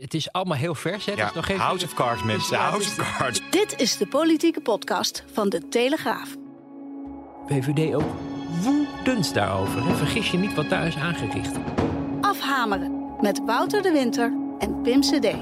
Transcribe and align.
Het 0.00 0.14
is 0.14 0.32
allemaal 0.32 0.56
heel 0.56 0.74
vers. 0.74 1.04
Hè? 1.04 1.12
Ja, 1.12 1.24
Dus 1.24 1.34
nog 1.34 1.48
even- 1.48 1.62
House 1.62 1.84
of 1.84 1.94
Cards, 1.94 2.22
mensen. 2.22 2.56
Ja, 2.56 2.62
House 2.68 2.88
dus- 2.88 2.98
of 2.98 3.16
Cards. 3.16 3.40
Dit 3.50 3.74
is 3.80 3.96
de 3.96 4.06
politieke 4.06 4.60
podcast 4.60 5.24
van 5.32 5.48
de 5.48 5.68
Telegraaf. 5.68 6.36
VVD 7.46 7.94
ook 7.94 8.14
woedend 8.60 9.34
daarover. 9.34 9.84
Hè? 9.86 9.94
Vergis 9.94 10.30
je 10.30 10.36
niet 10.38 10.54
wat 10.54 10.68
daar 10.68 10.86
is 10.86 10.96
aangericht. 10.96 11.56
Afhameren 12.20 13.16
met 13.20 13.40
Wouter 13.46 13.82
de 13.82 13.90
Winter 13.92 14.32
en 14.58 14.82
Pim 14.82 15.00
CD. 15.00 15.34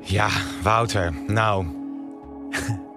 Ja, 0.00 0.28
Wouter. 0.62 1.14
Nou. 1.26 1.66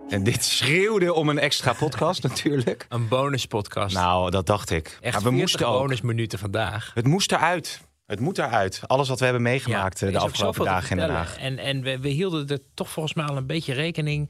En 0.10 0.24
dit 0.24 0.44
schreeuwde 0.44 1.14
om 1.14 1.30
een 1.30 1.40
extra 1.40 1.74
podcast 1.74 2.24
natuurlijk. 2.30 2.86
Een 2.90 3.08
bonuspodcast. 3.08 3.96
Nou, 3.96 4.32
dat 4.32 4.46
dacht 4.46 4.70
ik. 4.70 4.98
Echt 5.02 5.14
maar 5.14 5.32
we 5.32 5.38
moesten 5.38 5.60
bonusminuten 5.68 6.40
vandaag. 6.40 6.92
Het 6.94 7.06
moest 7.08 7.32
eruit. 7.32 7.82
Het 8.06 8.20
moet 8.20 8.38
eruit. 8.38 8.82
Alles 8.88 9.08
wat 9.10 9.18
we 9.20 9.24
hebben 9.24 9.44
meegemaakt 9.44 10.02
eh, 10.02 10.12
de 10.12 10.20
afgelopen 10.20 10.66
dagen 10.66 10.90
in 10.98 11.08
Den. 11.08 11.16
Haag. 11.16 11.38
En, 11.38 11.58
en 11.58 11.82
we, 11.82 12.00
we 12.00 12.10
hielden 12.10 12.48
er 12.48 12.60
toch 12.74 12.90
volgens 12.90 13.16
mij 13.16 13.26
al 13.26 13.38
een 13.38 13.46
beetje 13.48 13.74
rekening 13.74 14.30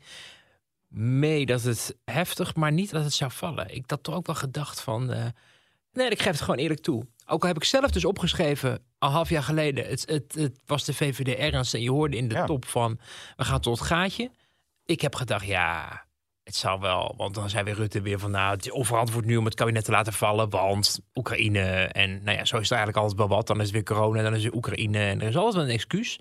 mee 0.88 1.45
dat 1.45 1.62
het 1.62 1.95
heftig, 2.06 2.56
maar 2.56 2.72
niet 2.72 2.92
dat 2.92 3.04
het 3.04 3.14
zou 3.14 3.32
vallen. 3.32 3.76
Ik 3.76 3.84
had 3.88 4.04
toch 4.04 4.16
ook 4.16 4.26
wel 4.26 4.36
gedacht 4.36 4.82
van... 4.82 5.11
eh, 5.14 5.26
nee, 5.94 6.09
ik 6.09 6.22
geef 6.22 6.32
het 6.32 6.42
gewoon 6.42 6.59
eerlijk 6.59 6.82
toe. 6.82 7.06
Ook 7.26 7.42
al 7.42 7.48
heb 7.48 7.58
ik 7.58 7.64
zelf 7.64 7.92
dus 7.92 8.06
opgeschreven, 8.06 8.72
een 9.00 9.09
half 9.09 9.30
jaar 9.30 9.44
geleden... 9.44 9.86
het, 9.88 10.04
het, 10.09 10.36
het 10.38 10.59
was 10.66 10.84
de 10.84 10.94
VVD 10.94 11.38
ernst 11.38 11.73
en 11.73 11.82
je 11.82 11.92
hoorde 11.92 12.17
in 12.17 12.28
de 12.28 12.36
Ja. 12.36 12.45
top 12.45 12.66
van... 12.66 13.00
we 13.36 13.44
gaan 13.44 13.59
tot 13.61 13.78
het 13.80 13.88
gaatje. 13.88 14.32
Ik 14.90 15.02
heb 15.02 15.16
gedacht, 15.16 15.45
ja, 15.45 16.04
het 16.44 16.56
zal 16.56 16.80
wel. 16.80 17.14
Want 17.18 17.36
dan 17.36 17.50
zei 17.50 17.64
weer 17.64 17.76
Rutte 17.76 18.02
weer 18.02 18.20
van... 18.20 18.32
nou, 18.32 18.56
het 18.56 18.66
is 18.66 18.72
onverantwoord 18.72 19.26
nu 19.26 19.38
om 19.38 19.45
het 19.45 19.56
kabinet 19.56 19.86
te 19.86 19.92
laten 19.92 20.14
vallen... 20.14 20.50
want 20.50 21.00
Oekraïne 21.16 21.62
en 21.86 22.23
nou 22.23 22.38
ja, 22.38 22.45
zo 22.45 22.58
is 22.58 22.70
het 22.70 22.78
eigenlijk 22.78 22.98
altijd 22.98 23.17
wel 23.17 23.38
wat. 23.38 23.48
Dan 23.48 23.58
is 23.58 23.64
het 23.64 23.72
weer 23.72 23.84
corona, 23.84 24.22
dan 24.22 24.36
is 24.36 24.44
het 24.44 24.54
Oekraïne... 24.54 25.00
en 25.00 25.22
er 25.22 25.28
is 25.28 25.36
altijd 25.36 25.56
wel 25.56 25.64
een 25.64 25.70
excuus. 25.70 26.20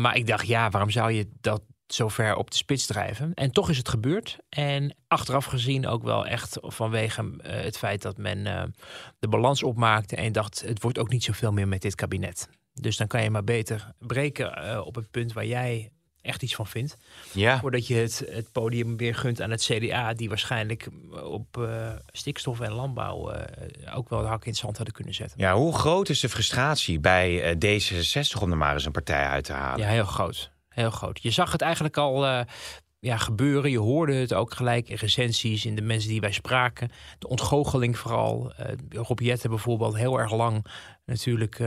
Maar 0.00 0.16
ik 0.16 0.26
dacht, 0.26 0.46
ja, 0.46 0.70
waarom 0.70 0.90
zou 0.90 1.12
je 1.12 1.30
dat 1.40 1.62
zo 1.86 2.08
ver 2.08 2.36
op 2.36 2.50
de 2.50 2.56
spits 2.56 2.86
drijven? 2.86 3.34
En 3.34 3.50
toch 3.50 3.70
is 3.70 3.76
het 3.76 3.88
gebeurd. 3.88 4.38
En 4.48 4.96
achteraf 5.08 5.44
gezien 5.44 5.86
ook 5.86 6.02
wel 6.02 6.26
echt 6.26 6.58
vanwege 6.60 7.36
eh, 7.40 7.62
het 7.62 7.78
feit 7.78 8.02
dat 8.02 8.16
men 8.16 8.46
eh, 8.46 8.62
de 9.18 9.28
balans 9.28 9.62
opmaakte... 9.62 10.16
en 10.16 10.32
dacht, 10.32 10.62
het 10.66 10.82
wordt 10.82 10.98
ook 10.98 11.10
niet 11.10 11.24
zoveel 11.24 11.52
meer 11.52 11.68
met 11.68 11.82
dit 11.82 11.94
kabinet. 11.94 12.48
Dus 12.74 12.96
dan 12.96 13.06
kan 13.06 13.22
je 13.22 13.30
maar 13.30 13.44
beter 13.44 13.92
breken 13.98 14.54
eh, 14.56 14.86
op 14.86 14.94
het 14.94 15.10
punt 15.10 15.32
waar 15.32 15.46
jij 15.46 15.90
echt 16.24 16.42
iets 16.42 16.54
van 16.54 16.66
vindt. 16.66 16.96
Ja. 17.32 17.60
Voordat 17.60 17.86
je 17.86 17.94
het, 17.94 18.24
het 18.30 18.52
podium 18.52 18.96
weer 18.96 19.14
gunt 19.14 19.40
aan 19.40 19.50
het 19.50 19.62
CDA... 19.62 20.14
die 20.14 20.28
waarschijnlijk 20.28 20.88
op 21.22 21.58
eh, 21.58 21.90
stikstof 22.06 22.60
en 22.60 22.72
landbouw... 22.72 23.30
eh, 23.30 23.96
ook 23.96 24.08
wel 24.08 24.20
de 24.20 24.26
hak 24.26 24.44
in 24.44 24.50
het 24.50 24.60
zand 24.60 24.76
hadden 24.76 24.94
kunnen 24.94 25.14
zetten. 25.14 25.38
ja, 25.38 25.54
hoe 25.54 25.74
groot 25.74 26.08
is 26.08 26.20
de 26.20 26.28
frustratie 26.28 27.00
bij 27.00 27.42
eh, 27.42 27.80
D66 27.80 28.42
om 28.42 28.50
er 28.50 28.56
maar 28.56 28.74
eens 28.74 28.84
een 28.84 28.92
partij 28.92 29.26
uit 29.26 29.44
te 29.44 29.52
halen? 29.52 29.86
Ja, 29.86 29.92
heel 29.92 30.04
groot. 30.04 30.52
Heel 30.68 30.90
groot. 30.90 31.22
Je 31.22 31.30
zag 31.30 31.52
het 31.52 31.60
eigenlijk 31.60 31.96
al 31.96 32.44
ja, 32.98 33.16
gebeuren. 33.16 33.70
Je 33.70 33.78
hoorde 33.78 34.14
het 34.14 34.34
ook 34.34 34.54
gelijk 34.54 34.88
in 34.88 34.96
recensies, 34.96 35.64
in 35.64 35.74
de 35.74 35.82
mensen 35.82 36.10
die 36.10 36.20
wij 36.20 36.32
spraken. 36.32 36.90
De 37.18 37.28
ontgoocheling 37.28 37.98
vooral. 37.98 38.52
Eh 38.56 38.66
Rob 38.88 39.20
Jetten 39.20 39.50
bijvoorbeeld 39.50 39.96
heel 39.96 40.18
erg 40.18 40.32
lang 40.32 40.66
natuurlijk 41.04 41.58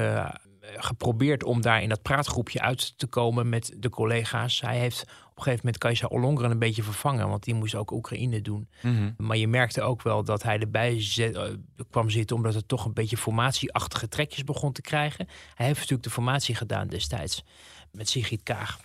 geprobeerd 0.76 1.44
om 1.44 1.62
daar 1.62 1.82
in 1.82 1.90
dat 1.90 2.02
praatgroepje 2.02 2.62
uit 2.62 2.98
te 2.98 3.08
komen 3.08 3.50
met 3.50 3.76
de 3.78 3.90
collega's. 3.90 4.62
Hij 4.62 4.78
heeft 4.78 5.02
op 5.02 5.10
een 5.10 5.44
gegeven 5.44 5.60
moment 5.66 5.78
Kajsa 5.78 6.08
Ollongren 6.08 6.52
een 6.52 6.60
beetje 6.60 6.84
vervangen, 6.84 7.30
want 7.30 7.44
die 7.44 7.54
moest 7.54 7.76
ook 7.76 7.92
Oekraïne 7.92 8.42
doen. 8.42 8.70
Mhm. 8.82 9.12
Maar 9.18 9.38
je 9.38 9.48
merkte 9.48 9.82
ook 9.82 10.02
wel 10.02 10.24
dat 10.24 10.44
hij 10.44 10.60
erbij 10.60 11.02
zet- 11.02 11.36
eh, 11.36 11.44
kwam 11.90 12.10
zitten 12.10 12.36
omdat 12.36 12.54
het 12.54 12.68
toch 12.68 12.86
een 12.86 12.94
beetje 12.94 13.18
formatieachtige 13.18 14.08
trekjes 14.08 14.44
begon 14.44 14.72
te 14.72 14.82
krijgen. 14.82 15.28
Hij 15.54 15.66
heeft 15.66 15.80
natuurlijk 15.80 16.08
de 16.08 16.14
formatie 16.14 16.56
gedaan 16.56 16.88
destijds 16.88 17.44
met 17.92 18.10
Sigrid 18.10 18.44
Kaag. 18.44 18.80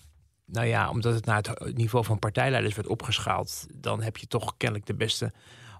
Nou 0.46 0.66
ja, 0.66 0.90
omdat 0.90 1.14
het 1.14 1.24
naar 1.24 1.36
het 1.36 1.76
niveau 1.76 2.04
van 2.04 2.18
partijleiders 2.18 2.74
werd 2.74 2.88
opgeschaald, 2.88 3.66
dan 3.74 4.02
heb 4.02 4.16
je 4.16 4.26
toch 4.26 4.54
kennelijk 4.56 4.86
de 4.86 4.94
beste 4.94 5.32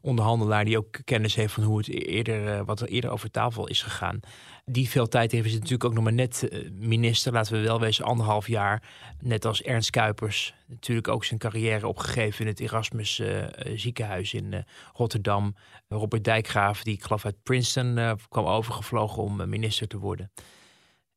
onderhandelaar 0.02 0.64
die 0.64 0.78
ook 0.78 0.98
kennis 1.04 1.34
heeft 1.34 1.52
van 1.52 1.62
hoe 1.62 1.78
het 1.78 1.88
eerder, 1.88 2.48
eh, 2.48 2.60
wat 2.64 2.80
er 2.80 2.88
eerder 2.88 3.10
over 3.10 3.30
tafel 3.30 3.69
is 3.69 3.82
gegaan. 3.82 4.20
Die 4.64 4.88
veel 4.88 5.08
tijd 5.08 5.32
heeft, 5.32 5.46
is 5.46 5.52
natuurlijk 5.52 5.84
ook 5.84 5.94
nog 5.94 6.04
maar 6.04 6.12
net 6.12 6.48
eh, 6.48 6.70
minister, 6.70 7.32
laten 7.32 7.52
we 7.52 7.60
wel 7.60 7.80
wezen, 7.80 8.04
anderhalf 8.04 8.46
jaar. 8.46 8.82
Net 9.20 9.44
als 9.44 9.62
Ernst 9.62 9.90
Kuipers, 9.90 10.54
natuurlijk 10.66 11.08
ook 11.08 11.24
zijn 11.24 11.38
carrière 11.38 11.86
opgegeven 11.86 12.40
in 12.40 12.46
het 12.46 12.60
Erasmus 12.60 13.18
eh, 13.18 13.42
eh, 13.42 13.78
ziekenhuis 13.78 14.34
in 14.34 14.64
Rotterdam. 14.92 15.56
Robert 15.88 16.24
Dijkgraaf, 16.24 16.82
die 16.82 16.94
ik 16.94 17.02
geloof 17.02 17.24
uit 17.24 17.42
Princeton 17.42 18.18
kwam 18.28 18.46
overgevlogen 18.46 19.22
om 19.22 19.48
minister 19.48 19.88
te 19.88 19.98
worden. 19.98 20.32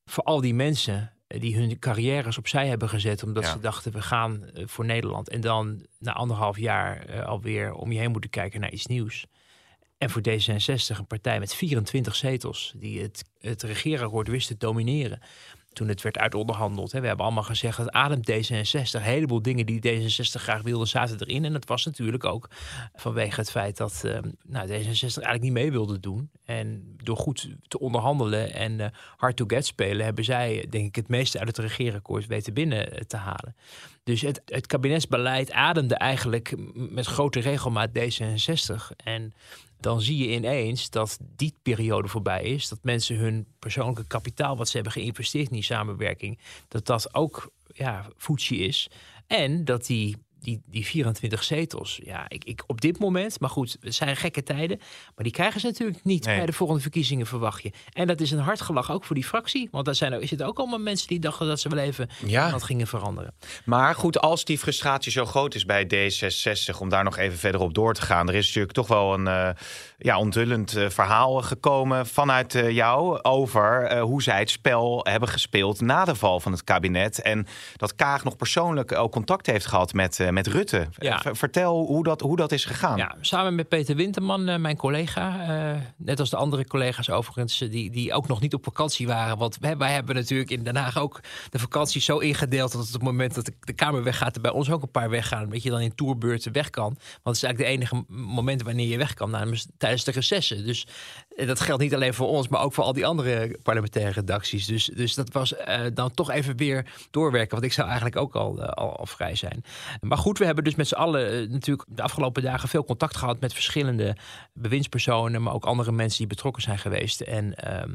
Voor 0.06 0.24
al 0.24 0.42
die 0.42 0.54
mensen 0.54 1.14
die 1.28 1.56
hun 1.58 1.80
carrières 1.80 2.38
opzij 2.38 2.68
hebben 2.68 2.90
gezet 2.90 3.24
omdat 3.24 3.44
Ja. 3.44 3.52
ze 3.52 3.60
dachten 3.60 3.92
we 3.92 4.02
gaan 4.02 4.50
voor 4.54 4.86
Nederland 4.86 5.30
en 5.30 5.42
dan 5.42 5.86
na 6.00 6.14
anderhalf 6.14 6.60
jaar 6.60 7.24
alweer 7.24 7.74
om 7.74 7.92
je 7.92 8.00
heen 8.00 8.12
moeten 8.12 8.30
kijken 8.30 8.60
naar 8.60 8.72
iets 8.72 8.86
nieuws. 8.86 9.26
En 9.98 10.10
voor 10.10 10.22
D66 10.30 10.98
een 10.98 11.08
partij 11.08 11.40
met 11.40 11.56
24 11.56 12.16
zetels 12.16 12.74
die 12.78 13.02
het, 13.02 13.24
het 13.40 13.64
regeerakkoord 13.64 14.28
wist 14.28 14.48
te 14.48 14.58
domineren. 14.58 15.20
Toen 15.74 15.88
het 15.88 16.02
werd 16.02 16.18
uitonderhandeld. 16.18 16.92
We 16.92 17.08
hebben 17.08 17.26
allemaal 17.26 17.44
gezegd 17.44 17.78
dat 17.78 17.92
ademt 17.92 18.32
D66. 18.32 18.92
Een 18.92 19.02
heleboel 19.02 19.42
dingen 19.42 19.66
die 19.66 19.80
D66 19.80 20.42
graag 20.42 20.62
wilde 20.62 20.86
zaten 20.86 21.20
erin. 21.20 21.46
En 21.46 21.54
dat 21.54 21.66
was 21.66 21.86
natuurlijk 21.86 22.26
ook 22.26 22.50
vanwege 22.96 23.40
het 23.40 23.52
feit 23.52 23.78
dat 23.78 24.02
eh, 24.04 24.20
nou, 24.46 24.68
D66 24.68 24.72
eigenlijk 25.00 25.42
niet 25.42 25.52
mee 25.52 25.72
wilde 25.72 26.00
doen. 26.00 26.30
En 26.46 26.96
door 27.04 27.18
goed 27.18 27.50
te 27.68 27.80
onderhandelen 27.80 28.54
en 28.54 28.80
eh, 28.80 28.88
hard 29.18 29.36
to 29.36 29.46
get 29.48 29.66
spelen... 29.66 30.06
hebben 30.06 30.24
zij 30.24 30.66
denk 30.70 30.86
ik 30.88 30.96
het 30.96 31.08
meeste 31.08 31.40
uit 31.40 31.48
het 31.48 31.58
regeerakkoord 31.58 32.28
weten 32.28 32.54
binnen 32.54 32.92
eh, 32.92 33.02
te 33.02 33.18
halen. 33.18 33.56
Dus 34.04 34.22
het, 34.22 34.42
het 34.46 34.68
kabinetsbeleid 34.68 35.52
ademde 35.52 35.96
eigenlijk 35.96 36.54
met 36.74 37.06
grote 37.06 37.40
regelmaat 37.40 37.90
D66. 37.90 38.96
En 39.04 39.34
dan 39.86 40.02
zie 40.02 40.18
je 40.18 40.36
ineens 40.36 40.90
dat 40.90 41.20
die 41.36 41.54
periode 41.62 42.08
voorbij 42.08 42.44
is. 42.44 42.68
Dat 42.68 42.80
mensen 42.82 43.16
hun 43.16 43.46
persoonlijke 43.60 44.06
kapitaal, 44.08 44.58
wat 44.58 44.68
ze 44.68 44.76
hebben 44.76 44.94
geïnvesteerd 44.94 45.48
in 45.48 45.54
die 45.54 45.64
samenwerking, 45.64 46.40
dat 46.68 46.86
dat 46.86 47.14
ook 47.14 47.52
ja, 47.74 48.06
voetje 48.18 48.56
is. 48.58 48.90
En 49.28 49.66
dat 49.66 49.86
die, 49.86 50.18
die, 50.46 50.62
die 50.66 50.86
24 50.86 51.44
zetels, 51.44 52.00
ja, 52.04 52.26
ik, 52.28 52.44
ik, 52.44 52.64
op 52.68 52.82
dit 52.82 53.00
moment, 53.00 53.40
maar 53.40 53.50
goed, 53.50 53.78
het 53.82 53.96
zijn 53.96 54.16
gekke 54.16 54.44
tijden, 54.44 54.78
maar 55.16 55.24
die 55.24 55.32
krijgen 55.32 55.60
ze 55.60 55.66
natuurlijk 55.66 56.04
niet 56.04 56.26
Nee. 56.26 56.38
bij 56.38 56.46
de 56.46 56.54
volgende 56.54 56.82
verkiezingen, 56.82 57.26
verwacht 57.26 57.64
je. 57.64 57.72
En 57.94 58.08
dat 58.08 58.22
is 58.22 58.32
een 58.32 58.40
hard 58.40 58.62
gelach 58.62 58.92
ook 58.92 59.04
voor 59.06 59.16
die 59.16 59.24
fractie, 59.26 59.68
want 59.72 59.86
daar 59.86 59.96
zijn 59.96 60.14
er, 60.14 60.22
is 60.22 60.30
het 60.32 60.44
ook 60.44 60.58
allemaal 60.58 60.80
mensen 60.80 61.08
die 61.08 61.20
dachten 61.20 61.48
dat 61.48 61.60
ze 61.60 61.70
wel 61.70 61.80
even 61.84 62.10
Ja. 62.26 62.52
wat 62.52 62.64
gingen 62.64 62.88
veranderen. 62.88 63.34
Maar 63.66 63.96
goed, 63.96 64.20
als 64.20 64.46
die 64.46 64.58
frustratie 64.58 65.12
zo 65.12 65.26
groot 65.26 65.56
is 65.56 65.66
bij 65.66 65.84
D66, 65.86 66.78
om 66.80 66.90
daar 66.90 67.04
nog 67.04 67.18
even 67.18 67.38
verder 67.38 67.62
op 67.62 67.74
door 67.74 67.94
te 67.94 68.02
gaan. 68.02 68.28
Er 68.28 68.36
is 68.36 68.46
natuurlijk 68.46 68.74
toch 68.74 68.88
wel 68.88 69.14
een 69.14 69.28
eh, 69.28 69.50
ja, 69.98 70.18
onthullend 70.20 70.76
eh, 70.76 70.90
verhaal 70.90 71.42
gekomen 71.42 72.06
vanuit 72.08 72.56
eh, 72.56 72.70
jou 72.70 73.22
over 73.22 74.00
hoe 74.00 74.24
zij 74.24 74.40
het 74.40 74.50
spel 74.50 75.00
hebben 75.04 75.30
gespeeld 75.30 75.82
na 75.82 76.06
de 76.06 76.16
val 76.16 76.40
van 76.40 76.52
het 76.52 76.64
kabinet. 76.64 77.22
En 77.22 77.48
dat 77.76 77.96
Kaag 77.96 78.24
nog 78.24 78.36
persoonlijk 78.36 78.92
ook 78.92 79.12
contact 79.12 79.46
heeft 79.46 79.66
gehad 79.66 79.94
met, 79.94 80.20
met 80.36 80.48
Rutte. 80.48 80.88
Ja. 80.98 81.22
Vertel 81.32 81.86
hoe 81.86 82.04
dat, 82.04 82.22
hoe 82.22 82.36
dat 82.36 82.52
is 82.52 82.66
gegaan. 82.66 82.98
Ja, 82.98 83.16
samen 83.22 83.56
met 83.56 83.68
Peter 83.68 83.96
Winterman, 83.96 84.48
eh, 84.48 84.58
mijn 84.58 84.78
collega. 84.78 85.48
eh, 85.48 85.82
net 85.98 86.20
als 86.20 86.30
de 86.30 86.36
andere 86.36 86.68
collega's 86.68 87.10
overigens, 87.10 87.62
eh, 87.62 87.72
die, 87.72 87.92
die 87.92 88.14
ook 88.14 88.28
nog 88.28 88.42
niet 88.42 88.54
op 88.54 88.64
vakantie 88.64 89.08
waren. 89.08 89.38
Want 89.38 89.58
wij, 89.60 89.78
wij 89.78 89.92
hebben 89.92 90.16
natuurlijk 90.16 90.50
in 90.50 90.64
Den 90.64 90.76
Haag 90.76 90.98
ook 90.98 91.20
de 91.50 91.60
vakantie 91.60 92.02
zo 92.02 92.18
ingedeeld... 92.18 92.72
dat 92.72 92.88
op 92.88 92.94
het 92.94 93.02
moment 93.02 93.36
dat 93.36 93.46
de, 93.46 93.54
de 93.60 93.74
Kamer 93.74 94.04
weggaat, 94.04 94.36
er 94.36 94.42
bij 94.42 94.52
ons 94.52 94.72
ook 94.72 94.82
een 94.82 94.92
paar 94.92 95.10
weggaan. 95.10 95.50
Dat 95.50 95.64
je 95.64 95.70
dan 95.70 95.82
in 95.82 95.96
tourbeurten 95.96 96.52
weg 96.52 96.70
kan. 96.70 96.84
Want 97.24 97.24
het 97.24 97.36
is 97.36 97.44
eigenlijk 97.44 97.80
de 97.80 97.84
enige 97.84 98.06
moment 98.08 98.62
wanneer 98.62 98.88
je 98.88 98.98
weg 98.98 99.14
kan, 99.14 99.30
namens 99.30 99.68
tijdens 99.78 100.04
de 100.04 100.12
recessen. 100.12 100.66
Dus 100.66 100.88
eh, 101.36 101.48
dat 101.48 101.60
geldt 101.60 101.82
niet 101.82 101.94
alleen 101.94 102.14
voor 102.14 102.28
ons, 102.28 102.48
maar 102.48 102.62
ook 102.62 102.74
voor 102.74 102.84
al 102.84 102.94
die 102.94 103.06
andere 103.06 103.58
parlementaire 103.64 104.12
redacties. 104.12 104.66
Dus, 104.66 104.86
dus 104.86 105.14
dat 105.14 105.32
was 105.32 105.56
eh, 105.56 105.82
dan 105.94 106.12
toch 106.12 106.32
even 106.32 106.58
weer 106.58 106.86
doorwerken. 107.12 107.52
Want 107.52 107.64
ik 107.64 107.74
zou 107.74 107.88
eigenlijk 107.88 108.18
ook 108.18 108.36
al, 108.36 108.62
eh, 108.62 108.70
al, 108.70 108.98
al 108.98 109.06
vrij 109.06 109.36
zijn. 109.36 109.64
Maar 110.02 110.18
goed. 110.18 110.38
we 110.38 110.46
hebben 110.46 110.64
dus 110.64 110.76
met 110.76 110.88
z'n 110.88 110.96
allen 110.96 111.32
eh, 111.32 111.50
natuurlijk 111.50 111.88
de 111.90 112.02
afgelopen 112.02 112.44
dagen 112.44 112.70
veel 112.70 112.84
contact 112.84 113.18
gehad 113.18 113.40
met 113.40 113.54
verschillende 113.54 114.18
bewindspersonen, 114.54 115.44
maar 115.44 115.54
ook 115.54 115.66
andere 115.66 115.92
mensen 115.92 116.18
die 116.18 116.28
betrokken 116.28 116.62
zijn 116.62 116.78
geweest. 116.78 117.22
En 117.22 117.56
ehm, 117.56 117.90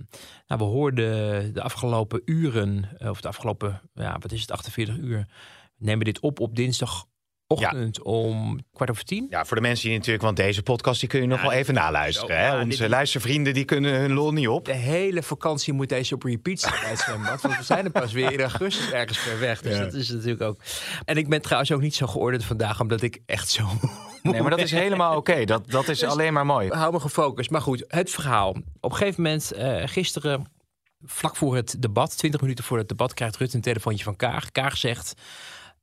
nou, 0.47 0.61
we 0.61 0.65
hoorden 0.65 1.55
de 1.55 1.63
afgelopen 1.63 2.23
uren, 2.25 2.89
of 2.99 3.21
de 3.21 3.29
afgelopen, 3.29 3.81
ja, 3.95 4.19
wat 4.19 4.33
is 4.33 4.41
het, 4.41 4.51
48 4.51 4.97
uur, 4.97 5.27
we 5.77 5.85
nemen 5.85 6.05
dit 6.05 6.21
op 6.21 6.41
op 6.41 6.57
dinsdag 6.57 7.07
ochtend 7.51 8.03
om 8.03 8.61
kwart 8.73 8.91
over 8.91 9.05
tien. 9.05 9.27
Ja, 9.31 9.45
voor 9.45 9.57
de 9.57 9.63
mensen 9.63 9.89
die 9.89 9.97
natuurlijk, 9.97 10.25
want 10.25 10.37
deze 10.37 10.63
podcast 10.63 11.01
die 11.01 11.09
kun 11.09 11.21
je 11.21 11.27
nog 11.27 11.39
Ja, 11.43 11.49
wel 11.49 11.53
even 11.53 11.75
naluisteren. 11.75 12.37
zo, 12.37 12.43
hè? 12.43 12.47
ja, 12.47 12.61
Onze 12.63 12.79
dit- 12.79 12.89
luistervrienden 12.91 13.55
die 13.55 13.65
kunnen 13.65 13.95
hun 14.01 14.13
lol 14.13 14.33
niet 14.33 14.49
op. 14.49 14.65
De 14.65 14.73
hele 14.73 15.23
vakantie 15.23 15.73
moet 15.73 15.89
deze 15.89 16.15
op 16.15 16.23
repeat 16.23 16.59
staan 16.59 16.81
bij 16.81 16.91
het 16.91 16.99
zwembad. 16.99 17.41
Want 17.43 17.57
we 17.57 17.63
zijn 17.63 17.85
er 17.85 17.91
pas 17.91 18.13
weer 18.13 18.33
in 18.33 18.41
augustus 18.41 18.91
ergens 18.91 19.19
ver 19.19 19.39
weg. 19.39 19.63
Dus 19.63 19.79
dat 19.79 19.95
is 19.95 20.09
natuurlijk 20.09 20.43
ook. 20.43 20.61
En 21.05 21.17
ik 21.17 21.29
ben 21.29 21.43
trouwens 21.43 21.73
ook 21.73 21.81
niet 21.81 21.95
zo 21.95 22.07
geordend 22.07 22.45
vandaag, 22.45 22.81
omdat 22.81 23.03
ik 23.03 23.19
echt 23.27 23.51
zo. 23.51 23.67
Nee, 24.23 24.41
maar 24.41 24.51
dat 24.51 24.61
is 24.61 24.71
helemaal 24.71 25.17
oké. 25.17 25.45
Dat, 25.45 25.71
dat 25.71 25.89
is 25.89 25.99
Dus- 26.01 26.09
alleen 26.09 26.33
maar 26.33 26.47
mooi. 26.47 26.69
Hou 26.69 26.93
me 26.93 27.01
gefocust. 27.01 27.51
Maar 27.51 27.61
goed, 27.63 27.85
het 27.89 28.11
verhaal. 28.11 28.49
Op 28.81 28.91
een 28.91 28.97
gegeven 28.97 29.23
moment, 29.23 29.53
eh, 29.53 29.83
gisteren, 29.85 30.45
vlak 31.05 31.37
voor 31.37 31.57
het 31.57 31.77
debat, 31.79 32.19
20 32.19 32.41
minuten 32.41 32.65
voor 32.65 32.79
het 32.79 32.89
debat, 32.89 33.15
krijgt 33.15 33.37
Rutte 33.37 33.57
een 33.57 33.63
telefoontje 33.63 34.05
van 34.05 34.17
Kaag. 34.17 34.51
Kaag 34.53 34.77
zegt: 34.77 35.15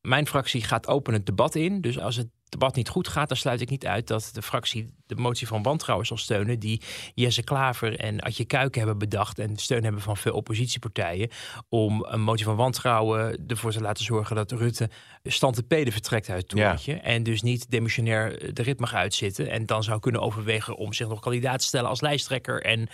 Mijn 0.07 0.27
fractie 0.27 0.63
gaat 0.63 0.87
open 0.87 1.13
het 1.13 1.25
debat 1.25 1.55
in. 1.55 1.81
Dus 1.81 1.99
als 1.99 2.15
het 2.15 2.27
debat 2.49 2.75
niet 2.75 2.89
goed 2.89 3.07
gaat, 3.07 3.27
dan 3.27 3.37
sluit 3.37 3.61
ik 3.61 3.69
niet 3.69 3.85
uit 3.85 4.07
dat 4.07 4.29
de 4.33 4.41
fractie 4.41 4.93
de 5.05 5.15
motie 5.15 5.47
van 5.47 5.63
wantrouwen 5.63 6.05
zal 6.07 6.17
steunen. 6.17 6.59
Die 6.59 6.81
Jesse 7.13 7.43
Klaver 7.43 7.99
en 7.99 8.19
Adje 8.19 8.45
Kuiken 8.45 8.79
hebben 8.79 8.97
bedacht. 8.97 9.39
En 9.39 9.57
steun 9.57 9.83
hebben 9.83 10.01
van 10.01 10.17
veel 10.17 10.33
oppositiepartijen. 10.33 11.29
Om 11.69 12.05
een 12.07 12.21
motie 12.21 12.45
van 12.45 12.55
wantrouwen 12.55 13.43
ervoor 13.47 13.71
te 13.71 13.81
laten 13.81 14.03
zorgen 14.05 14.35
dat 14.35 14.51
Rutte 14.51 14.89
stand 15.23 15.55
te 15.55 15.63
peden 15.63 15.93
vertrekt 15.93 16.29
uit 16.29 16.41
het 16.41 16.51
Ja. 16.51 16.63
torentje. 16.63 16.93
En 16.93 17.23
dus 17.23 17.41
niet 17.41 17.71
demissionair 17.71 18.53
de 18.53 18.61
rit 18.63 18.79
mag 18.79 18.93
uitzitten. 18.93 19.49
En 19.49 19.65
dan 19.65 19.83
zou 19.83 19.99
kunnen 19.99 20.21
overwegen 20.21 20.75
om 20.75 20.93
zich 20.93 21.07
nog 21.07 21.19
kandidaat 21.19 21.59
te 21.59 21.65
stellen 21.65 21.89
als 21.89 22.01
lijsttrekker. 22.01 22.61
En 22.61 22.87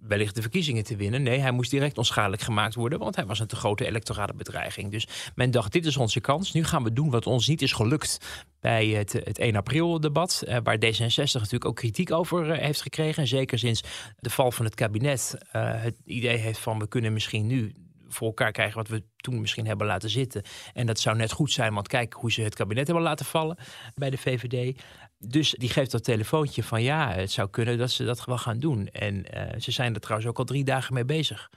wellicht 0.00 0.34
de 0.34 0.42
verkiezingen 0.42 0.84
te 0.84 0.96
winnen. 0.96 1.22
Nee, 1.22 1.38
hij 1.38 1.50
moest 1.50 1.70
direct 1.70 1.98
onschadelijk 1.98 2.42
gemaakt 2.42 2.74
worden. 2.74 2.98
Want 2.98 3.16
hij 3.16 3.26
was 3.26 3.38
een 3.38 3.46
te 3.46 3.56
grote 3.56 3.86
electorale 3.86 4.34
bedreiging. 4.34 4.90
Dus 4.90 5.08
men 5.34 5.50
dacht, 5.50 5.72
dit 5.72 5.86
is 5.86 5.96
onze 5.96 6.20
kans. 6.20 6.52
Nu 6.52 6.64
gaan 6.64 6.82
we 6.82 6.92
doen 6.92 7.10
wat 7.10 7.26
ons 7.26 7.48
niet 7.48 7.62
is 7.62 7.72
gelukt 7.72 8.18
bij 8.60 8.86
het, 8.86 9.12
het 9.12 9.38
1 9.38 9.56
april 9.56 10.00
debat. 10.00 10.42
eh, 10.46 10.56
waar 10.62 10.76
D66 10.76 11.32
natuurlijk 11.32 11.64
ook 11.64 11.76
kritiek 11.76 12.12
over 12.12 12.50
eh, 12.50 12.58
heeft 12.64 12.82
gekregen. 12.82 13.22
En 13.22 13.28
zeker 13.28 13.58
sinds 13.58 13.82
de 14.18 14.30
val 14.30 14.52
van 14.52 14.64
het 14.64 14.74
kabinet 14.74 15.38
eh, 15.52 15.82
het 15.82 15.96
idee 16.04 16.36
heeft 16.36 16.58
van 16.58 16.78
we 16.78 16.88
kunnen 16.88 17.12
misschien 17.12 17.46
nu 17.46 17.74
voor 18.08 18.26
elkaar 18.26 18.52
krijgen 18.52 18.76
wat 18.76 18.88
we 18.88 19.02
toen 19.16 19.40
misschien 19.40 19.66
hebben 19.66 19.86
laten 19.86 20.10
zitten. 20.10 20.42
En 20.74 20.86
dat 20.86 21.00
zou 21.00 21.16
net 21.16 21.32
goed 21.32 21.52
zijn, 21.52 21.74
want 21.74 21.88
kijk 21.88 22.12
hoe 22.12 22.32
ze 22.32 22.42
het 22.42 22.54
kabinet 22.54 22.86
hebben 22.86 23.04
laten 23.04 23.26
vallen 23.26 23.56
bij 23.94 24.10
de 24.10 24.18
VVD. 24.18 24.82
Dus 25.26 25.54
die 25.58 25.68
geeft 25.68 25.90
dat 25.90 26.04
telefoontje 26.04 26.62
van 26.62 26.82
ja, 26.82 27.12
het 27.12 27.30
zou 27.30 27.50
kunnen 27.50 27.78
dat 27.78 27.90
ze 27.90 28.04
dat 28.04 28.24
wel 28.24 28.38
gaan 28.38 28.58
doen. 28.58 28.88
En 28.88 29.32
eh, 29.32 29.60
ze 29.60 29.70
zijn 29.70 29.94
er 29.94 30.00
trouwens 30.00 30.30
ook 30.30 30.38
al 30.38 30.44
drie 30.44 30.64
dagen 30.64 30.94
mee 30.94 31.04
bezig. 31.04 31.50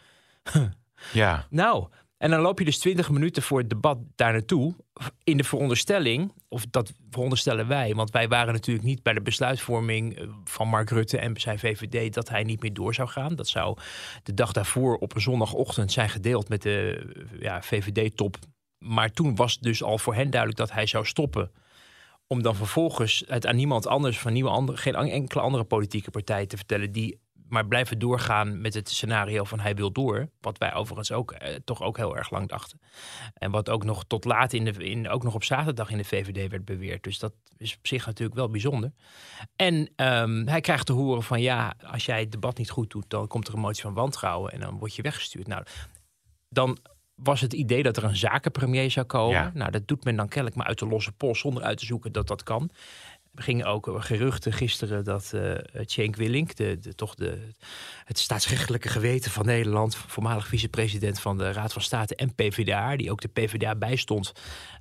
Ja. 1.11 1.47
Nou, 1.49 1.87
en 2.17 2.29
dan 2.29 2.41
loop 2.41 2.59
je 2.59 2.65
dus 2.65 2.79
20 2.79 3.09
minuten 3.09 3.43
voor 3.43 3.59
het 3.59 3.69
debat 3.69 3.97
daar 4.15 4.31
naartoe. 4.31 4.75
In 5.23 5.37
de 5.37 5.43
veronderstelling, 5.43 6.33
of 6.47 6.65
dat 6.69 6.93
veronderstellen 7.09 7.67
wij, 7.67 7.95
want 7.95 8.11
wij 8.11 8.27
waren 8.27 8.53
natuurlijk 8.53 8.85
niet 8.85 9.03
bij 9.03 9.13
de 9.13 9.21
besluitvorming 9.21 10.17
eh, 10.17 10.27
van 10.43 10.67
Mark 10.67 10.89
Rutte 10.89 11.17
en 11.17 11.39
zijn 11.39 11.59
VVD 11.59 12.13
dat 12.13 12.29
hij 12.29 12.43
niet 12.43 12.61
meer 12.61 12.73
door 12.73 12.93
zou 12.93 13.09
gaan. 13.09 13.35
Dat 13.35 13.47
zou 13.47 13.77
de 14.23 14.33
dag 14.33 14.51
daarvoor 14.51 14.97
op 14.97 15.15
een 15.15 15.21
zondagochtend 15.21 15.91
zijn 15.91 16.09
gedeeld 16.09 16.49
met 16.49 16.61
de 16.61 17.05
ja, 17.39 17.61
VVD-top. 17.61 18.37
Maar 18.77 19.11
toen 19.11 19.35
was 19.35 19.59
dus 19.59 19.83
al 19.83 19.97
voor 19.97 20.15
hen 20.15 20.29
duidelijk 20.29 20.59
dat 20.59 20.71
hij 20.71 20.85
zou 20.85 21.05
stoppen. 21.05 21.51
Om 22.33 22.41
dan 22.41 22.55
vervolgens 22.55 23.23
het 23.27 23.45
aan 23.45 23.55
niemand 23.55 23.87
anders, 23.87 24.19
van 24.19 24.33
nieuwe 24.33 24.49
andere, 24.49 24.77
geen 24.77 24.95
enkele 24.95 25.41
andere 25.41 25.63
politieke 25.63 26.11
partij 26.11 26.45
te 26.45 26.57
vertellen 26.57 26.91
die 26.91 27.19
maar 27.47 27.65
blijven 27.65 27.99
doorgaan 27.99 28.61
met 28.61 28.73
het 28.73 28.89
scenario 28.89 29.43
van 29.43 29.59
hij 29.59 29.75
wil 29.75 29.91
door. 29.91 30.29
Wat 30.41 30.57
wij 30.57 30.73
overigens 30.73 31.11
ook 31.11 31.31
eh, 31.31 31.55
toch 31.65 31.81
ook 31.81 31.97
heel 31.97 32.17
erg 32.17 32.29
lang 32.29 32.47
dachten. 32.47 32.79
En 33.33 33.51
wat 33.51 33.69
ook 33.69 33.83
nog 33.83 34.03
tot 34.07 34.25
laat 34.25 34.53
in 34.53 34.65
de 34.65 34.71
in, 34.71 35.09
ook 35.09 35.23
nog 35.23 35.33
op 35.33 35.43
zaterdag 35.43 35.89
in 35.89 35.97
de 35.97 36.03
VVD 36.03 36.49
werd 36.49 36.65
beweerd. 36.65 37.03
Dus 37.03 37.19
dat 37.19 37.33
is 37.57 37.75
op 37.77 37.87
zich 37.87 38.05
natuurlijk 38.05 38.37
wel 38.37 38.49
bijzonder. 38.49 38.91
En 39.55 39.89
ehm, 39.95 40.47
hij 40.47 40.61
krijgt 40.61 40.85
te 40.85 40.93
horen 40.93 41.23
van 41.23 41.41
ja, 41.41 41.73
als 41.91 42.05
jij 42.05 42.19
het 42.19 42.31
debat 42.31 42.57
niet 42.57 42.69
goed 42.69 42.89
doet, 42.89 43.09
dan 43.09 43.27
komt 43.27 43.47
er 43.47 43.53
een 43.53 43.59
motie 43.59 43.83
van 43.83 43.93
wantrouwen 43.93 44.51
en 44.51 44.59
dan 44.59 44.77
word 44.77 44.95
je 44.95 45.01
weggestuurd. 45.01 45.47
Nou, 45.47 45.63
dan 46.49 46.77
was 47.23 47.41
het 47.41 47.53
idee 47.53 47.83
dat 47.83 47.97
er 47.97 48.03
een 48.03 48.15
zakenpremier 48.15 48.91
zou 48.91 49.05
komen. 49.05 49.35
Ja. 49.35 49.51
Nou, 49.53 49.71
dat 49.71 49.87
doet 49.87 50.03
men 50.03 50.15
dan 50.15 50.27
kennelijk 50.27 50.55
maar 50.55 50.67
uit 50.67 50.79
de 50.79 50.87
losse 50.87 51.11
pols 51.11 51.39
zonder 51.39 51.63
uit 51.63 51.77
te 51.77 51.85
zoeken 51.85 52.11
dat 52.11 52.27
dat 52.27 52.43
kan. 52.43 52.69
Er 53.35 53.43
gingen 53.43 53.65
ook 53.65 53.89
geruchten 53.95 54.53
gisteren 54.53 55.03
dat 55.03 55.33
eh 55.33 55.51
Cenk 55.85 56.15
Willink, 56.15 56.55
de, 56.55 56.79
de, 56.79 56.95
toch 56.95 57.15
de, 57.15 57.49
het 58.03 58.19
staatsrechtelijke 58.19 58.89
geweten 58.89 59.31
van 59.31 59.45
Nederland, 59.45 59.95
voormalig 59.95 60.47
vicepresident 60.47 61.19
van 61.19 61.37
de 61.37 61.51
Raad 61.51 61.73
van 61.73 61.81
State 61.81 62.15
en 62.15 62.35
PvdA, 62.35 62.95
die 62.95 63.11
ook 63.11 63.21
de 63.21 63.27
PvdA 63.27 63.75
bijstond 63.75 64.33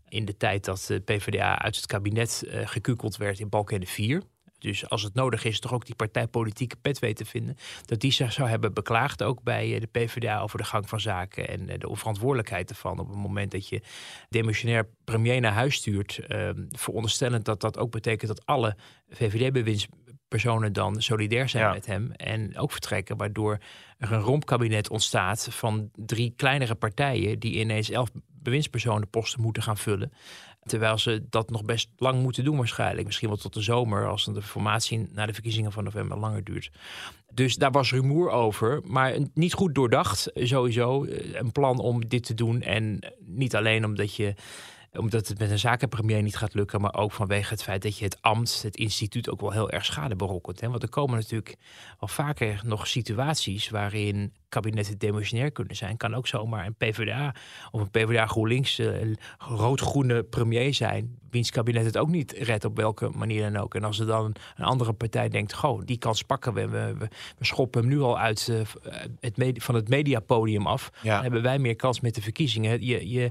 in 0.08 0.24
de 0.24 0.36
tijd 0.36 0.64
dat 0.64 0.84
de 0.86 1.00
PvdA 1.00 1.58
uit 1.58 1.76
het 1.76 1.86
kabinet 1.86 2.44
eh 2.48 2.68
gekukeld 2.68 3.16
werd 3.16 3.40
in 3.40 3.48
Balkenende 3.48 3.86
4. 3.86 4.22
Dus 4.62 4.88
als 4.88 5.02
het 5.02 5.14
nodig 5.14 5.44
is, 5.44 5.60
toch 5.60 5.72
ook 5.72 5.86
die 5.86 5.94
partijpolitieke 5.94 6.76
pet 6.76 6.98
weten 6.98 7.24
te 7.24 7.30
vinden. 7.30 7.56
Dat 7.84 8.00
die 8.00 8.12
zich 8.12 8.32
zou 8.32 8.48
hebben 8.48 8.74
beklaagd 8.74 9.22
ook 9.22 9.42
bij 9.42 9.74
eh, 9.74 9.80
de 9.80 9.86
PvdA 9.86 10.40
over 10.40 10.58
de 10.58 10.64
gang 10.64 10.88
van 10.88 11.00
zaken 11.00 11.48
en 11.48 11.68
eh, 11.68 11.78
de 11.78 11.88
onverantwoordelijkheid 11.88 12.70
ervan. 12.70 12.98
Op 12.98 13.08
het 13.08 13.16
moment 13.16 13.50
dat 13.50 13.68
je 13.68 13.82
demissionair 14.28 14.88
premier 15.04 15.40
naar 15.40 15.52
huis 15.52 15.74
stuurt. 15.74 16.18
eh, 16.18 16.50
veronderstellend 16.70 17.44
dat 17.44 17.60
dat 17.60 17.78
ook 17.78 17.90
betekent 17.90 18.28
dat 18.36 18.46
alle 18.46 18.76
VVD-bewindspersonen 19.10 20.72
dan 20.72 21.02
solidair 21.02 21.48
zijn 21.48 21.62
Ja. 21.64 21.72
met 21.72 21.86
hem. 21.86 22.12
En 22.12 22.58
ook 22.58 22.72
vertrekken, 22.72 23.16
waardoor 23.16 23.58
er 23.98 24.12
een 24.12 24.20
rompkabinet 24.20 24.90
ontstaat 24.90 25.48
van 25.50 25.90
drie 25.94 26.32
kleinere 26.36 26.74
partijen 26.74 27.38
die 27.38 27.60
ineens 27.60 27.90
elf 27.90 28.10
bewindspersonenposten 28.28 29.40
moeten 29.40 29.62
gaan 29.62 29.76
vullen. 29.76 30.12
Terwijl 30.62 30.98
ze 30.98 31.24
dat 31.30 31.50
nog 31.50 31.64
best 31.64 31.88
lang 31.96 32.22
moeten 32.22 32.44
doen 32.44 32.56
waarschijnlijk. 32.56 33.06
Misschien 33.06 33.28
wel 33.28 33.36
tot 33.36 33.54
de 33.54 33.62
zomer, 33.62 34.08
als 34.08 34.24
de 34.24 34.42
formatie 34.42 35.08
na 35.12 35.26
de 35.26 35.32
verkiezingen 35.32 35.72
van 35.72 35.84
november 35.84 36.18
langer 36.18 36.44
duurt. 36.44 36.70
Dus 37.34 37.56
daar 37.56 37.70
was 37.70 37.92
rumoer 37.92 38.30
over, 38.30 38.80
maar 38.84 39.14
niet 39.34 39.52
goed 39.52 39.74
doordacht 39.74 40.30
sowieso. 40.34 41.04
eh, 41.04 41.34
Een 41.40 41.52
plan 41.52 41.78
om 41.78 42.08
dit 42.08 42.24
te 42.26 42.34
doen 42.34 42.62
en 42.62 43.12
niet 43.18 43.56
alleen 43.56 43.84
omdat 43.84 44.14
je 44.14 44.34
omdat 44.98 45.28
het 45.28 45.38
met 45.38 45.50
een 45.50 45.58
zakenpremier 45.58 46.22
niet 46.22 46.36
gaat 46.36 46.54
lukken, 46.54 46.80
maar 46.80 46.94
ook 46.94 47.12
vanwege 47.12 47.50
het 47.52 47.62
feit 47.62 47.82
dat 47.82 47.98
je 47.98 48.04
het 48.04 48.22
ambt, 48.22 48.62
het 48.62 48.76
instituut 48.76 49.30
ook 49.30 49.40
wel 49.40 49.50
heel 49.52 49.70
erg 49.70 49.84
schade 49.84 50.16
berokkent. 50.16 50.60
Hè? 50.60 50.68
Want 50.70 50.82
er 50.82 50.88
komen 50.88 51.16
natuurlijk 51.18 51.56
wel 51.98 52.08
vaker 52.08 52.60
nog 52.64 52.86
situaties 52.86 53.68
waarin 53.68 54.32
kabinetten 54.48 54.98
demissionair 54.98 55.50
kunnen 55.50 55.76
zijn. 55.76 55.96
Kan 55.96 56.14
ook 56.14 56.26
zomaar 56.26 56.66
een 56.66 56.74
PvdA 56.74 57.34
of 57.70 57.80
een 57.80 57.90
PvdA 57.90 58.26
GroenLinks 58.26 58.78
eh, 58.78 59.12
rood-groene 59.38 60.22
premier 60.22 60.74
zijn, 60.74 61.18
wiens 61.30 61.50
kabinet 61.50 61.84
het 61.84 61.98
ook 61.98 62.08
niet 62.08 62.32
redt 62.32 62.64
op 62.64 62.76
welke 62.76 63.08
manier 63.08 63.50
dan 63.52 63.62
ook. 63.62 63.74
En 63.74 63.84
als 63.84 63.98
er 63.98 64.06
dan 64.06 64.34
een 64.56 64.64
andere 64.64 64.92
partij 64.92 65.28
denkt, 65.28 65.54
goh, 65.54 65.82
die 65.84 65.98
kans 65.98 66.22
pakken 66.22 66.54
we, 66.54 66.68
we, 66.68 66.94
we, 66.98 67.08
we 67.38 67.44
schoppen 67.44 67.80
hem 67.80 67.90
nu 67.90 68.00
al 68.00 68.18
uit 68.18 68.48
eh, 68.82 69.00
het 69.20 69.36
med- 69.36 69.62
van 69.64 69.74
het 69.74 69.88
mediapodium 69.88 70.66
af, 70.66 70.90
Ja. 71.02 71.12
dan 71.14 71.22
hebben 71.22 71.42
wij 71.42 71.58
meer 71.58 71.76
kans 71.76 72.00
met 72.00 72.14
de 72.14 72.22
verkiezingen. 72.22 72.84
Je, 72.84 73.08
je, 73.10 73.30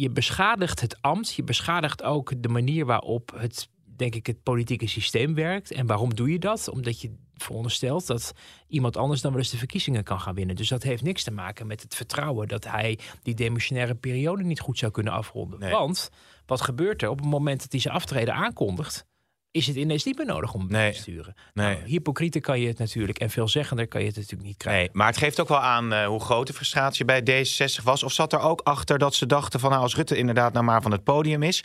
je 0.00 0.10
beschadigt 0.10 0.80
het 0.80 1.02
ambt, 1.02 1.34
je 1.34 1.42
beschadigt 1.42 2.02
ook 2.02 2.42
de 2.42 2.48
manier 2.48 2.86
waarop 2.86 3.32
het, 3.36 3.68
denk 3.84 4.14
ik, 4.14 4.26
het 4.26 4.42
politieke 4.42 4.86
systeem 4.86 5.34
werkt. 5.34 5.72
En 5.72 5.86
waarom 5.86 6.14
doe 6.14 6.32
je 6.32 6.38
dat? 6.38 6.68
Omdat 6.68 7.00
je 7.00 7.14
veronderstelt 7.34 8.06
dat 8.06 8.32
iemand 8.68 8.96
anders 8.96 9.20
dan 9.20 9.30
wel 9.30 9.40
eens 9.40 9.50
de 9.50 9.56
verkiezingen 9.56 10.04
kan 10.04 10.20
gaan 10.20 10.34
winnen. 10.34 10.56
Dus 10.56 10.68
dat 10.68 10.82
heeft 10.82 11.02
niks 11.02 11.22
te 11.22 11.30
maken 11.30 11.66
met 11.66 11.82
het 11.82 11.94
vertrouwen 11.94 12.48
dat 12.48 12.64
hij 12.64 12.98
die 13.22 13.34
demissionaire 13.34 13.94
periode 13.94 14.42
niet 14.42 14.60
goed 14.60 14.78
zou 14.78 14.92
kunnen 14.92 15.12
afronden. 15.12 15.58
Nee. 15.58 15.70
Want 15.70 16.10
wat 16.46 16.60
gebeurt 16.60 17.02
er 17.02 17.08
op 17.08 17.18
het 17.18 17.28
moment 17.28 17.60
dat 17.60 17.72
hij 17.72 17.80
zijn 17.80 17.94
aftreden 17.94 18.34
aankondigt? 18.34 19.06
Is 19.52 19.66
het 19.66 19.76
ineens 19.76 20.04
niet 20.04 20.16
meer 20.16 20.26
nodig 20.26 20.54
om 20.54 20.66
Nee. 20.68 20.92
te 20.92 20.98
sturen? 20.98 21.34
Nee. 21.54 21.74
Nou, 21.76 21.86
hypocriete 21.88 22.40
kan 22.40 22.60
je 22.60 22.68
het 22.68 22.78
natuurlijk 22.78 23.18
en 23.18 23.30
veelzeggender 23.30 23.88
kan 23.88 24.00
je 24.00 24.06
het 24.06 24.16
natuurlijk 24.16 24.42
niet 24.48 24.56
krijgen. 24.56 24.82
Nee, 24.82 24.90
maar 24.92 25.06
het 25.06 25.16
geeft 25.16 25.40
ook 25.40 25.48
wel 25.48 25.60
aan 25.60 25.92
eh, 25.92 26.06
hoe 26.06 26.20
groot 26.20 26.46
de 26.46 26.52
frustratie 26.52 27.04
bij 27.04 27.20
D66 27.20 27.84
was. 27.84 28.02
Of 28.02 28.12
zat 28.12 28.32
er 28.32 28.40
ook 28.40 28.60
achter 28.60 28.98
dat 28.98 29.14
ze 29.14 29.26
dachten 29.26 29.60
van 29.60 29.70
nou, 29.70 29.82
als 29.82 29.94
Rutte 29.96 30.16
inderdaad 30.16 30.52
nou 30.52 30.64
maar 30.64 30.82
van 30.82 30.92
het 30.92 31.04
podium 31.04 31.42
is... 31.42 31.62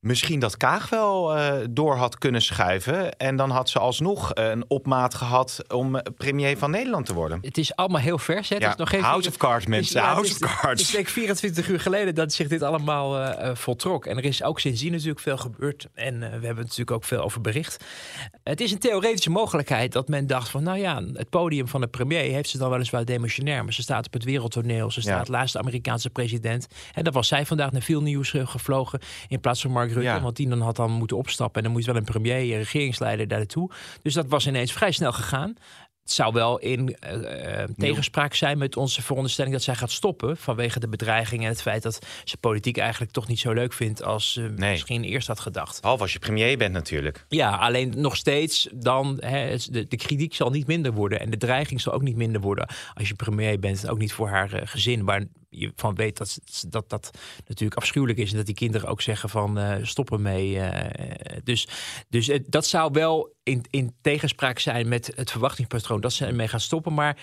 Misschien 0.00 0.40
dat 0.40 0.56
Kaag 0.56 0.88
wel 0.88 1.36
eh, 1.36 1.54
door 1.70 1.96
had 1.96 2.18
kunnen 2.18 2.42
schuiven. 2.42 3.16
En 3.16 3.36
dan 3.36 3.50
had 3.50 3.68
ze 3.70 3.78
alsnog 3.78 4.30
een 4.34 4.64
opmaat 4.68 5.14
gehad 5.14 5.60
om 5.68 5.96
eh, 5.96 6.12
premier 6.16 6.58
van 6.58 6.70
Nederland 6.70 7.06
te 7.06 7.14
worden. 7.14 7.38
Het 7.42 7.58
is 7.58 7.76
allemaal 7.76 8.00
heel 8.00 8.18
vers. 8.18 8.48
Hè? 8.48 8.54
Het 8.54 8.64
Ja, 8.64 8.70
is 8.70 8.76
nog 8.76 8.88
geen 8.88 9.02
House 9.02 9.28
of 9.28 9.36
Cards, 9.36 9.66
mensen. 9.66 10.00
ja, 10.00 10.12
House 10.12 10.30
is- 10.30 10.42
of 10.42 10.60
Cards. 10.60 10.82
is 10.82 10.90
denk 10.90 11.06
ik 11.06 11.12
24 11.12 11.68
uur 11.68 11.80
geleden 11.80 12.14
dat 12.14 12.32
zich 12.32 12.48
dit 12.48 12.62
allemaal 12.62 13.18
eh, 13.20 13.54
voltrok. 13.54 14.06
En 14.06 14.16
er 14.16 14.24
is 14.24 14.42
ook 14.42 14.60
sindsdien 14.60 14.92
natuurlijk 14.92 15.20
veel 15.20 15.36
gebeurd. 15.36 15.86
En 15.94 16.18
we 16.18 16.26
hebben 16.46 16.56
natuurlijk 16.64 16.90
ook 16.90 17.04
veel 17.04 17.20
over 17.22 17.40
bericht. 17.40 17.84
Het 18.42 18.60
is 18.60 18.72
een 18.72 18.78
theoretische 18.78 19.30
mogelijkheid 19.30 19.92
dat 19.92 20.08
men 20.08 20.26
dacht 20.26 20.48
van... 20.48 20.62
nou 20.62 20.78
ja, 20.78 21.02
het 21.12 21.30
podium 21.30 21.68
van 21.68 21.80
de 21.80 21.86
premier 21.88 22.32
heeft 22.32 22.48
ze 22.48 22.58
dan 22.58 22.70
weliswaar 22.70 23.04
demissionair... 23.04 23.64
maar 23.64 23.72
ze 23.72 23.82
staat 23.82 24.06
op 24.06 24.12
het 24.12 24.24
wereldtoneel. 24.24 24.90
Ze 24.90 25.00
staat 25.00 25.26
Ja. 25.26 25.32
laatste 25.32 25.58
Amerikaanse 25.58 26.10
president. 26.10 26.66
En 26.92 27.04
dat 27.04 27.14
was 27.14 27.28
zij 27.28 27.46
vandaag 27.46 27.72
naar 27.72 27.82
veel 27.82 28.02
nieuws 28.02 28.34
gevlogen... 28.36 29.00
in 29.28 29.40
plaats 29.40 29.60
van 29.60 29.70
Mark 29.70 29.88
Mark 29.94 30.04
Rutte. 30.04 30.22
Want 30.22 30.36
die 30.36 30.48
dan 30.48 30.60
had 30.60 30.76
dan 30.76 30.90
moeten 30.90 31.16
opstappen. 31.16 31.56
En 31.56 31.62
dan 31.62 31.72
moest 31.72 31.86
wel 31.86 31.96
een 31.96 32.04
premier, 32.04 32.40
een 32.40 32.58
regeringsleider 32.58 33.28
daar 33.28 33.38
naartoe. 33.38 33.70
Dus 34.02 34.14
dat 34.14 34.26
was 34.28 34.46
ineens 34.46 34.72
vrij 34.72 34.92
snel 34.92 35.12
gegaan. 35.12 35.56
Het 36.02 36.18
zou 36.18 36.32
wel 36.32 36.58
in 36.58 36.96
uh, 37.12 37.62
tegenspraak 37.76 38.34
zijn 38.34 38.58
met 38.58 38.76
onze 38.76 39.02
veronderstelling 39.02 39.54
dat 39.54 39.62
zij 39.62 39.74
gaat 39.74 39.90
stoppen. 39.90 40.36
Vanwege 40.36 40.80
de 40.80 40.88
bedreiging 40.88 41.42
en 41.42 41.48
het 41.48 41.62
feit 41.62 41.82
dat 41.82 42.06
ze 42.24 42.36
politiek 42.36 42.76
eigenlijk 42.76 43.12
toch 43.12 43.28
niet 43.28 43.38
zo 43.38 43.52
leuk 43.52 43.72
vindt 43.72 44.02
als 44.02 44.32
ze 44.32 44.40
nee. 44.40 44.70
misschien 44.70 45.04
eerst 45.04 45.26
had 45.26 45.40
gedacht. 45.40 45.80
Behalve 45.80 46.02
als 46.02 46.12
je 46.12 46.18
premier 46.18 46.58
bent 46.58 46.72
natuurlijk. 46.72 47.24
Ja, 47.28 47.56
alleen 47.56 47.92
nog 47.96 48.16
steeds 48.16 48.68
dan, 48.74 49.16
hè, 49.20 49.56
de, 49.70 49.86
de 49.88 49.96
kritiek 49.96 50.34
zal 50.34 50.50
niet 50.50 50.66
minder 50.66 50.92
worden. 50.92 51.20
En 51.20 51.30
de 51.30 51.36
dreiging 51.36 51.80
zal 51.80 51.92
ook 51.92 52.02
niet 52.02 52.16
minder 52.16 52.40
worden 52.40 52.68
als 52.94 53.08
je 53.08 53.14
premier 53.14 53.58
bent. 53.58 53.88
Ook 53.88 53.98
niet 53.98 54.12
voor 54.12 54.28
haar 54.28 54.60
gezin, 54.64 55.04
waar 55.04 55.24
je 55.50 55.72
van 55.76 55.94
weet 55.94 56.16
dat, 56.16 56.38
dat 56.68 56.88
dat 56.88 57.10
natuurlijk 57.46 57.80
afschuwelijk 57.80 58.18
is. 58.18 58.30
En 58.30 58.36
dat 58.36 58.46
die 58.46 58.54
kinderen 58.54 58.88
ook 58.88 59.02
zeggen 59.02 59.28
van 59.28 59.58
uh, 59.58 59.76
stoppen 59.82 60.22
mee. 60.22 60.54
Uh, 60.54 60.70
dus 61.44 61.68
dus 62.08 62.30
dat 62.46 62.66
zou 62.66 62.90
wel 62.92 63.34
in, 63.42 63.64
in 63.70 63.94
tegenspraak 64.00 64.58
zijn 64.58 64.88
met 64.88 65.12
het 65.14 65.30
verwachtingspatroon 65.30 66.00
dat 66.00 66.12
ze 66.12 66.26
ermee 66.26 66.48
gaan 66.48 66.60
stoppen. 66.60 66.94
Maar 66.94 67.16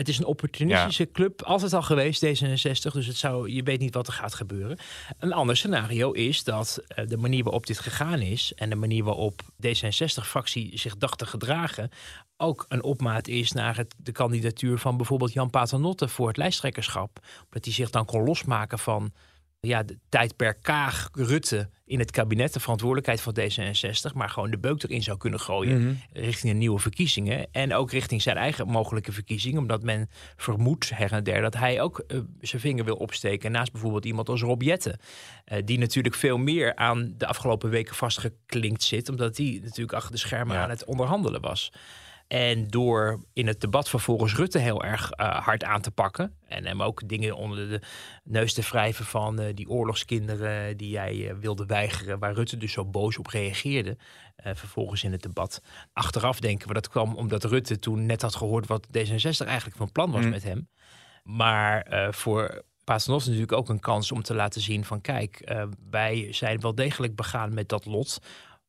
het 0.00 0.08
is 0.08 0.18
een 0.18 0.24
opportunistische 0.24 1.10
club, 1.10 1.42
altijd 1.42 1.72
al 1.72 1.82
geweest, 1.82 2.24
D66. 2.24 2.92
Dus 2.92 3.06
het 3.06 3.16
zou, 3.16 3.50
je 3.50 3.62
weet 3.62 3.80
niet 3.80 3.94
wat 3.94 4.06
er 4.06 4.12
gaat 4.12 4.34
gebeuren. 4.34 4.78
Een 5.18 5.32
ander 5.32 5.56
scenario 5.56 6.12
is 6.12 6.44
dat 6.44 6.82
uh, 6.96 7.06
de 7.06 7.16
manier 7.16 7.42
waarop 7.42 7.66
dit 7.66 7.78
gegaan 7.78 8.20
is... 8.20 8.52
en 8.54 8.70
de 8.70 8.76
manier 8.76 9.04
waarop 9.04 9.42
D66-fractie 9.66 10.78
zich 10.78 10.96
dacht 10.96 11.18
te 11.18 11.26
gedragen... 11.26 11.90
ook 12.36 12.64
een 12.68 12.82
opmaat 12.82 13.28
is 13.28 13.52
naar 13.52 13.76
het, 13.76 13.94
de 13.98 14.12
kandidatuur 14.12 14.78
van 14.78 14.96
bijvoorbeeld 14.96 15.32
Jan 15.32 15.50
Paternotte... 15.50 16.08
voor 16.08 16.28
het 16.28 16.36
lijsttrekkerschap. 16.36 17.18
Dat 17.50 17.64
hij 17.64 17.74
zich 17.74 17.90
dan 17.90 18.04
kon 18.04 18.24
losmaken 18.24 18.78
van 18.78 19.12
ja, 19.60 19.82
de 19.82 19.98
tijd 20.08 20.36
per 20.36 20.54
Kaag, 20.54 21.08
Rutte 21.12 21.70
in 21.84 21.98
het 21.98 22.10
kabinet, 22.10 22.52
de 22.52 22.60
verantwoordelijkheid 22.60 23.20
van 23.20 23.34
D66, 23.40 24.14
maar 24.14 24.28
gewoon 24.28 24.50
de 24.50 24.58
beuk 24.58 24.82
erin 24.82 25.02
zou 25.02 25.18
kunnen 25.18 25.40
gooien 25.40 25.82
mhm. 25.82 25.94
richting 26.12 26.52
een 26.52 26.58
nieuwe 26.58 26.78
verkiezingen. 26.78 27.46
En 27.52 27.74
ook 27.74 27.90
richting 27.90 28.22
zijn 28.22 28.36
eigen 28.36 28.66
mogelijke 28.66 29.12
verkiezingen, 29.12 29.58
omdat 29.58 29.82
men 29.82 30.10
vermoedt 30.36 30.90
her 30.90 31.12
en 31.12 31.24
der 31.24 31.40
dat 31.40 31.54
hij 31.54 31.80
ook 31.80 32.04
uh, 32.08 32.20
zijn 32.40 32.62
vinger 32.62 32.84
wil 32.84 32.96
opsteken. 32.96 33.52
Naast 33.52 33.72
bijvoorbeeld 33.72 34.04
iemand 34.04 34.28
als 34.28 34.40
Rob 34.40 34.62
Jetten, 34.62 34.98
uh, 35.52 35.58
die 35.64 35.78
natuurlijk 35.78 36.14
veel 36.14 36.38
meer 36.38 36.76
aan 36.76 37.14
de 37.16 37.26
afgelopen 37.26 37.70
weken 37.70 37.94
vastgeklinkt 37.94 38.82
zit, 38.82 39.08
omdat 39.08 39.36
hij 39.36 39.60
natuurlijk 39.62 39.92
achter 39.92 40.12
de 40.12 40.18
schermen 40.18 40.56
aan 40.56 40.70
het 40.70 40.84
onderhandelen 40.84 41.40
was. 41.40 41.72
En 42.32 42.68
door 42.68 43.24
in 43.32 43.46
het 43.46 43.60
debat 43.60 43.88
vervolgens 43.88 44.34
Rutte 44.34 44.58
heel 44.58 44.84
erg 44.84 45.10
uh, 45.20 45.44
hard 45.44 45.64
aan 45.64 45.80
te 45.80 45.90
pakken. 45.90 46.36
En 46.46 46.66
hem 46.66 46.82
ook 46.82 47.08
dingen 47.08 47.36
onder 47.36 47.68
de 47.68 47.80
neus 48.24 48.52
te 48.52 48.62
wrijven 48.62 49.04
van 49.04 49.40
uh, 49.40 49.46
die 49.54 49.68
oorlogskinderen 49.68 50.76
die 50.76 50.90
jij 50.90 51.14
uh, 51.14 51.32
wilde 51.40 51.66
weigeren. 51.66 52.18
Waar 52.18 52.32
Rutte 52.32 52.56
dus 52.56 52.72
zo 52.72 52.84
boos 52.84 53.18
op 53.18 53.26
reageerde. 53.26 53.96
vervolgens 54.36 55.04
in 55.04 55.12
het 55.12 55.22
debat. 55.22 55.62
Achteraf 55.92 56.40
denken 56.40 56.68
we 56.68 56.74
dat 56.74 56.88
kwam 56.88 57.14
omdat 57.14 57.44
Rutte 57.44 57.78
toen 57.78 58.06
net 58.06 58.22
had 58.22 58.34
gehoord 58.34 58.66
wat 58.66 58.86
D66 58.86 59.46
eigenlijk 59.46 59.76
van 59.76 59.92
plan 59.92 60.10
was 60.10 60.24
mm. 60.24 60.30
met 60.30 60.42
hem. 60.42 60.68
Maar 61.22 62.06
voor 62.10 62.62
Paternotte 62.84 63.26
natuurlijk 63.26 63.58
ook 63.58 63.68
een 63.68 63.80
kans 63.80 64.12
om 64.12 64.22
te 64.22 64.34
laten 64.34 64.60
zien 64.60 64.84
van 64.84 65.00
kijk, 65.00 65.54
wij 65.90 66.32
zijn 66.32 66.60
wel 66.60 66.74
degelijk 66.74 67.16
begaan 67.16 67.54
met 67.54 67.68
dat 67.68 67.84
lot 67.84 68.18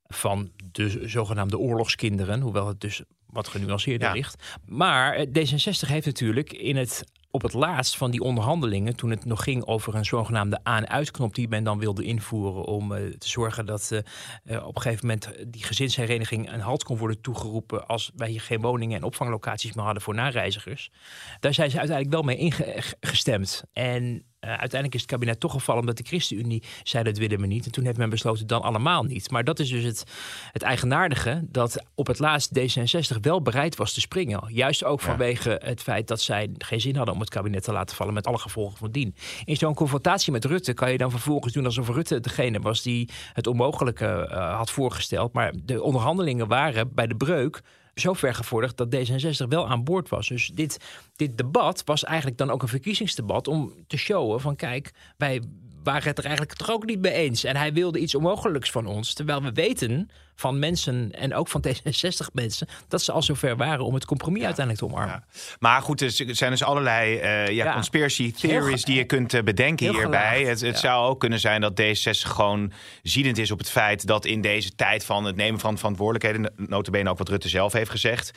van 0.08 0.52
de 0.72 1.08
zogenaamde 1.08 1.58
oorlogskinderen. 1.58 2.42
Hoewel 2.42 2.68
het 2.68 2.80
dus 2.80 3.04
wat 3.32 3.48
genuanceerder 3.48 4.14
ligt. 4.14 4.60
Maar 4.66 5.14
eh, 5.14 5.28
D66 5.28 5.88
heeft 5.88 6.06
natuurlijk 6.06 6.54
in 6.54 6.76
het 6.76 7.04
op 7.32 7.42
het 7.42 7.54
laatst 7.54 7.98
van 7.98 8.12
die 8.12 8.22
onderhandelingen, 8.22 8.96
toen 8.96 9.10
het 9.10 9.26
nog 9.26 9.44
ging 9.44 9.66
over 9.66 9.96
een 9.96 10.06
zogenaamde 10.06 10.60
aan-uitknop 10.64 11.36
die 11.36 11.48
men 11.48 11.64
dan 11.64 11.80
wilde 11.80 12.04
invoeren 12.04 12.66
om 12.66 12.92
uh, 12.92 12.98
te 13.12 13.30
zorgen 13.30 13.66
dat 13.66 13.92
uh, 13.92 14.66
op 14.66 14.76
een 14.76 14.82
gegeven 14.82 15.08
moment 15.08 15.30
die 15.48 15.64
gezinshereniging 15.64 16.52
een 16.52 16.60
halt 16.60 16.84
kon 16.84 16.98
worden 16.98 17.22
toegeroepen 17.22 17.88
als 17.88 18.12
wij 18.16 18.30
hier 18.30 18.42
geen 18.42 18.62
woningen 18.62 18.98
en 18.98 19.04
opvanglocaties 19.04 19.74
meer 19.74 19.86
hadden 19.86 20.04
voor 20.04 20.16
nareizigers. 20.16 20.92
Daar 21.40 21.54
zijn 21.54 21.72
ze 21.72 21.78
uiteindelijk 21.78 22.16
wel 22.16 22.36
mee 22.36 22.38
ingestemd. 22.38 23.64
En 23.74 24.26
uh, 24.42 24.50
uiteindelijk 24.50 24.94
is 24.94 25.02
het 25.02 25.10
kabinet 25.10 25.40
toch 25.40 25.52
gevallen 25.52 25.82
omdat 25.82 25.98
de 25.98 26.04
ChristenUnie 26.04 26.64
zei 26.84 27.04
dat 27.04 27.18
willen 27.18 27.40
we 27.40 27.48
niet. 27.48 27.66
En 27.66 27.72
toen 27.72 27.86
heeft 27.86 27.98
men 27.98 28.10
besloten 28.10 28.48
dan 28.48 28.62
allemaal 28.62 29.04
niet. 29.04 29.32
Maar 29.32 29.44
dat 29.44 29.60
is 29.60 29.70
dus 29.70 29.84
het, 29.84 30.04
het 30.52 30.62
eigenaardige 30.62 31.42
dat 31.48 31.84
op 31.96 32.08
het 32.08 32.20
laatst 32.20 32.60
D66 32.60 33.20
wel 33.22 33.42
bereid 33.42 33.76
was 33.76 33.94
te 33.94 34.00
springen. 34.00 34.44
Juist 34.48 34.84
ook 34.84 35.02
vanwege 35.02 35.62
het 35.64 35.82
feit 35.82 36.08
dat 36.08 36.22
zij 36.22 36.50
geen 36.58 36.82
zin 36.82 36.96
hadden 36.96 37.14
om 37.14 37.20
het 37.20 37.30
kabinet 37.30 37.64
te 37.64 37.72
laten 37.72 37.96
vallen 37.96 38.14
met 38.14 38.28
alle 38.28 38.38
gevolgen 38.38 38.78
van 38.78 38.92
dien. 38.92 39.16
In 39.44 39.58
zo'n 39.58 39.74
confrontatie 39.74 40.32
met 40.32 40.46
Rutte 40.46 40.74
kan 40.74 40.92
je 40.92 40.98
dan 40.98 41.12
vervolgens 41.12 41.54
doen 41.54 41.66
alsof 41.66 41.90
Rutte 41.90 42.20
degene 42.20 42.60
was 42.60 42.82
die 42.82 43.10
het 43.34 43.48
onmogelijke 43.48 44.28
uh, 44.32 44.58
had 44.58 44.72
voorgesteld. 44.72 45.34
Maar 45.34 45.54
de 45.64 45.84
onderhandelingen 45.84 46.48
waren 46.48 46.94
bij 46.94 47.08
de 47.08 47.16
breuk 47.16 47.62
zo 47.96 48.14
ver 48.14 48.34
gevorderd 48.34 48.78
dat 48.78 48.96
D66 48.96 49.48
wel 49.48 49.68
aan 49.68 49.84
boord 49.84 50.10
was. 50.10 50.28
Dus 50.28 50.52
dit, 50.54 50.78
dit 51.16 51.38
debat 51.38 51.82
was 51.86 52.04
eigenlijk 52.04 52.38
dan 52.38 52.50
ook 52.50 52.62
een 52.62 52.68
verkiezingsdebat 52.68 53.48
om 53.48 53.74
te 53.88 53.98
showen 53.98 54.42
van 54.42 54.56
kijk, 54.56 54.92
wij 55.18 55.42
waren 55.84 56.08
het 56.08 56.18
er 56.18 56.26
eigenlijk 56.26 56.58
toch 56.58 56.72
ook 56.72 56.86
niet 56.86 57.02
mee 57.02 57.14
eens. 57.14 57.44
En 57.44 57.56
hij 57.56 57.74
wilde 57.74 58.00
iets 58.00 58.16
onmogelijks 58.16 58.72
van 58.72 58.86
ons. 58.86 59.14
Terwijl 59.14 59.42
we 59.42 59.52
weten 59.52 60.10
van 60.36 60.60
mensen 60.60 61.12
en 61.12 61.34
ook 61.34 61.48
van 61.48 61.64
D66 61.68 62.34
mensen 62.34 62.68
dat 62.88 63.02
ze 63.02 63.12
al 63.12 63.22
zover 63.22 63.58
waren 63.58 63.86
om 63.86 63.94
het 63.94 64.06
compromis 64.06 64.44
uiteindelijk 64.44 64.86
te 64.86 64.94
omarmen. 64.94 65.24
Maar 65.60 65.82
goed, 65.82 66.02
er 66.02 66.36
zijn 66.36 66.52
dus 66.52 66.64
allerlei 66.64 67.22
uh, 67.22 67.48
ja, 67.48 67.74
conspiracy 67.74 68.34
theories 68.34 68.84
die 68.84 68.96
je 68.96 69.04
kunt 69.04 69.34
uh, 69.34 69.42
bedenken 69.42 69.90
hierbij. 69.90 70.44
Het, 70.44 70.62
het 70.62 70.80
zou 70.80 71.08
ook 71.08 71.20
kunnen 71.20 71.40
zijn 71.40 71.62
dat 71.62 71.82
D66 71.82 72.28
gewoon 72.28 72.72
ziedend 73.04 73.38
is 73.38 73.52
op 73.52 73.58
het 73.58 73.70
feit 73.70 74.08
dat 74.08 74.26
in 74.26 74.42
deze 74.42 74.76
tijd 74.76 75.06
van 75.06 75.26
het 75.26 75.36
nemen 75.36 75.60
van 75.60 75.78
verantwoordelijkheden, 75.78 76.54
notabene 76.56 77.10
ook 77.10 77.18
wat 77.18 77.30
Rutte 77.30 77.50
zelf 77.50 77.74
heeft 77.74 77.92
gezegd, 77.92 78.32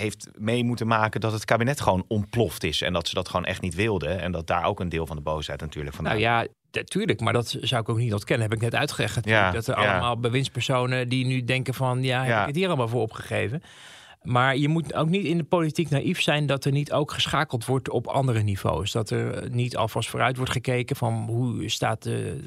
heeft 0.00 0.28
mee 0.38 0.64
moeten 0.64 0.86
maken 0.86 1.20
dat 1.20 1.32
het 1.32 1.44
kabinet 1.44 1.80
gewoon 1.80 2.04
ontploft 2.08 2.64
is. 2.64 2.82
En 2.82 2.92
dat 2.92 3.08
ze 3.08 3.14
dat 3.14 3.28
gewoon 3.28 3.44
echt 3.44 3.60
niet 3.60 3.74
wilden. 3.74 4.20
En 4.20 4.32
dat 4.32 4.46
daar 4.46 4.64
ook 4.64 4.80
een 4.80 4.88
deel 4.88 5.06
van 5.06 5.16
de 5.16 5.22
boosheid 5.22 5.60
natuurlijk 5.60 5.96
van. 5.96 6.04
Nou 6.04 6.18
ja, 6.18 6.46
Tuurlijk, 6.84 7.20
maar 7.20 7.32
dat 7.32 7.56
zou 7.60 7.82
ik 7.82 7.88
ook 7.88 7.98
niet 7.98 8.12
ontkennen. 8.12 8.48
Heb 8.48 8.56
ik 8.56 8.62
net 8.62 8.74
uitgelegd. 8.74 9.24
Ja, 9.24 9.50
dat 9.50 9.66
er 9.66 9.74
allemaal 9.74 10.18
bewindspersonen 10.18 11.08
die 11.08 11.26
nu 11.26 11.44
denken 11.44 11.74
van... 11.74 12.02
ja, 12.02 12.24
heb 12.24 12.40
ik 12.40 12.46
het 12.46 12.56
hier 12.56 12.66
allemaal 12.66 12.88
voor 12.88 13.00
opgegeven. 13.00 13.62
Maar 14.24 14.56
je 14.56 14.68
moet 14.68 14.94
ook 14.94 15.08
niet 15.08 15.24
in 15.24 15.36
de 15.36 15.44
politiek 15.44 15.90
naïef 15.90 16.22
zijn 16.22 16.46
dat 16.46 16.64
er 16.64 16.72
niet 16.72 16.92
ook 16.92 17.12
geschakeld 17.12 17.64
wordt 17.64 17.90
op 17.90 18.06
andere 18.06 18.42
niveaus. 18.42 18.92
Dat 18.92 19.10
er 19.10 19.50
niet 19.50 19.76
alvast 19.76 20.08
vooruit 20.08 20.36
wordt 20.36 20.52
gekeken 20.52 20.96
van 20.96 21.14
hoe 21.14 21.68
staat 21.68 22.02
de, 22.02 22.40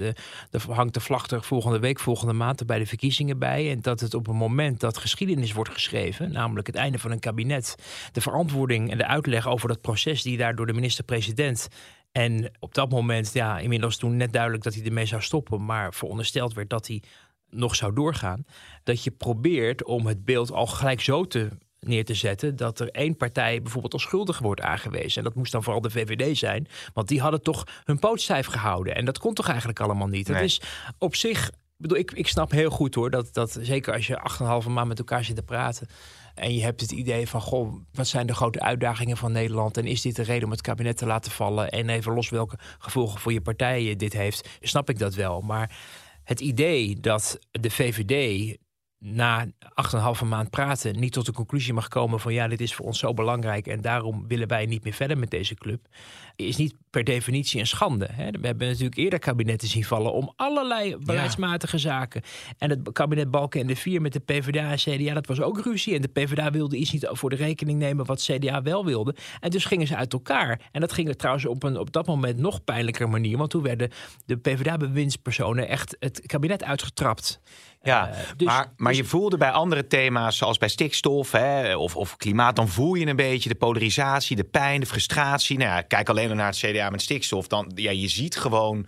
de, 0.49 0.59
hangt 0.71 0.93
de 0.93 0.99
vlag 0.99 1.27
er 1.27 1.43
volgende 1.43 1.79
week, 1.79 1.99
volgende 1.99 2.33
maand 2.33 2.65
bij 2.65 2.79
de 2.79 2.85
verkiezingen 2.85 3.39
bij. 3.39 3.71
En 3.71 3.81
dat 3.81 3.99
het 3.99 4.13
op 4.13 4.27
een 4.27 4.35
moment 4.35 4.79
dat 4.79 4.97
geschiedenis 4.97 5.53
wordt 5.53 5.71
geschreven, 5.71 6.31
namelijk 6.31 6.67
het 6.67 6.75
einde 6.75 6.99
van 6.99 7.11
een 7.11 7.19
kabinet, 7.19 7.75
de 8.11 8.21
verantwoording 8.21 8.91
en 8.91 8.97
de 8.97 9.07
uitleg 9.07 9.47
over 9.47 9.67
dat 9.67 9.81
proces 9.81 10.21
die 10.21 10.37
daar 10.37 10.55
door 10.55 10.65
de 10.65 10.73
minister-president 10.73 11.67
en 12.11 12.51
op 12.59 12.73
dat 12.73 12.89
moment, 12.89 13.33
ja, 13.33 13.59
inmiddels 13.59 13.97
toen 13.97 14.17
net 14.17 14.33
duidelijk 14.33 14.63
dat 14.63 14.73
hij 14.73 14.83
ermee 14.83 15.05
zou 15.05 15.21
stoppen, 15.21 15.65
maar 15.65 15.93
verondersteld 15.93 16.53
werd 16.53 16.69
dat 16.69 16.87
hij 16.87 17.03
nog 17.49 17.75
zou 17.75 17.93
doorgaan. 17.93 18.45
Dat 18.83 19.03
je 19.03 19.11
probeert 19.11 19.83
om 19.83 20.05
het 20.05 20.25
beeld 20.25 20.51
al 20.51 20.67
gelijk 20.67 21.01
zo 21.01 21.25
te 21.25 21.49
neer 21.87 22.05
te 22.05 22.13
zetten 22.13 22.55
dat 22.55 22.79
er 22.79 22.89
één 22.91 23.17
partij 23.17 23.61
bijvoorbeeld 23.61 23.93
als 23.93 24.01
schuldig 24.01 24.39
wordt 24.39 24.61
aangewezen. 24.61 25.17
En 25.17 25.23
dat 25.23 25.35
moest 25.35 25.51
dan 25.51 25.63
vooral 25.63 25.81
de 25.81 25.89
VVD 25.89 26.37
zijn, 26.37 26.67
want 26.93 27.07
die 27.07 27.21
hadden 27.21 27.41
toch 27.41 27.63
hun 27.83 27.99
poot 27.99 28.21
stijf 28.21 28.47
gehouden. 28.47 28.95
En 28.95 29.05
dat 29.05 29.19
kon 29.19 29.33
toch 29.33 29.47
eigenlijk 29.47 29.79
allemaal 29.79 30.07
niet. 30.07 30.27
Het 30.27 30.41
is 30.41 30.61
op 30.97 31.15
zich, 31.15 31.51
bedoel, 31.77 31.97
ik, 31.97 32.11
ik 32.11 32.27
snap 32.27 32.51
heel 32.51 32.69
goed 32.69 32.95
hoor, 32.95 33.09
dat, 33.09 33.33
dat 33.33 33.57
zeker 33.61 33.93
als 33.93 34.07
je 34.07 34.19
acht 34.19 34.39
en 34.39 34.45
een 34.45 34.51
halve 34.51 34.69
maand 34.69 34.87
met 34.87 34.99
elkaar 34.99 35.23
zit 35.23 35.35
te 35.35 35.43
praten. 35.43 35.87
En 36.35 36.53
je 36.53 36.61
hebt 36.61 36.81
het 36.81 36.91
idee 36.91 37.27
van, 37.27 37.41
goh, 37.41 37.73
wat 37.91 38.07
zijn 38.07 38.27
de 38.27 38.35
grote 38.35 38.59
uitdagingen 38.59 39.17
van 39.17 39.31
Nederland? 39.31 39.77
En 39.77 39.85
is 39.85 40.01
dit 40.01 40.15
de 40.15 40.23
reden 40.23 40.43
om 40.43 40.51
het 40.51 40.61
kabinet 40.61 40.97
te 40.97 41.05
laten 41.05 41.31
vallen? 41.31 41.69
En 41.69 41.89
even 41.89 42.13
los 42.13 42.29
welke 42.29 42.57
gevolgen 42.79 43.19
voor 43.19 43.33
je 43.33 43.41
partij 43.41 43.95
dit 43.95 44.13
heeft, 44.13 44.49
snap 44.61 44.89
ik 44.89 44.99
dat 44.99 45.15
wel. 45.15 45.41
Maar 45.41 45.77
het 46.23 46.39
idee 46.39 46.99
dat 46.99 47.39
de 47.51 47.69
VVD 47.69 48.57
na 48.99 49.45
acht 49.73 49.91
en 49.91 49.97
een 49.97 50.03
halve 50.03 50.25
maand 50.25 50.49
praten 50.49 50.99
niet 50.99 51.13
tot 51.13 51.25
de 51.25 51.31
conclusie 51.31 51.73
mag 51.73 51.87
komen 51.87 52.19
van 52.19 52.33
ja, 52.33 52.47
dit 52.47 52.61
is 52.61 52.75
voor 52.75 52.85
ons 52.85 52.99
zo 52.99 53.13
belangrijk 53.13 53.67
en 53.67 53.81
daarom 53.81 54.27
willen 54.27 54.47
wij 54.47 54.65
niet 54.65 54.83
meer 54.83 54.93
verder 54.93 55.17
met 55.17 55.29
deze 55.29 55.55
club, 55.55 55.87
is 56.35 56.57
niet 56.57 56.75
per 56.89 57.03
definitie 57.03 57.59
een 57.59 57.67
schande. 57.67 58.07
Hè? 58.11 58.31
We 58.31 58.47
hebben 58.47 58.67
natuurlijk 58.67 58.97
eerder 58.97 59.19
kabinetten 59.19 59.67
zien 59.67 59.83
vallen 59.83 60.13
om 60.13 60.33
allerlei 60.35 60.97
beleidsmatige 60.97 61.77
zaken. 61.77 62.21
En 62.57 62.69
het 62.69 62.91
kabinet 62.91 63.31
Balken 63.31 63.61
en 63.61 63.67
de 63.67 63.75
Vier 63.75 64.01
met 64.01 64.13
de 64.13 64.19
PvdA 64.19 64.71
en 64.71 64.77
CDA, 64.77 65.13
dat 65.13 65.27
was 65.27 65.41
ook 65.41 65.59
ruzie. 65.59 65.95
En 65.95 66.01
de 66.01 66.07
PvdA 66.07 66.51
wilde 66.51 66.77
iets 66.77 66.91
niet 66.91 67.07
voor 67.11 67.29
de 67.29 67.35
rekening 67.35 67.79
nemen 67.79 68.05
wat 68.05 68.21
CDA 68.21 68.61
wel 68.61 68.85
wilde. 68.85 69.15
En 69.39 69.49
dus 69.49 69.65
gingen 69.65 69.87
ze 69.87 69.95
uit 69.95 70.13
elkaar. 70.13 70.69
En 70.71 70.81
dat 70.81 70.91
ging 70.91 71.07
er 71.07 71.15
trouwens 71.15 71.45
op 71.45 71.63
een 71.63 71.77
op 71.77 71.91
dat 71.91 72.07
moment 72.07 72.37
nog 72.37 72.63
pijnlijker 72.63 73.09
manier, 73.09 73.37
want 73.37 73.49
toen 73.49 73.63
werden 73.63 73.91
de 74.25 74.37
PvdA-bewindspersonen 74.37 75.67
echt 75.67 75.95
het 75.99 76.21
kabinet 76.25 76.63
uitgetrapt. 76.63 77.39
Ja, 77.87 78.09
uh, 78.09 78.15
dus, 78.37 78.47
maar, 78.47 78.73
maar 78.75 78.93
je 78.93 79.01
dus- 79.01 79.09
voelde 79.09 79.37
bij 79.37 79.51
andere 79.51 79.87
thema's, 79.87 80.37
zoals 80.37 80.57
bij 80.57 80.67
stikstof 80.67 81.31
hè, 81.31 81.75
of, 81.75 81.95
of 81.95 82.17
klimaat, 82.17 82.55
dan 82.55 82.67
voel 82.67 82.93
je 82.93 83.05
een 83.05 83.15
beetje 83.15 83.49
de 83.49 83.55
polarisatie, 83.55 84.35
de 84.35 84.43
pijn, 84.43 84.79
de 84.79 84.85
frustratie. 84.85 85.57
Nou 85.57 85.69
ja, 85.69 85.81
kijk 85.81 86.09
alleen 86.09 86.35
naar 86.35 86.47
het 86.47 86.57
CDA 86.57 86.89
met 86.89 87.01
stikstof. 87.01 87.47
Dan, 87.47 87.71
ja, 87.75 87.91
je 87.91 88.07
ziet 88.07 88.37
gewoon 88.37 88.87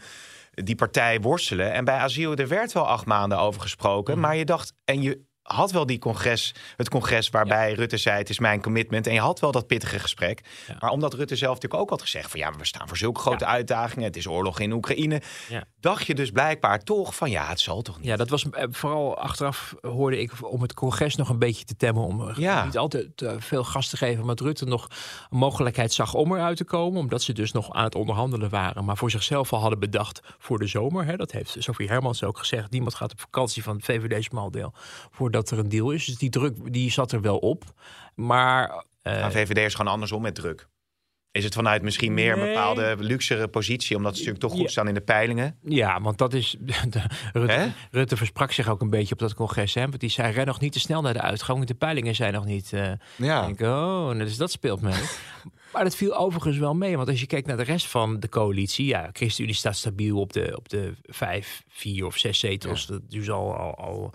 die 0.51 0.75
partij 0.75 1.19
worstelen. 1.21 1.73
En 1.73 1.85
bij 1.85 1.97
asiel, 1.97 2.35
er 2.35 2.47
werd 2.47 2.71
wel 2.71 2.87
acht 2.87 3.05
maanden 3.05 3.39
over 3.39 3.61
gesproken. 3.61 4.13
Mhm. 4.13 4.21
Maar 4.21 4.35
je 4.35 4.45
dacht, 4.45 4.73
en 4.85 5.01
je 5.01 5.27
had 5.55 5.71
wel 5.71 5.85
die 5.85 5.99
congres, 5.99 6.53
het 6.77 6.89
congres 6.89 7.29
waarbij 7.29 7.73
Rutte 7.73 7.97
zei: 7.97 8.17
Het 8.17 8.29
is 8.29 8.39
mijn 8.39 8.61
commitment. 8.61 9.07
En 9.07 9.13
je 9.13 9.19
had 9.19 9.39
wel 9.39 9.51
dat 9.51 9.67
pittige 9.67 9.99
gesprek. 9.99 10.41
Ja. 10.67 10.75
Maar 10.79 10.89
omdat 10.89 11.13
Rutte 11.13 11.35
zelf 11.35 11.53
natuurlijk 11.53 11.81
ook 11.81 11.89
had 11.89 12.01
gezegd: 12.01 12.31
van 12.31 12.39
ja, 12.39 12.51
we 12.57 12.65
staan 12.65 12.87
voor 12.87 12.97
zulke 12.97 13.19
grote 13.19 13.43
Ja. 13.43 13.49
uitdagingen. 13.51 14.03
Het 14.05 14.15
is 14.17 14.27
oorlog 14.27 14.59
in 14.59 14.71
Oekraïne. 14.71 15.21
Dacht 15.79 16.05
je 16.07 16.15
dus 16.15 16.31
blijkbaar 16.31 16.83
toch 16.83 17.15
van 17.15 17.29
ja, 17.29 17.47
het 17.47 17.59
zal 17.59 17.81
toch 17.81 17.97
niet. 17.97 18.05
Ja, 18.05 18.15
dat 18.15 18.29
was 18.29 18.49
eh, 18.49 18.63
vooral 18.71 19.17
achteraf 19.17 19.75
hoorde 19.81 20.19
ik 20.21 20.31
om 20.41 20.61
het 20.61 20.73
congres 20.73 21.15
nog 21.15 21.29
een 21.29 21.39
beetje 21.39 21.65
te 21.65 21.75
temmen. 21.75 22.03
Om 22.03 22.29
eh, 22.29 22.35
Ja. 22.37 22.65
niet 22.65 22.77
altijd 22.77 23.21
eh, 23.21 23.33
veel 23.37 23.63
gas 23.63 23.89
te 23.89 23.97
geven. 23.97 24.21
Omdat 24.21 24.39
Rutte 24.39 24.65
nog 24.65 24.87
een 25.29 25.37
mogelijkheid 25.37 25.93
zag 25.93 26.13
om 26.13 26.33
eruit 26.35 26.57
te 26.57 26.63
komen. 26.63 26.99
Omdat 26.99 27.21
ze 27.21 27.33
dus 27.33 27.51
nog 27.51 27.71
aan 27.73 27.83
het 27.83 27.95
onderhandelen 27.95 28.49
waren. 28.49 28.85
Maar 28.85 28.97
voor 28.97 29.11
zichzelf 29.11 29.53
al 29.53 29.59
hadden 29.59 29.79
bedacht 29.79 30.21
voor 30.37 30.59
de 30.59 30.67
zomer. 30.67 31.05
Hè, 31.05 31.15
dat 31.17 31.31
heeft 31.31 31.55
Sofie 31.59 31.87
Hermans 31.87 32.23
ook 32.23 32.37
gezegd. 32.37 32.71
Niemand 32.71 32.95
gaat 32.95 33.11
op 33.11 33.19
vakantie 33.19 33.63
van 33.63 33.75
het 33.75 33.85
VVD-smaldeel. 33.85 34.73
Voordat 35.11 35.38
er 35.47 35.57
een 35.59 35.69
deal 35.69 35.91
is. 35.91 36.05
Dus 36.05 36.17
die 36.17 36.29
druk 36.29 36.73
die 36.73 36.91
zat 36.91 37.11
er 37.11 37.21
wel 37.21 37.37
op. 37.37 37.63
Maar. 38.15 38.83
eh, 39.01 39.21
Maar 39.21 39.31
VVD 39.31 39.57
is 39.57 39.75
gewoon 39.75 39.91
andersom 39.91 40.21
met 40.21 40.35
druk. 40.35 40.67
Is 41.31 41.43
het 41.43 41.53
vanuit 41.53 41.81
misschien 41.81 42.13
meer 42.13 42.33
een 42.37 42.47
bepaalde 42.47 42.95
luxere 42.99 43.47
positie, 43.47 43.95
omdat 43.97 44.11
ze 44.13 44.17
natuurlijk 44.19 44.43
toch 44.45 44.51
goed 44.51 44.61
Ja. 44.61 44.67
staan 44.67 44.87
in 44.87 44.93
de 44.93 45.01
peilingen? 45.01 45.57
Ja, 45.63 46.01
want 46.01 46.17
dat 46.17 46.33
is. 46.33 46.55
de- 47.33 47.71
Rutte, 47.91 48.17
versprak 48.17 48.51
zich 48.51 48.67
ook 48.67 48.81
een 48.81 48.89
beetje 48.89 49.13
op 49.13 49.19
dat 49.19 49.33
congres. 49.33 49.73
Hè? 49.73 49.81
Want 49.81 49.99
die 49.99 50.09
zei: 50.09 50.31
ren 50.33 50.45
nog 50.45 50.59
niet 50.59 50.71
te 50.71 50.79
snel 50.79 51.01
naar 51.01 51.13
de 51.13 51.21
uitgang. 51.21 51.65
De 51.65 51.73
peilingen 51.73 52.15
zijn 52.15 52.33
nog 52.33 52.45
niet. 52.45 52.73
eh, 52.73 52.91
Ja. 53.15 53.47
Ik 53.47 53.57
denk, 53.57 53.71
oh, 53.71 54.11
dus 54.11 54.37
dat 54.37 54.51
speelt 54.51 54.81
mee. 54.81 54.93
maar 55.73 55.83
dat 55.83 55.95
viel 55.95 56.15
overigens 56.17 56.57
wel 56.57 56.73
mee. 56.73 56.95
Want 56.97 57.09
als 57.09 57.19
je 57.19 57.25
kijkt 57.27 57.47
naar 57.47 57.57
de 57.57 57.63
rest 57.63 57.87
van 57.87 58.19
de 58.19 58.29
coalitie. 58.29 58.85
Ja, 58.85 59.09
ChristenUnie 59.13 59.55
staat 59.55 59.75
stabiel 59.75 60.19
op 60.19 60.33
de, 60.33 60.53
op 60.57 60.69
de 60.69 60.93
vijf, 61.03 61.63
vier 61.67 62.05
of 62.05 62.17
zes 62.17 62.39
zetels. 62.39 62.85
Dat 62.85 63.01
al, 63.29 63.55
al, 63.55 63.75
al, 63.75 64.13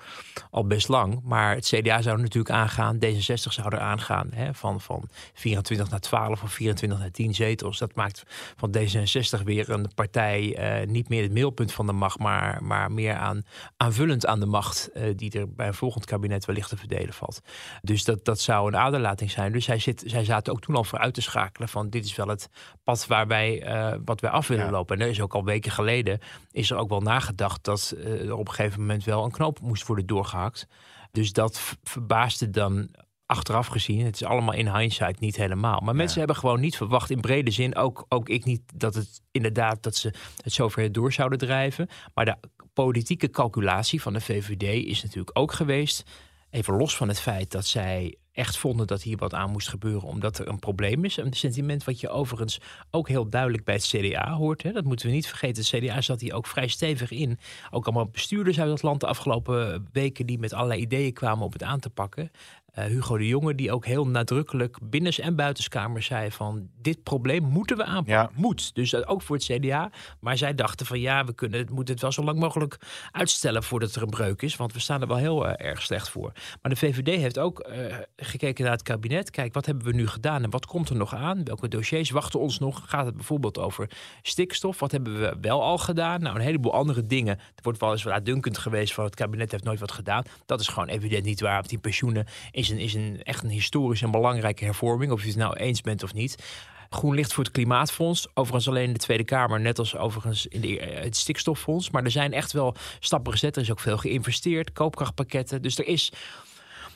al 0.50 0.66
best 0.66 0.88
lang. 0.88 1.20
Maar 1.24 1.54
het 1.54 1.66
CDA 1.66 2.02
zou 2.02 2.20
natuurlijk 2.20 2.54
aangaan. 2.54 2.98
D66 3.04 3.34
zou 3.34 3.68
er 3.68 3.78
aangaan. 3.78 4.28
Hè? 4.34 4.54
Van, 4.54 4.80
van 4.80 5.08
24 5.34 5.90
naar 5.90 6.00
12 6.00 6.42
of 6.42 6.52
24 6.52 6.98
naar 6.98 7.10
10 7.10 7.34
zetels. 7.34 7.78
Dat 7.78 7.94
maakt 7.94 8.22
van 8.56 8.74
D66 8.78 9.42
weer 9.44 9.70
een 9.70 9.90
partij. 9.94 10.56
eh, 10.56 10.86
niet 10.86 11.08
meer 11.08 11.22
het 11.22 11.32
middelpunt 11.32 11.72
van 11.72 11.86
de 11.86 11.92
macht. 11.92 12.18
Maar, 12.18 12.62
maar 12.64 12.92
meer 12.92 13.14
aan, 13.14 13.42
aanvullend 13.76 14.26
aan 14.26 14.40
de 14.40 14.46
macht. 14.46 14.90
eh, 14.92 15.02
die 15.16 15.38
er 15.38 15.54
bij 15.54 15.66
een 15.66 15.74
volgend 15.74 16.04
kabinet 16.04 16.44
wellicht 16.44 16.68
te 16.68 16.76
verdelen 16.76 17.14
valt. 17.14 17.40
Dus 17.82 18.04
dat, 18.04 18.24
dat 18.24 18.40
zou 18.40 18.68
een 18.68 18.76
aderlating 18.76 19.30
zijn. 19.30 19.52
Dus 19.52 19.64
zij, 19.64 19.78
zit, 19.78 20.02
zij 20.06 20.24
zaten 20.24 20.52
ook 20.52 20.60
toen 20.60 20.74
al 20.76 20.84
vooruit 20.84 21.14
te 21.14 21.20
schakelen 21.20 21.42
van 21.52 21.90
dit 21.90 22.04
is 22.04 22.16
wel 22.16 22.28
het 22.28 22.48
pad 22.84 23.06
waar 23.06 23.26
wij, 23.26 23.62
eh, 23.62 23.98
wat 24.04 24.20
wij 24.20 24.30
af 24.30 24.48
willen 24.48 24.64
Ja. 24.64 24.70
lopen. 24.70 24.96
En 24.96 25.02
er 25.02 25.08
is 25.08 25.20
ook 25.20 25.34
al 25.34 25.44
weken 25.44 25.70
geleden 25.72 26.18
is 26.50 26.70
er 26.70 26.76
ook 26.76 26.88
wel 26.88 27.00
nagedacht 27.00 27.64
dat 27.64 27.94
eh, 27.96 28.26
er 28.26 28.36
op 28.36 28.48
een 28.48 28.54
gegeven 28.54 28.80
moment 28.80 29.04
wel 29.04 29.24
een 29.24 29.30
knoop 29.30 29.60
moest 29.60 29.86
worden 29.86 30.06
doorgehakt. 30.06 30.66
Dus 31.12 31.32
dat 31.32 31.76
verbaasde 31.82 32.50
dan 32.50 32.88
achteraf 33.26 33.66
gezien. 33.66 34.04
Het 34.04 34.14
is 34.14 34.24
allemaal 34.24 34.54
in 34.54 34.76
hindsight 34.76 35.20
niet 35.20 35.36
helemaal. 35.36 35.80
Maar 35.80 35.96
mensen 35.96 36.18
hebben 36.18 36.36
gewoon 36.36 36.60
niet 36.60 36.76
verwacht 36.76 37.10
in 37.10 37.20
brede 37.20 37.50
zin, 37.50 37.76
ook, 37.76 38.04
ook 38.08 38.28
ik 38.28 38.44
niet, 38.44 38.62
dat 38.74 38.94
het 38.94 39.20
inderdaad 39.30 39.82
dat 39.82 39.96
ze 39.96 40.12
het 40.42 40.52
zover 40.52 40.92
door 40.92 41.12
zouden 41.12 41.38
drijven. 41.38 41.88
Maar 42.14 42.24
de 42.24 42.36
politieke 42.72 43.30
calculatie 43.30 44.02
van 44.02 44.12
de 44.12 44.20
VVD 44.20 44.86
is 44.86 45.02
natuurlijk 45.02 45.38
ook 45.38 45.52
geweest. 45.52 46.10
Even 46.50 46.76
los 46.76 46.96
van 46.96 47.08
het 47.08 47.20
feit 47.20 47.50
dat 47.50 47.66
zij 47.66 48.16
echt 48.34 48.56
vonden 48.56 48.86
dat 48.86 49.02
hier 49.02 49.16
wat 49.16 49.34
aan 49.34 49.50
moest 49.50 49.68
gebeuren, 49.68 50.08
omdat 50.08 50.38
er 50.38 50.48
een 50.48 50.58
probleem 50.58 51.04
is. 51.04 51.16
Een 51.16 51.32
sentiment 51.32 51.84
wat 51.84 52.00
je 52.00 52.08
overigens 52.08 52.60
ook 52.90 53.08
heel 53.08 53.28
duidelijk 53.28 53.64
bij 53.64 53.74
het 53.74 53.86
CDA 53.86 54.32
hoort. 54.32 54.62
Hè. 54.62 54.72
Dat 54.72 54.84
moeten 54.84 55.06
we 55.06 55.12
niet 55.12 55.26
vergeten. 55.26 55.64
Het 55.64 55.84
CDA 55.84 56.00
zat 56.00 56.20
hier 56.20 56.34
ook 56.34 56.46
vrij 56.46 56.68
stevig 56.68 57.10
in. 57.10 57.38
Ook 57.70 57.84
allemaal 57.84 58.08
bestuurders 58.08 58.60
uit 58.60 58.70
het 58.70 58.82
land 58.82 59.00
de 59.00 59.06
afgelopen 59.06 59.88
weken 59.92 60.26
die 60.26 60.38
met 60.38 60.52
allerlei 60.52 60.80
ideeën 60.80 61.12
kwamen 61.12 61.44
om 61.44 61.52
het 61.52 61.62
aan 61.62 61.80
te 61.80 61.90
pakken. 61.90 62.30
Eh, 62.74 62.84
Hugo 62.84 63.18
de 63.18 63.26
Jonge, 63.26 63.54
die 63.54 63.72
ook 63.72 63.86
heel 63.86 64.06
nadrukkelijk 64.06 64.78
binnens- 64.82 65.18
en 65.18 65.36
buitenskamer 65.36 66.02
zei 66.02 66.30
van 66.30 66.68
dit 66.80 67.02
probleem 67.02 67.42
moeten 67.42 67.76
we 67.76 67.84
aanpakken. 67.84 68.12
Ja. 68.14 68.30
Moet. 68.34 68.74
Dus 68.74 68.90
dat 68.90 69.06
ook 69.06 69.22
voor 69.22 69.36
het 69.36 69.44
CDA. 69.44 69.90
Maar 70.20 70.36
zij 70.36 70.54
dachten 70.54 70.86
van 70.86 71.00
ja, 71.00 71.24
we 71.24 71.34
kunnen 71.34 71.58
het, 71.58 71.70
moeten 71.70 71.94
het 71.94 72.02
wel 72.02 72.12
zo 72.12 72.22
lang 72.22 72.38
mogelijk 72.38 72.76
uitstellen 73.10 73.62
voordat 73.62 73.94
er 73.94 74.02
een 74.02 74.10
breuk 74.10 74.42
is. 74.42 74.56
Want 74.56 74.72
we 74.72 74.80
staan 74.80 75.00
er 75.00 75.06
wel 75.06 75.16
heel 75.16 75.48
eh, 75.48 75.66
erg 75.68 75.82
slecht 75.82 76.08
voor. 76.08 76.32
Maar 76.62 76.72
de 76.72 76.78
VVD 76.78 77.06
heeft 77.20 77.38
ook 77.38 77.60
eh, 77.60 77.96
gekeken 78.16 78.64
naar 78.64 78.72
het 78.72 78.82
kabinet. 78.82 79.30
Kijk, 79.30 79.54
wat 79.54 79.66
hebben 79.66 79.84
we 79.84 79.92
nu 79.92 80.06
gedaan 80.06 80.42
en 80.42 80.50
wat 80.50 80.66
komt 80.66 80.88
er 80.88 80.96
nog 80.96 81.14
aan? 81.14 81.44
Welke 81.44 81.68
dossiers 81.68 82.10
wachten 82.10 82.40
ons 82.40 82.58
nog? 82.58 82.82
Gaat 82.86 83.06
het 83.06 83.14
bijvoorbeeld 83.14 83.58
over 83.58 83.90
stikstof? 84.22 84.80
Wat 84.80 84.90
hebben 84.90 85.20
we 85.20 85.36
wel 85.40 85.62
al 85.62 85.78
gedaan? 85.78 86.20
Nou, 86.20 86.34
een 86.36 86.42
heleboel 86.42 86.74
andere 86.74 87.06
dingen. 87.06 87.38
Er 87.38 87.62
wordt 87.62 87.80
wel 87.80 87.92
eens 87.92 88.02
wel 88.02 88.12
uitdunkend 88.12 88.58
geweest 88.58 88.94
van 88.94 89.04
het 89.04 89.14
kabinet 89.14 89.50
heeft 89.50 89.64
nooit 89.64 89.80
wat 89.80 89.92
gedaan. 89.92 90.24
Dat 90.46 90.60
is 90.60 90.68
gewoon 90.68 90.88
evident 90.88 91.24
niet 91.24 91.40
waar. 91.40 91.56
Want 91.56 91.68
die 91.68 91.78
pensioenen 91.78 92.26
is 92.64 92.70
een, 92.70 92.78
is 92.78 92.94
een 92.94 93.22
echt 93.22 93.42
een 93.42 93.50
historische 93.50 94.04
en 94.04 94.10
belangrijke 94.10 94.64
hervorming. 94.64 95.12
Of 95.12 95.22
je 95.22 95.28
het 95.28 95.36
nou 95.36 95.56
eens 95.56 95.80
bent 95.80 96.02
of 96.02 96.14
niet. 96.14 96.44
Groen 96.90 97.14
licht 97.14 97.32
voor 97.32 97.44
het 97.44 97.52
Klimaatfonds. 97.52 98.28
Overigens 98.34 98.68
alleen 98.68 98.86
in 98.86 98.92
de 98.92 98.98
Tweede 98.98 99.24
Kamer, 99.24 99.60
net 99.60 99.78
als 99.78 99.96
overigens 99.96 100.46
in 100.46 100.60
de, 100.60 100.80
eh, 100.80 101.02
het 101.02 101.16
stikstoffonds. 101.16 101.90
Maar 101.90 102.04
er 102.04 102.10
zijn 102.10 102.32
echt 102.32 102.52
wel 102.52 102.74
stappen 103.00 103.32
gezet. 103.32 103.56
Er 103.56 103.62
is 103.62 103.70
ook 103.70 103.80
veel 103.80 103.98
geïnvesteerd, 103.98 104.72
koopkrachtpakketten. 104.72 105.62
Dus 105.62 105.78
er 105.78 105.86
is, 105.86 106.12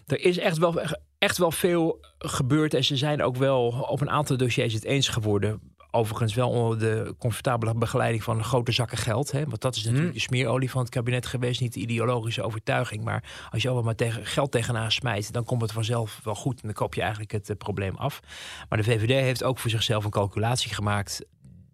er 0.06 0.20
is 0.20 0.38
echt, 0.38 0.58
wel, 0.58 0.80
echt 1.18 1.38
wel 1.38 1.50
veel 1.50 2.00
gebeurd. 2.18 2.74
En 2.74 2.84
ze 2.84 2.96
zijn 2.96 3.22
ook 3.22 3.36
wel 3.36 3.86
op 3.88 4.00
een 4.00 4.10
aantal 4.10 4.36
dossiers 4.36 4.74
het 4.74 4.84
eens 4.84 5.08
geworden. 5.08 5.60
Overigens 5.98 6.34
wel 6.34 6.50
onder 6.50 6.78
de 6.78 7.14
comfortabele 7.18 7.74
begeleiding 7.74 8.22
van 8.22 8.44
grote 8.44 8.72
zakken 8.72 8.98
geld. 8.98 9.30
Hè? 9.30 9.44
Want 9.44 9.60
dat 9.60 9.76
is 9.76 9.84
natuurlijk 9.84 10.14
de 10.14 10.20
smeerolie 10.20 10.70
van 10.70 10.80
het 10.80 10.90
kabinet 10.90 11.26
geweest. 11.26 11.60
Niet 11.60 11.74
de 11.74 11.80
ideologische 11.80 12.42
overtuiging. 12.42 13.04
Maar 13.04 13.48
als 13.50 13.62
je 13.62 13.68
allemaal 13.68 13.86
maar 13.86 13.94
tegen, 13.94 14.26
geld 14.26 14.50
tegenaan 14.50 14.92
smijt... 14.92 15.32
dan 15.32 15.44
komt 15.44 15.62
het 15.62 15.72
vanzelf 15.72 16.20
wel 16.24 16.34
goed. 16.34 16.54
En 16.54 16.62
dan 16.62 16.72
koop 16.72 16.94
je 16.94 17.00
eigenlijk 17.00 17.32
het 17.32 17.50
eh, 17.50 17.56
probleem 17.56 17.96
af. 17.96 18.20
Maar 18.68 18.78
de 18.78 18.84
VVD 18.84 19.10
heeft 19.10 19.44
ook 19.44 19.58
voor 19.58 19.70
zichzelf 19.70 20.04
een 20.04 20.10
calculatie 20.10 20.74
gemaakt 20.74 21.24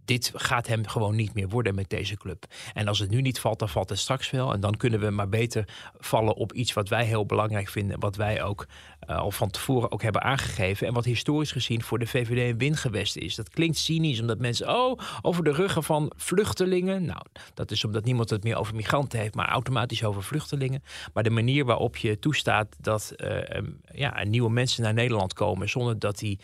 dit 0.04 0.32
gaat 0.34 0.66
hem 0.66 0.86
gewoon 0.86 1.16
niet 1.16 1.34
meer 1.34 1.48
worden 1.48 1.74
met 1.74 1.90
deze 1.90 2.16
club. 2.16 2.44
En 2.72 2.88
als 2.88 2.98
het 2.98 3.10
nu 3.10 3.20
niet 3.20 3.40
valt, 3.40 3.58
dan 3.58 3.68
valt 3.68 3.88
het 3.88 3.98
straks 3.98 4.30
wel. 4.30 4.52
En 4.52 4.60
dan 4.60 4.76
kunnen 4.76 5.00
we 5.00 5.10
maar 5.10 5.28
beter 5.28 5.68
vallen 5.98 6.34
op 6.34 6.52
iets 6.52 6.72
wat 6.72 6.88
wij 6.88 7.04
heel 7.04 7.26
belangrijk 7.26 7.68
vinden. 7.68 8.00
Wat 8.00 8.16
wij 8.16 8.42
ook 8.42 8.66
uh, 9.10 9.18
al 9.18 9.30
van 9.30 9.50
tevoren 9.50 9.92
ook 9.92 10.02
hebben 10.02 10.22
aangegeven. 10.22 10.86
En 10.86 10.92
wat 10.92 11.04
historisch 11.04 11.52
gezien 11.52 11.82
voor 11.82 11.98
de 11.98 12.06
VVD 12.06 12.50
een 12.50 12.58
wingewest 12.58 13.16
is. 13.16 13.34
Dat 13.34 13.48
klinkt 13.48 13.76
cynisch, 13.76 14.20
omdat 14.20 14.38
mensen, 14.38 14.68
oh, 14.68 14.98
over 15.22 15.44
de 15.44 15.52
ruggen 15.52 15.82
van 15.82 16.12
vluchtelingen. 16.16 17.04
Nou, 17.04 17.22
dat 17.54 17.70
is 17.70 17.84
omdat 17.84 18.04
niemand 18.04 18.30
het 18.30 18.44
meer 18.44 18.56
over 18.56 18.74
migranten 18.74 19.18
heeft, 19.18 19.34
maar 19.34 19.48
automatisch 19.48 20.04
over 20.04 20.22
vluchtelingen. 20.22 20.82
Maar 21.12 21.22
de 21.22 21.30
manier 21.30 21.64
waarop 21.64 21.96
je 21.96 22.18
toestaat 22.18 22.76
dat 22.80 23.12
uh, 23.16 23.56
um, 23.56 23.80
ja, 23.92 24.24
nieuwe 24.24 24.50
mensen 24.50 24.82
naar 24.82 24.94
Nederland 24.94 25.32
komen 25.32 25.68
zonder 25.68 25.98
dat 25.98 26.18
die 26.18 26.38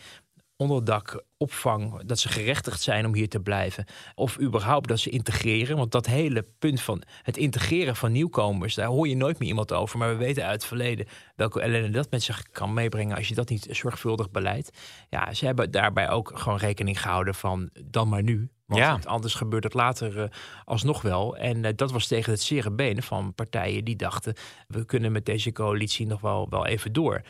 onderdak, 0.61 1.23
opvang, 1.37 2.03
dat 2.03 2.19
ze 2.19 2.29
gerechtigd 2.29 2.81
zijn 2.81 3.05
om 3.05 3.13
hier 3.13 3.29
te 3.29 3.39
blijven. 3.39 3.85
Of 4.15 4.39
überhaupt 4.39 4.87
dat 4.87 4.99
ze 4.99 5.09
integreren. 5.09 5.77
Want 5.77 5.91
dat 5.91 6.05
hele 6.05 6.45
punt 6.59 6.81
van 6.81 7.01
het 7.21 7.37
integreren 7.37 7.95
van 7.95 8.11
nieuwkomers, 8.11 8.75
daar 8.75 8.87
hoor 8.87 9.07
je 9.07 9.15
nooit 9.15 9.39
meer 9.39 9.47
iemand 9.47 9.73
over. 9.73 9.97
Maar 9.97 10.09
we 10.09 10.15
weten 10.15 10.43
uit 10.43 10.53
het 10.53 10.65
verleden 10.65 11.07
welke 11.35 11.61
ellende 11.61 11.89
dat 11.89 12.11
met 12.11 12.23
zich 12.23 12.43
kan 12.51 12.73
meebrengen 12.73 13.15
als 13.17 13.27
je 13.27 13.35
dat 13.35 13.49
niet 13.49 13.67
zorgvuldig 13.69 14.31
beleidt. 14.31 14.71
Ja, 15.09 15.33
ze 15.33 15.45
hebben 15.45 15.71
daarbij 15.71 16.09
ook 16.09 16.31
gewoon 16.33 16.57
rekening 16.57 17.01
gehouden 17.01 17.35
van 17.35 17.69
dan 17.83 18.09
maar 18.09 18.23
nu. 18.23 18.49
Want 18.65 18.83
Ja. 18.83 18.99
anders 19.03 19.33
gebeurt 19.33 19.63
het 19.63 19.73
later 19.73 20.17
uh, 20.17 20.23
alsnog 20.65 21.01
wel. 21.01 21.37
En 21.37 21.63
uh, 21.63 21.71
dat 21.75 21.91
was 21.91 22.07
tegen 22.07 22.31
het 22.31 22.41
zere 22.41 22.71
been 22.71 23.03
van 23.03 23.33
partijen 23.33 23.85
die 23.85 23.95
dachten... 23.95 24.33
we 24.67 24.85
kunnen 24.85 25.11
met 25.11 25.25
deze 25.25 25.51
coalitie 25.51 26.07
nog 26.07 26.21
wel, 26.21 26.47
wel 26.49 26.65
even 26.65 26.93
door. 26.93 27.21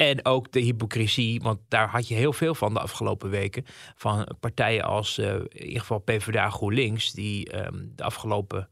En 0.00 0.24
ook 0.24 0.52
de 0.52 0.60
hypocrisie, 0.60 1.40
want 1.40 1.60
daar 1.68 1.88
had 1.88 2.08
je 2.08 2.14
heel 2.14 2.32
veel 2.32 2.54
van 2.54 2.74
de 2.74 2.80
afgelopen 2.80 3.30
weken. 3.30 3.64
Van 3.96 4.28
partijen 4.40 4.84
als 4.84 5.18
uh, 5.18 5.34
in 5.34 5.66
ieder 5.66 5.80
geval 5.80 5.98
PvdA 5.98 6.50
GroenLinks, 6.50 7.12
die 7.12 7.66
um, 7.66 7.92
de 7.96 8.02
afgelopen 8.02 8.68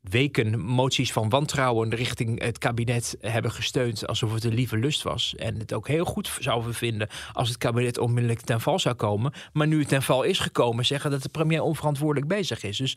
weken 0.00 0.60
moties 0.60 1.12
van 1.12 1.28
wantrouwen 1.28 1.94
richting 1.94 2.42
het 2.42 2.58
kabinet 2.58 3.16
hebben 3.20 3.50
gesteund. 3.50 4.06
alsof 4.06 4.34
het 4.34 4.44
een 4.44 4.54
lieve 4.54 4.76
lust 4.76 5.02
was. 5.02 5.34
En 5.34 5.58
het 5.58 5.72
ook 5.72 5.88
heel 5.88 6.04
goed 6.04 6.36
zouden 6.40 6.74
vinden 6.74 7.08
als 7.32 7.48
het 7.48 7.58
kabinet 7.58 7.98
onmiddellijk 7.98 8.40
ten 8.40 8.60
val 8.60 8.78
zou 8.78 8.94
komen. 8.94 9.32
Maar 9.52 9.66
nu 9.66 9.78
het 9.78 9.88
ten 9.88 10.02
val 10.02 10.22
is 10.22 10.38
gekomen, 10.38 10.86
zeggen 10.86 11.10
dat 11.10 11.22
de 11.22 11.28
premier 11.28 11.62
onverantwoordelijk 11.62 12.28
bezig 12.28 12.62
is. 12.62 12.76
Dus 12.76 12.96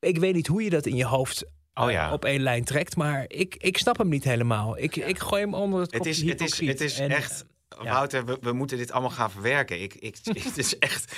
ik 0.00 0.18
weet 0.18 0.34
niet 0.34 0.46
hoe 0.46 0.62
je 0.62 0.70
dat 0.70 0.86
in 0.86 0.96
je 0.96 1.06
hoofd 1.06 1.46
Oh 1.80 1.90
ja. 1.90 2.12
op 2.12 2.24
één 2.24 2.40
lijn 2.40 2.64
trekt. 2.64 2.96
Maar 2.96 3.24
ik, 3.28 3.54
ik 3.58 3.78
snap 3.78 3.98
hem 3.98 4.08
niet 4.08 4.24
helemaal. 4.24 4.78
Ik, 4.78 4.96
ik 4.96 5.18
gooi 5.18 5.42
hem 5.42 5.54
onder 5.54 5.80
het 5.80 5.92
Het 5.92 6.06
is, 6.06 6.22
het 6.22 6.40
is, 6.40 6.66
het 6.66 6.80
is 6.80 6.98
en, 6.98 7.10
echt... 7.10 7.44
Ja. 7.82 7.92
Wouter, 7.92 8.24
we, 8.24 8.38
we, 8.40 8.52
moeten 8.52 8.78
dit 8.78 8.92
allemaal 8.92 9.10
gaan 9.10 9.30
verwerken. 9.30 9.82
Ik, 9.82 9.94
ik, 9.94 10.16
het 10.44 10.58
is 10.58 10.78
echt... 10.78 11.16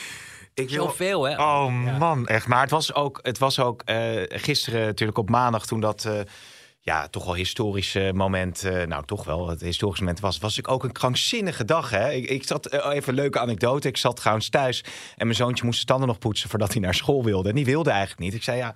Ik 0.54 0.70
wil... 0.70 0.84
Zoveel, 0.84 1.22
hè? 1.22 1.32
Oh 1.32 1.82
ja. 1.84 1.98
man, 1.98 2.26
echt. 2.26 2.46
Maar 2.46 2.60
het 2.60 2.70
was 2.70 2.94
ook, 2.94 3.18
het 3.22 3.38
was 3.38 3.58
ook 3.60 3.82
uh, 3.86 4.22
gisteren 4.28 4.86
natuurlijk 4.86 5.18
op 5.18 5.30
maandag 5.30 5.66
toen 5.66 5.80
dat... 5.80 6.04
Uh, 6.04 6.20
ja, 6.80 7.08
toch 7.08 7.24
wel 7.24 7.34
historische 7.34 8.10
moment. 8.14 8.64
Uh, 8.64 8.82
nou, 8.82 9.04
toch 9.04 9.24
wel. 9.24 9.48
Het 9.48 9.60
historische 9.60 10.04
moment 10.04 10.22
was, 10.22 10.38
was 10.38 10.58
ik 10.58 10.68
ook 10.68 10.84
een 10.84 10.92
krankzinnige 10.92 11.64
dag. 11.64 11.90
Hè? 11.90 12.10
Ik, 12.10 12.28
ik 12.28 12.44
zat 12.44 12.74
uh, 12.74 12.86
even 12.92 13.08
een 13.08 13.14
leuke 13.14 13.38
anekdote. 13.38 13.88
Ik 13.88 13.96
zat 13.96 14.16
trouwens 14.16 14.48
thuis 14.48 14.84
en 15.16 15.26
mijn 15.26 15.38
zoontje 15.38 15.64
moest 15.64 15.80
de 15.80 15.86
tanden 15.86 16.08
nog 16.08 16.18
poetsen 16.18 16.50
voordat 16.50 16.72
hij 16.72 16.80
naar 16.80 16.94
school 16.94 17.24
wilde. 17.24 17.48
En 17.48 17.54
die 17.54 17.64
wilde 17.64 17.90
eigenlijk 17.90 18.20
niet. 18.20 18.34
Ik 18.34 18.42
zei 18.42 18.56
ja. 18.56 18.74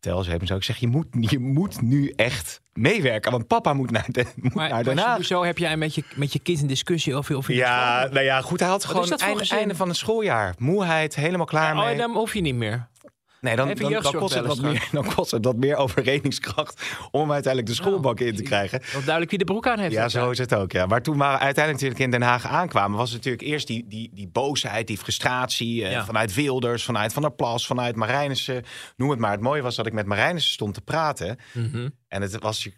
Tels 0.00 0.26
hebben. 0.26 0.46
Zo. 0.48 0.56
Ik 0.56 0.62
zeg, 0.64 0.76
je 0.76 0.86
moet, 0.88 1.06
je 1.20 1.38
moet 1.38 1.82
nu 1.82 2.12
echt 2.16 2.60
meewerken. 2.72 3.30
Want 3.30 3.46
papa 3.46 3.72
moet 3.72 3.90
naar, 3.90 4.06
de, 4.08 4.24
moet 4.36 4.54
Maar, 4.54 4.68
naar 4.68 4.74
maar 4.74 4.84
Den 4.84 4.98
Haag. 4.98 5.10
sowieso 5.10 5.44
heb 5.44 5.58
jij 5.58 5.76
met 5.76 5.94
je, 5.94 6.04
met 6.14 6.32
je 6.32 6.38
kind 6.38 6.60
een 6.60 6.66
discussie 6.66 7.14
over 7.14 7.36
of 7.36 7.46
je 7.48 7.54
Ja, 7.54 8.08
nou 8.12 8.24
ja, 8.24 8.40
goed. 8.40 8.60
Hij 8.60 8.68
had 8.68 8.82
is 8.82 8.88
gewoon 8.88 9.10
het 9.10 9.50
einde, 9.52 9.74
van 9.74 9.88
het 9.88 9.96
schooljaar. 9.96 10.54
Moeheid, 10.58 11.14
helemaal 11.14 11.46
klaar 11.46 11.76
Oh, 11.76 11.84
mee. 11.84 11.96
dan 11.96 12.12
hoef 12.12 12.34
je 12.34 12.40
niet 12.40 12.54
meer. 12.54 12.88
Nee, 13.46 13.56
dan, 13.56 13.74
dan, 13.74 14.02
kost 14.12 14.34
het 14.34 14.46
wat 14.46 14.60
meer, 14.60 14.88
dan 14.92 15.14
kost 15.14 15.30
het 15.30 15.44
wat 15.44 15.56
meer 15.56 15.76
overredingskracht 15.76 16.82
om 17.10 17.20
hem 17.20 17.32
uiteindelijk 17.32 17.76
de 17.76 17.82
schoolbak 17.82 18.20
in 18.20 18.36
te 18.36 18.42
krijgen. 18.42 18.80
Wel 18.92 19.00
duidelijk 19.00 19.30
wie 19.30 19.38
de 19.38 19.44
broek 19.44 19.66
aan 19.66 19.78
heeft. 19.78 19.92
Ja, 19.92 20.08
zo 20.08 20.30
is 20.30 20.38
het 20.38 20.54
ook. 20.54 20.72
Ja. 20.72 20.86
Maar 20.86 21.02
toen 21.02 21.18
we 21.18 21.24
uiteindelijk 21.24 21.72
natuurlijk 21.72 22.00
in 22.00 22.10
Den 22.10 22.22
Haag 22.22 22.46
aankwamen, 22.46 22.98
was 22.98 23.08
het 23.12 23.16
natuurlijk 23.24 23.48
eerst 23.52 23.66
die, 23.66 23.84
die, 23.88 24.10
die 24.14 24.28
boosheid, 24.28 24.86
die 24.86 24.98
frustratie 24.98 25.84
eh, 25.84 25.90
Ja. 25.90 26.04
vanuit 26.04 26.34
Wilders, 26.34 26.84
vanuit 26.84 27.12
Van 27.12 27.22
der 27.22 27.32
Plas, 27.32 27.66
vanuit 27.66 27.96
Marijnissen, 27.96 28.62
noem 28.96 29.10
het 29.10 29.18
maar. 29.18 29.30
Het 29.30 29.40
mooie 29.40 29.62
was 29.62 29.76
dat 29.76 29.86
ik 29.86 29.92
met 29.92 30.06
Marijnissen 30.06 30.52
stond 30.52 30.74
te 30.74 30.80
praten. 30.80 31.36
Mhm. 31.52 31.88
En 32.08 32.22
het 32.22 32.38
was, 32.38 32.68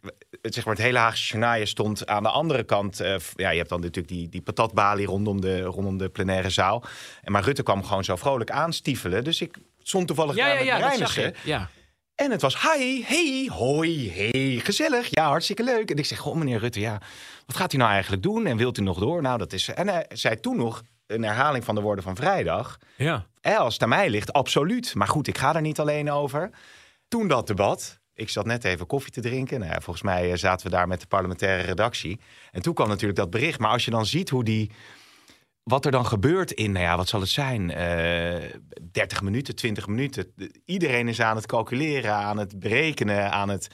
het, 0.42 0.54
zeg 0.54 0.64
maar, 0.64 0.74
het 0.74 0.84
hele 0.84 0.98
Haagse 0.98 1.26
journaal 1.32 1.66
stond 1.66 2.06
aan 2.06 2.22
de 2.22 2.28
andere 2.28 2.64
kant. 2.64 3.00
eh, 3.00 3.14
ja, 3.34 3.50
je 3.50 3.56
hebt 3.58 3.68
dan 3.68 3.80
natuurlijk 3.80 4.08
die, 4.08 4.28
die 4.28 4.40
patatbalie 4.42 5.06
rondom 5.06 5.40
de, 5.40 5.60
rondom 5.62 5.98
de 5.98 6.08
plenaire 6.08 6.50
zaal. 6.50 6.84
En 7.22 7.32
maar 7.32 7.44
Rutte 7.44 7.62
kwam 7.62 7.84
gewoon 7.84 8.04
zo 8.04 8.16
vrolijk 8.16 8.50
aanstiefelen. 8.50 9.24
Dus 9.24 9.40
ik 9.40 9.56
stond 9.88 10.06
toevallig 10.06 10.34
Ja, 10.36 10.54
daar 10.54 10.64
ja, 10.64 10.78
met 10.98 11.36
ja. 11.44 11.68
En 12.14 12.30
het 12.30 12.40
was 12.40 12.62
hi, 12.62 13.02
hey, 13.02 13.48
hoi, 13.52 14.10
hey, 14.10 14.60
gezellig. 14.64 15.08
Ja, 15.10 15.28
hartstikke 15.28 15.62
leuk. 15.62 15.90
En 15.90 15.96
ik 15.96 16.06
zeg, 16.06 16.18
goh, 16.18 16.36
meneer 16.36 16.58
Rutte, 16.58 16.80
ja, 16.80 17.00
wat 17.46 17.56
gaat 17.56 17.72
u 17.72 17.76
nou 17.76 17.90
eigenlijk 17.90 18.22
doen? 18.22 18.46
En 18.46 18.56
wilt 18.56 18.78
u 18.78 18.82
nog 18.82 18.98
door? 18.98 19.22
Nou, 19.22 19.38
dat 19.38 19.52
is... 19.52 19.68
En 19.68 19.88
hij 19.88 20.06
zei 20.08 20.40
toen 20.40 20.56
nog, 20.56 20.82
een 21.06 21.22
herhaling 21.22 21.64
van 21.64 21.74
de 21.74 21.80
woorden 21.80 22.04
van 22.04 22.16
vrijdag. 22.16 22.78
ja. 22.96 23.26
Als 23.42 23.72
het 23.72 23.82
aan 23.82 23.88
mij 23.88 24.10
ligt, 24.10 24.32
absoluut. 24.32 24.94
Maar 24.94 25.08
goed, 25.08 25.26
ik 25.26 25.38
ga 25.38 25.54
er 25.54 25.60
niet 25.60 25.80
alleen 25.80 26.10
over. 26.10 26.50
Toen 27.08 27.28
dat 27.28 27.46
debat. 27.46 27.98
Ik 28.14 28.28
zat 28.28 28.46
net 28.46 28.64
even 28.64 28.86
koffie 28.86 29.12
te 29.12 29.20
drinken. 29.20 29.60
Nou 29.60 29.72
ja, 29.72 29.80
volgens 29.80 30.04
mij 30.04 30.30
eh, 30.30 30.36
zaten 30.36 30.66
we 30.66 30.72
daar 30.72 30.88
met 30.88 31.00
de 31.00 31.06
parlementaire 31.06 31.62
redactie. 31.62 32.20
En 32.50 32.62
toen 32.62 32.74
kwam 32.74 32.88
natuurlijk 32.88 33.18
dat 33.18 33.30
bericht. 33.30 33.58
Maar 33.58 33.70
als 33.70 33.84
je 33.84 33.90
dan 33.90 34.06
ziet 34.06 34.28
hoe 34.28 34.44
die... 34.44 34.70
Wat 35.68 35.84
er 35.84 35.90
dan 35.90 36.06
gebeurt 36.06 36.50
in, 36.50 36.72
nou 36.72 36.84
ja, 36.84 36.96
wat 36.96 37.08
zal 37.08 37.20
het 37.20 37.28
zijn? 37.28 37.70
eh 37.70 38.58
30 38.92 39.22
minuten, 39.22 39.56
20 39.56 39.86
minuten. 39.86 40.34
Iedereen 40.64 41.08
is 41.08 41.20
aan 41.20 41.36
het 41.36 41.46
calculeren, 41.46 42.14
aan 42.14 42.38
het 42.38 42.58
berekenen, 42.58 43.32
aan 43.32 43.48
het 43.48 43.68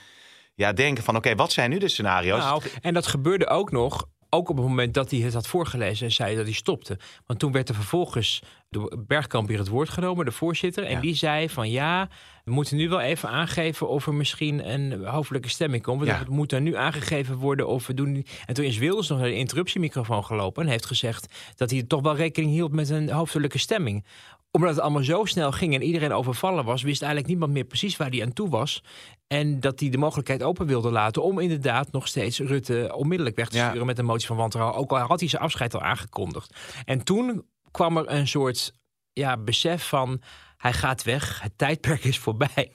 ja, 0.54 0.72
denken 0.72 1.04
van... 1.04 1.16
oké, 1.16 1.34
wat 1.34 1.52
zijn 1.52 1.70
nu 1.70 1.78
de 1.78 1.88
scenario's? 1.88 2.42
Nou, 2.42 2.62
en 2.80 2.94
dat 2.94 3.06
gebeurde 3.06 3.46
ook 3.46 3.70
nog. 3.70 4.06
Ook 4.34 4.48
op 4.48 4.56
het 4.56 4.66
moment 4.66 4.94
dat 4.94 5.10
hij 5.10 5.20
het 5.20 5.34
had 5.34 5.46
voorgelezen 5.46 6.06
en 6.06 6.12
zei 6.12 6.36
dat 6.36 6.44
hij 6.44 6.54
stopte. 6.54 6.98
Want 7.26 7.38
toen 7.38 7.52
werd 7.52 7.68
er 7.68 7.74
vervolgens 7.74 8.42
door 8.70 8.96
Bergkamp 9.06 9.48
weer 9.48 9.58
het 9.58 9.68
woord 9.68 9.88
genomen, 9.88 10.24
de 10.24 10.32
voorzitter. 10.32 10.84
En 10.84 10.90
Ja. 10.92 11.00
die 11.00 11.14
zei 11.14 11.48
van 11.48 11.70
ja, 11.70 12.08
we 12.44 12.50
moeten 12.52 12.76
nu 12.76 12.88
wel 12.88 13.00
even 13.00 13.28
aangeven 13.28 13.88
of 13.88 14.06
er 14.06 14.14
misschien 14.14 14.70
een 14.72 15.04
hoofdelijke 15.06 15.48
stemming 15.48 15.82
komt. 15.82 15.98
Want 15.98 16.10
Ja. 16.10 16.18
Het 16.18 16.28
moet 16.28 16.50
dan 16.50 16.62
nu 16.62 16.76
aangegeven 16.76 17.36
worden 17.36 17.66
of 17.68 17.86
we 17.86 17.94
doen. 17.94 18.26
En 18.46 18.54
toen 18.54 18.64
is 18.64 18.78
Wilders 18.78 19.08
nog 19.08 19.18
naar 19.18 19.28
de 19.28 19.34
interruptiemicrofoon 19.34 20.24
gelopen 20.24 20.62
en 20.64 20.68
heeft 20.70 20.86
gezegd 20.86 21.34
dat 21.56 21.70
hij 21.70 21.82
toch 21.82 22.02
wel 22.02 22.16
rekening 22.16 22.52
hield 22.52 22.72
met 22.72 22.88
een 22.88 23.10
hoofdelijke 23.10 23.58
stemming 23.58 24.04
omdat 24.54 24.70
het 24.70 24.80
allemaal 24.80 25.02
zo 25.02 25.24
snel 25.24 25.52
ging 25.52 25.74
en 25.74 25.82
iedereen 25.82 26.12
overvallen 26.12 26.64
was, 26.64 26.82
wist 26.82 27.02
eigenlijk 27.02 27.30
niemand 27.30 27.52
meer 27.52 27.64
precies 27.64 27.96
waar 27.96 28.10
hij 28.10 28.22
aan 28.22 28.32
toe 28.32 28.48
was. 28.48 28.82
En 29.26 29.60
dat 29.60 29.80
hij 29.80 29.88
de 29.88 29.98
mogelijkheid 29.98 30.42
open 30.42 30.66
wilde 30.66 30.90
laten 30.90 31.22
om 31.22 31.38
inderdaad 31.38 31.92
nog 31.92 32.08
steeds 32.08 32.38
Rutte 32.38 32.92
onmiddellijk 32.96 33.36
weg 33.36 33.48
te 33.48 33.56
Ja. 33.56 33.68
sturen 33.68 33.86
met 33.86 33.98
een 33.98 34.04
motie 34.04 34.26
van 34.26 34.36
wantrouwen. 34.36 34.76
Ook 34.76 34.90
al 34.92 34.98
had 34.98 35.20
hij 35.20 35.28
zijn 35.28 35.42
afscheid 35.42 35.74
al 35.74 35.82
aangekondigd. 35.82 36.56
En 36.84 37.04
toen 37.04 37.44
kwam 37.70 37.96
er 37.96 38.10
een 38.10 38.28
soort 38.28 38.72
ja, 39.12 39.36
besef 39.36 39.88
van 39.88 40.20
hij 40.64 40.72
gaat 40.72 41.02
weg, 41.02 41.40
het 41.42 41.52
tijdperk 41.58 42.04
is 42.04 42.18
voorbij. 42.18 42.72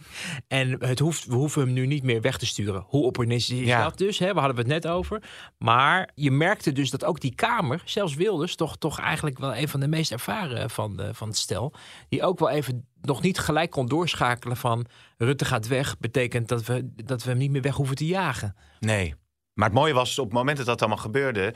En 0.48 0.86
het 0.86 1.00
hoeft, 1.00 1.26
we 1.26 1.36
hoeven 1.36 1.62
hem 1.62 1.74
nu 1.74 1.86
niet 1.86 2.04
meer 2.04 2.22
weg 2.22 2.38
te 2.38 2.46
sturen. 2.46 2.84
Hoe 2.88 3.04
opportunistisch 3.06 3.60
is 3.60 3.66
Ja. 3.66 3.84
dat 3.84 3.98
dus? 3.98 4.20
Hè? 4.20 4.34
We 4.34 4.40
hadden 4.40 4.58
het 4.58 4.68
net 4.68 4.88
over. 4.88 5.24
Maar 5.58 6.10
je 6.16 6.32
merkte 6.32 6.72
dus 6.72 6.90
dat 6.90 7.06
ook 7.06 7.20
die 7.20 7.36
Kamer, 7.36 7.82
zelfs 7.86 8.16
Wilders, 8.16 8.56
toch, 8.56 8.78
toch 8.78 9.00
eigenlijk 9.00 9.40
wel 9.40 9.56
een 9.56 9.68
van 9.68 9.80
de 9.80 9.88
meest 9.88 10.12
ervaren 10.12 10.70
van, 10.70 10.96
de, 10.96 11.14
van 11.14 11.28
het 11.28 11.38
stel, 11.38 11.74
die 12.10 12.24
ook 12.24 12.40
wel 12.40 12.50
even 12.50 12.88
nog 13.02 13.22
niet 13.22 13.40
gelijk 13.40 13.72
kon 13.72 13.86
doorschakelen 13.86 14.58
van 14.58 14.86
Rutte 15.18 15.46
gaat 15.46 15.68
weg, 15.68 15.98
betekent 15.98 16.48
dat 16.48 16.66
we, 16.66 16.94
dat 16.96 17.24
we 17.24 17.30
hem 17.30 17.40
niet 17.40 17.52
meer 17.52 17.62
weg 17.62 17.76
hoeven 17.76 17.96
te 17.96 18.06
jagen. 18.06 18.56
Nee. 18.80 19.16
Maar 19.54 19.68
het 19.68 19.78
mooie 19.78 19.94
was, 19.94 20.20
op 20.20 20.26
het 20.26 20.34
moment 20.34 20.58
dat 20.58 20.66
dat 20.66 20.80
allemaal 20.80 20.98
gebeurde... 20.98 21.54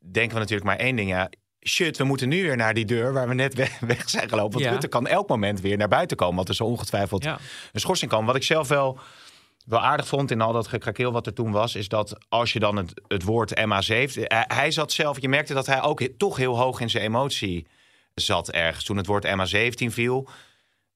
denken 0.00 0.34
we 0.34 0.40
natuurlijk 0.40 0.68
maar 0.68 0.76
één 0.78 0.96
ding. 0.96 1.08
Ja, 1.08 1.30
shit, 1.68 1.96
we 1.96 2.04
moeten 2.04 2.28
nu 2.28 2.42
weer 2.42 2.56
naar 2.56 2.74
die 2.74 2.84
deur 2.84 3.12
waar 3.12 3.28
we 3.28 3.34
net 3.34 3.54
weg, 3.54 3.78
weg 3.94 4.10
zijn 4.10 4.28
gelopen. 4.28 4.52
Want 4.52 4.64
Ja. 4.64 4.70
Rutte 4.70 4.88
kan 4.88 5.06
elk 5.06 5.28
moment 5.28 5.60
weer 5.60 5.76
naar 5.76 5.88
buiten 5.88 6.16
komen. 6.16 6.36
Want 6.36 6.48
er 6.48 6.54
zal 6.54 6.66
ongetwijfeld 6.66 7.24
Ja. 7.24 7.38
een 7.72 7.80
schorsing 7.80 8.10
komen. 8.10 8.26
Wat 8.26 8.36
ik 8.36 8.42
zelf 8.42 8.68
wel, 8.68 8.98
wel 9.66 9.80
aardig 9.80 10.06
vond 10.06 10.30
in 10.30 10.40
al 10.40 10.52
dat 10.52 10.66
gekrakeel 10.68 11.12
wat 11.12 11.26
er 11.26 11.34
toen 11.34 11.50
was... 11.52 11.74
is 11.74 11.88
dat 11.88 12.18
als 12.28 12.52
je 12.52 12.58
dan 12.58 12.76
het, 12.76 12.92
het 13.08 13.22
woord 13.22 13.50
MA7... 13.60 13.94
Hij, 14.22 14.44
hij 14.48 14.70
zat 14.70 14.92
zelf, 14.92 15.20
je 15.20 15.28
merkte 15.28 15.54
dat 15.54 15.66
hij 15.66 15.82
ook 15.82 16.00
he- 16.00 16.08
toch 16.16 16.36
heel 16.36 16.58
hoog 16.58 16.80
in 16.80 16.90
zijn 16.90 17.04
emotie 17.04 17.66
zat 18.14 18.50
ergens. 18.50 18.84
Toen 18.84 18.96
het 18.96 19.06
woord 19.06 19.26
MA17 19.26 19.86
viel... 19.86 20.28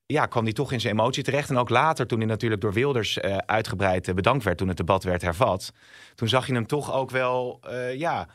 Ja, 0.06 0.26
kwam 0.26 0.44
hij 0.44 0.52
toch 0.52 0.72
in 0.72 0.80
zijn 0.80 0.92
emotie 0.98 1.22
terecht. 1.22 1.50
En 1.50 1.56
ook 1.58 1.68
later, 1.68 2.06
toen 2.06 2.18
hij 2.18 2.26
natuurlijk 2.26 2.60
door 2.60 2.72
Wilders 2.72 3.18
eh, 3.18 3.36
uitgebreid 3.36 4.08
eh, 4.08 4.14
bedankt 4.14 4.44
werd... 4.44 4.58
toen 4.58 4.68
het 4.68 4.76
debat 4.76 5.04
werd 5.04 5.22
hervat... 5.22 5.72
toen 6.14 6.28
zag 6.28 6.46
je 6.46 6.52
hem 6.52 6.66
toch 6.66 6.92
ook 6.92 7.10
wel... 7.10 7.58
eh, 7.62 7.94
ja, 7.98 8.28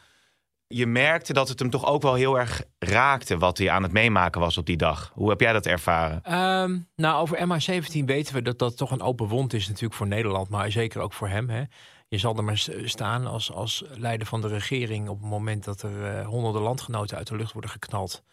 je 0.67 0.85
merkte 0.85 1.33
dat 1.33 1.49
het 1.49 1.59
hem 1.59 1.69
toch 1.69 1.85
ook 1.85 2.01
wel 2.01 2.13
heel 2.13 2.39
erg 2.39 2.63
raakte... 2.79 3.37
wat 3.37 3.57
hij 3.57 3.69
aan 3.69 3.83
het 3.83 3.91
meemaken 3.91 4.41
was 4.41 4.57
op 4.57 4.65
die 4.65 4.77
dag. 4.77 5.11
Hoe 5.13 5.29
heb 5.29 5.39
jij 5.39 5.53
dat 5.53 5.65
ervaren? 5.65 6.23
Ehm, 6.23 6.79
nou, 6.95 7.21
over 7.21 7.37
MH17 7.37 8.05
weten 8.05 8.33
we 8.33 8.41
dat 8.41 8.59
dat 8.59 8.77
toch 8.77 8.91
een 8.91 9.01
open 9.01 9.27
wond 9.27 9.53
is 9.53 9.67
natuurlijk 9.67 9.93
voor 9.93 10.07
Nederland, 10.07 10.49
maar 10.49 10.71
zeker 10.71 11.01
ook 11.01 11.13
voor 11.13 11.29
hem. 11.29 11.49
Hè. 11.49 11.63
Je 12.07 12.17
zal 12.17 12.37
er 12.37 12.43
maar 12.43 12.67
staan 12.83 13.27
als, 13.27 13.51
als 13.51 13.83
leider 13.89 14.27
van 14.27 14.41
de 14.41 14.47
regering 14.47 15.09
op 15.09 15.19
het 15.19 15.29
moment 15.29 15.63
dat 15.63 15.81
er 15.81 16.05
eh, 16.05 16.27
honderden 16.27 16.61
landgenoten 16.61 17.17
uit 17.17 17.27
de 17.27 17.35
lucht 17.35 17.53
worden 17.53 17.71
geknald. 17.71 18.23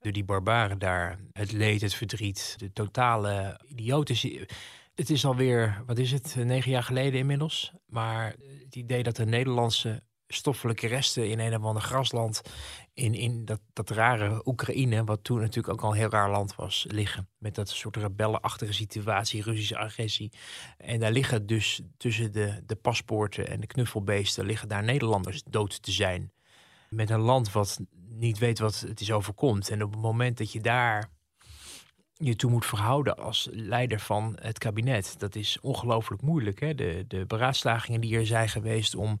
Door 0.00 0.12
die 0.12 0.24
barbaren 0.24 0.78
daar. 0.78 1.18
Het 1.32 1.52
leed, 1.52 1.80
het 1.80 1.94
verdriet, 1.94 2.54
de 2.58 2.72
totale 2.72 3.60
idiotische... 3.66 4.48
Het 4.94 5.10
is 5.10 5.24
alweer, 5.24 5.82
wat 5.86 5.98
is 5.98 6.12
het, 6.12 6.34
eh, 6.38 6.44
negen 6.44 6.70
jaar 6.70 6.82
geleden 6.82 7.20
inmiddels. 7.20 7.72
Maar 7.86 8.34
het 8.64 8.76
idee 8.76 9.02
dat 9.02 9.16
de 9.16 9.26
Nederlandse 9.26 10.02
stoffelijke 10.34 10.86
resten 10.86 11.28
in 11.28 11.38
een 11.38 11.56
of 11.56 11.62
ander 11.62 11.82
grasland 11.82 12.42
in, 12.94 13.14
in 13.14 13.44
dat, 13.44 13.60
dat 13.72 13.90
rare 13.90 14.42
Oekraïne, 14.44 15.04
wat 15.04 15.24
toen 15.24 15.40
natuurlijk 15.40 15.68
ook 15.68 15.82
al 15.82 15.90
een 15.90 15.96
heel 15.96 16.08
raar 16.08 16.30
land 16.30 16.54
was, 16.54 16.86
liggen. 16.88 17.28
Met 17.38 17.54
dat 17.54 17.68
soort 17.68 17.96
rebellenachtige 17.96 18.72
situatie, 18.72 19.42
Russische 19.42 19.78
agressie. 19.78 20.32
En 20.76 21.00
daar 21.00 21.12
liggen 21.12 21.46
dus 21.46 21.80
tussen 21.96 22.32
de, 22.32 22.62
de 22.66 22.76
paspoorten 22.76 23.48
en 23.48 23.60
de 23.60 23.66
knuffelbeesten, 23.66 24.46
liggen 24.46 24.68
daar 24.68 24.84
Nederlanders 24.84 25.42
dood 25.42 25.82
te 25.82 25.92
zijn. 25.92 26.32
Met 26.90 27.10
een 27.10 27.20
land 27.20 27.52
wat 27.52 27.80
niet 28.08 28.38
weet 28.38 28.58
wat 28.58 28.80
het 28.80 29.00
is 29.00 29.12
overkomt. 29.12 29.70
En 29.70 29.82
op 29.82 29.92
het 29.92 30.00
moment 30.00 30.38
dat 30.38 30.52
je 30.52 30.60
daar 30.60 31.10
je 32.24 32.36
toe 32.36 32.50
moet 32.50 32.66
verhouden 32.66 33.16
als 33.16 33.48
leider 33.50 34.00
van 34.00 34.38
het 34.40 34.58
kabinet. 34.58 35.14
Dat 35.18 35.34
is 35.34 35.58
ongelooflijk 35.60 36.22
moeilijk. 36.22 36.60
Hè? 36.60 36.74
De, 36.74 37.04
de 37.08 37.26
beraadslagingen 37.26 38.00
die 38.00 38.16
er 38.16 38.26
zijn 38.26 38.48
geweest 38.48 38.94
om 38.94 39.20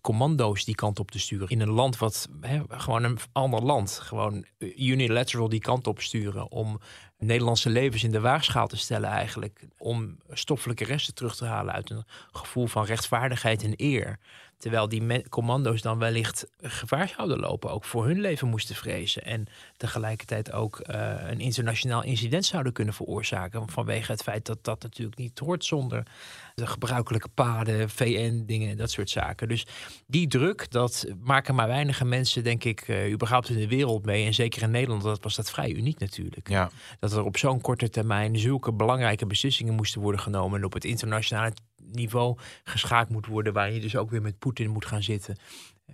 commando's 0.00 0.64
die 0.64 0.74
kant 0.74 0.98
op 0.98 1.10
te 1.10 1.18
sturen. 1.18 1.48
In 1.48 1.60
een 1.60 1.70
land 1.70 1.98
wat 1.98 2.28
hè, 2.40 2.62
gewoon 2.68 3.04
een 3.04 3.18
ander 3.32 3.62
land, 3.62 3.98
gewoon 4.02 4.44
unilateral 4.76 5.48
die 5.48 5.60
kant 5.60 5.86
op 5.86 6.00
sturen. 6.00 6.50
Om 6.50 6.80
Nederlandse 7.18 7.70
levens 7.70 8.04
in 8.04 8.10
de 8.10 8.20
waagschaal 8.20 8.66
te 8.66 8.76
stellen, 8.76 9.10
eigenlijk. 9.10 9.66
Om 9.78 10.18
stoffelijke 10.30 10.84
resten 10.84 11.14
terug 11.14 11.36
te 11.36 11.44
halen 11.44 11.74
uit 11.74 11.90
een 11.90 12.04
gevoel 12.32 12.66
van 12.66 12.84
rechtvaardigheid 12.84 13.62
en 13.62 13.74
eer. 13.76 14.18
Terwijl 14.58 14.88
die 14.88 15.28
commando's 15.28 15.82
dan 15.82 15.98
wellicht 15.98 16.46
gevaar 16.60 17.12
zouden 17.16 17.38
lopen, 17.38 17.70
ook 17.70 17.84
voor 17.84 18.06
hun 18.06 18.20
leven 18.20 18.48
moesten 18.48 18.74
vrezen. 18.74 19.24
En 19.24 19.46
tegelijkertijd 19.76 20.52
ook 20.52 20.78
eh, 20.78 21.14
een 21.30 21.40
internationaal 21.40 22.02
incident 22.02 22.44
zouden 22.44 22.72
kunnen 22.72 22.94
veroorzaken. 22.94 23.68
Vanwege 23.68 24.12
het 24.12 24.22
feit 24.22 24.46
dat 24.46 24.64
dat 24.64 24.82
natuurlijk 24.82 25.18
niet 25.18 25.38
hoort 25.38 25.64
zonder 25.64 26.06
de 26.54 26.66
gebruikelijke 26.66 27.28
paden, 27.28 27.90
VN-dingen, 27.90 28.76
dat 28.76 28.90
soort 28.90 29.10
zaken. 29.10 29.48
Dus 29.48 29.66
die 30.06 30.26
druk, 30.26 30.70
dat 30.70 31.06
maken 31.20 31.54
maar 31.54 31.68
weinige 31.68 32.04
mensen, 32.04 32.44
denk 32.44 32.64
ik, 32.64 32.80
eh, 32.80 33.12
überhaupt 33.12 33.48
in 33.48 33.56
de 33.56 33.68
wereld 33.68 34.04
mee. 34.04 34.26
En 34.26 34.34
zeker 34.34 34.62
in 34.62 34.70
Nederland 34.70 35.02
dat 35.02 35.22
was 35.22 35.36
dat 35.36 35.50
vrij 35.50 35.72
uniek 35.72 35.98
natuurlijk. 35.98 36.48
Ja. 36.48 36.70
Dat 36.98 37.12
er 37.12 37.24
op 37.24 37.36
zo'n 37.36 37.60
korte 37.60 37.90
termijn 37.90 38.38
zulke 38.38 38.72
belangrijke 38.72 39.26
beslissingen 39.26 39.74
moesten 39.74 40.00
worden 40.00 40.20
genomen. 40.20 40.58
En 40.58 40.64
op 40.64 40.72
het 40.72 40.84
internationale 40.84 41.52
niveau 41.92 42.38
geschaakt 42.64 43.10
moet 43.10 43.26
worden. 43.26 43.52
Waar 43.52 43.72
je 43.72 43.80
dus 43.80 43.96
ook 43.96 44.10
weer 44.10 44.22
met 44.22 44.38
Poetin 44.38 44.70
moet 44.70 44.86
gaan 44.86 45.02
zitten. 45.02 45.36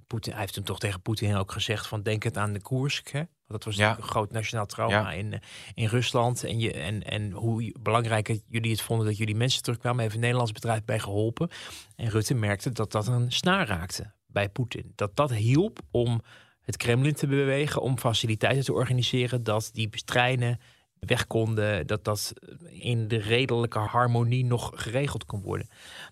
Poetin, 0.06 0.32
hij 0.32 0.40
heeft 0.40 0.54
toen 0.54 0.64
toch 0.64 0.78
tegen 0.78 1.00
Poetin 1.02 1.34
ook 1.36 1.52
gezegd 1.52 1.86
van 1.86 2.02
denk 2.02 2.22
het 2.22 2.36
aan 2.36 2.52
de 2.52 2.60
Koersk. 2.60 3.08
Hè? 3.08 3.18
Want 3.18 3.30
dat 3.46 3.64
was 3.64 3.76
Ja. 3.76 3.96
een 3.96 4.02
groot 4.02 4.30
nationaal 4.30 4.66
trauma 4.66 5.10
Ja. 5.10 5.12
in, 5.12 5.32
eh, 5.32 5.40
in 5.74 5.86
Rusland. 5.86 6.44
En, 6.44 6.58
je, 6.60 6.72
en, 6.72 7.02
en 7.02 7.30
hoe 7.30 7.74
belangrijk 7.80 8.40
jullie 8.48 8.70
het 8.70 8.80
vonden 8.80 9.06
dat 9.06 9.16
jullie 9.16 9.34
mensen 9.36 9.62
terugkwamen. 9.62 10.00
Heeft 10.00 10.14
een 10.14 10.20
Nederlands 10.20 10.52
bedrijf 10.52 10.84
bij 10.84 10.98
geholpen. 10.98 11.50
En 11.96 12.08
Rutte 12.08 12.34
merkte 12.34 12.70
dat 12.72 12.92
dat 12.92 13.06
een 13.06 13.32
snaar 13.32 13.66
raakte 13.66 14.12
bij 14.26 14.48
Poetin. 14.48 14.92
Dat 14.94 15.16
dat 15.16 15.32
hielp 15.32 15.78
om 15.90 16.20
het 16.60 16.76
Kremlin 16.76 17.14
te 17.14 17.26
bewegen. 17.26 17.82
Om 17.82 17.98
faciliteiten 17.98 18.64
te 18.64 18.72
organiseren. 18.72 19.42
Dat 19.42 19.70
die 19.72 19.88
treinen 20.04 20.60
weg 21.00 21.26
konden, 21.26 21.86
dat 21.86 22.04
dat 22.04 22.32
in 22.68 23.08
de 23.08 23.16
redelijke 23.16 23.78
harmonie 23.78 24.44
nog 24.44 24.70
geregeld 24.74 25.24
kon 25.24 25.42
worden. 25.42 25.68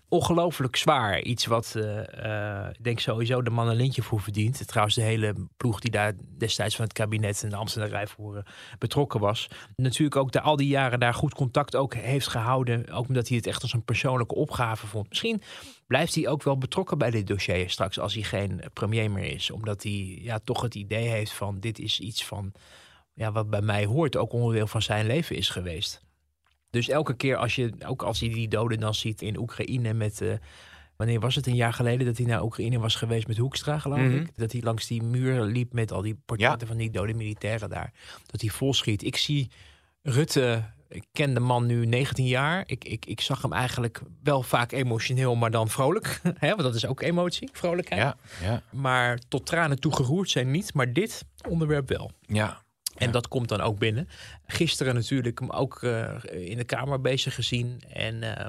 Ongelooflijk 0.07 0.75
zwaar. 0.75 1.21
Iets 1.21 1.45
wat 1.45 1.73
uh, 1.77 2.67
ik 2.71 2.83
denk 2.83 2.99
sowieso 2.99 3.41
de 3.41 3.49
man 3.49 3.67
een 3.67 3.75
lintje 3.75 4.01
voor 4.01 4.21
verdient. 4.21 4.67
Trouwens, 4.67 4.95
de 4.95 5.01
hele 5.01 5.35
ploeg 5.57 5.79
die 5.79 5.91
daar 5.91 6.13
destijds 6.37 6.75
van 6.75 6.85
het 6.85 6.93
kabinet 6.93 7.43
en 7.43 7.49
de 7.49 7.55
Amsterdam 7.55 7.91
Rijvoeren 7.91 8.45
betrokken 8.79 9.19
was. 9.19 9.47
Natuurlijk 9.75 10.15
ook 10.15 10.31
de, 10.31 10.41
al 10.41 10.55
die 10.55 10.67
jaren 10.67 10.99
daar 10.99 11.13
goed 11.13 11.33
contact 11.33 11.75
ook 11.75 11.93
heeft 11.93 12.27
gehouden. 12.27 12.91
Ook 12.91 13.07
omdat 13.07 13.27
hij 13.27 13.37
het 13.37 13.47
echt 13.47 13.61
als 13.61 13.73
een 13.73 13.83
persoonlijke 13.83 14.35
opgave 14.35 14.87
vond. 14.87 15.09
Misschien 15.09 15.41
blijft 15.87 16.15
hij 16.15 16.27
ook 16.27 16.43
wel 16.43 16.57
betrokken 16.57 16.97
bij 16.97 17.09
dit 17.11 17.27
dossier 17.27 17.69
straks 17.69 17.99
als 17.99 18.13
hij 18.13 18.23
geen 18.23 18.61
premier 18.73 19.11
meer 19.11 19.31
is. 19.33 19.51
Omdat 19.51 19.83
hij 19.83 20.19
ja, 20.21 20.39
toch 20.43 20.61
het 20.61 20.75
idee 20.75 21.07
heeft 21.07 21.33
van 21.33 21.59
dit 21.59 21.79
is 21.79 21.99
iets 21.99 22.25
van 22.25 22.53
ja, 23.19 23.31
wat 23.31 23.49
bij 23.49 23.61
mij 23.61 23.85
hoort, 23.85 24.17
ook 24.17 24.33
onderdeel 24.33 24.67
van 24.67 24.81
zijn 24.81 25.05
leven 25.05 25.35
is 25.35 25.49
geweest. 25.49 26.01
Dus 26.69 26.89
elke 26.89 27.15
keer 27.15 27.35
als 27.35 27.55
je, 27.55 27.71
ook 27.85 28.03
als 28.03 28.19
je 28.19 28.29
die 28.29 28.47
doden 28.47 28.79
dan 28.79 28.95
ziet 28.95 29.21
in 29.21 29.37
Oekraïne 29.37 29.93
met. 29.93 30.21
Uh, 30.21 30.33
wanneer 30.95 31.19
was 31.19 31.35
het 31.35 31.47
een 31.47 31.55
jaar 31.55 31.73
geleden 31.73 32.05
dat 32.05 32.17
hij 32.17 32.25
naar 32.25 32.43
Oekraïne 32.43 32.79
was 32.79 32.95
geweest 32.95 33.27
met 33.27 33.37
Hoekstra, 33.37 33.79
geloof 33.79 33.99
mhm. 33.99 34.15
ik? 34.15 34.37
Dat 34.37 34.51
hij 34.51 34.61
langs 34.61 34.87
die 34.87 35.03
muur 35.03 35.41
liep 35.41 35.73
met 35.73 35.91
al 35.91 36.01
die 36.01 36.19
portretten 36.25 36.67
van 36.67 36.77
die 36.77 36.91
dode 36.91 37.13
militairen 37.13 37.69
daar. 37.69 37.93
Dat 38.25 38.41
hij 38.41 38.49
vol 38.49 38.73
schiet. 38.73 39.03
Ik 39.03 39.17
zie 39.17 39.51
Rutte, 40.01 40.63
ik 40.89 41.05
ken 41.11 41.33
de 41.33 41.39
man 41.39 41.65
nu 41.65 41.85
19 41.85 42.25
jaar. 42.25 42.63
Ik, 42.65 42.83
ik, 42.83 43.05
ik 43.05 43.21
zag 43.21 43.41
hem 43.41 43.53
eigenlijk 43.53 44.01
wel 44.23 44.43
vaak 44.43 44.71
emotioneel, 44.71 45.35
maar 45.35 45.51
dan 45.51 45.69
vrolijk. 45.69 46.21
Hè? 46.33 46.49
Want 46.49 46.61
dat 46.61 46.75
is 46.75 46.85
ook 46.85 47.01
emotie, 47.01 47.49
vrolijkheid. 47.51 48.01
Ja, 48.01 48.17
ja. 48.41 48.61
Maar 48.71 49.19
tot 49.27 49.45
tranen 49.45 49.79
toe 49.79 49.95
geroerd 49.95 50.29
zijn 50.29 50.51
niet, 50.51 50.73
maar 50.73 50.93
dit 50.93 51.25
onderwerp 51.47 51.89
wel. 51.89 52.11
Ja, 52.21 52.63
en 52.99 53.11
dat 53.11 53.27
komt 53.27 53.49
dan 53.49 53.61
ook 53.61 53.79
binnen. 53.79 54.09
Gisteren 54.45 54.95
natuurlijk 54.95 55.39
hem 55.39 55.49
ook 55.49 55.81
uh, 55.81 56.09
in 56.29 56.57
de 56.57 56.63
Kamer 56.63 57.01
bezig 57.01 57.35
gezien. 57.35 57.81
En 57.93 58.15
uh, 58.23 58.45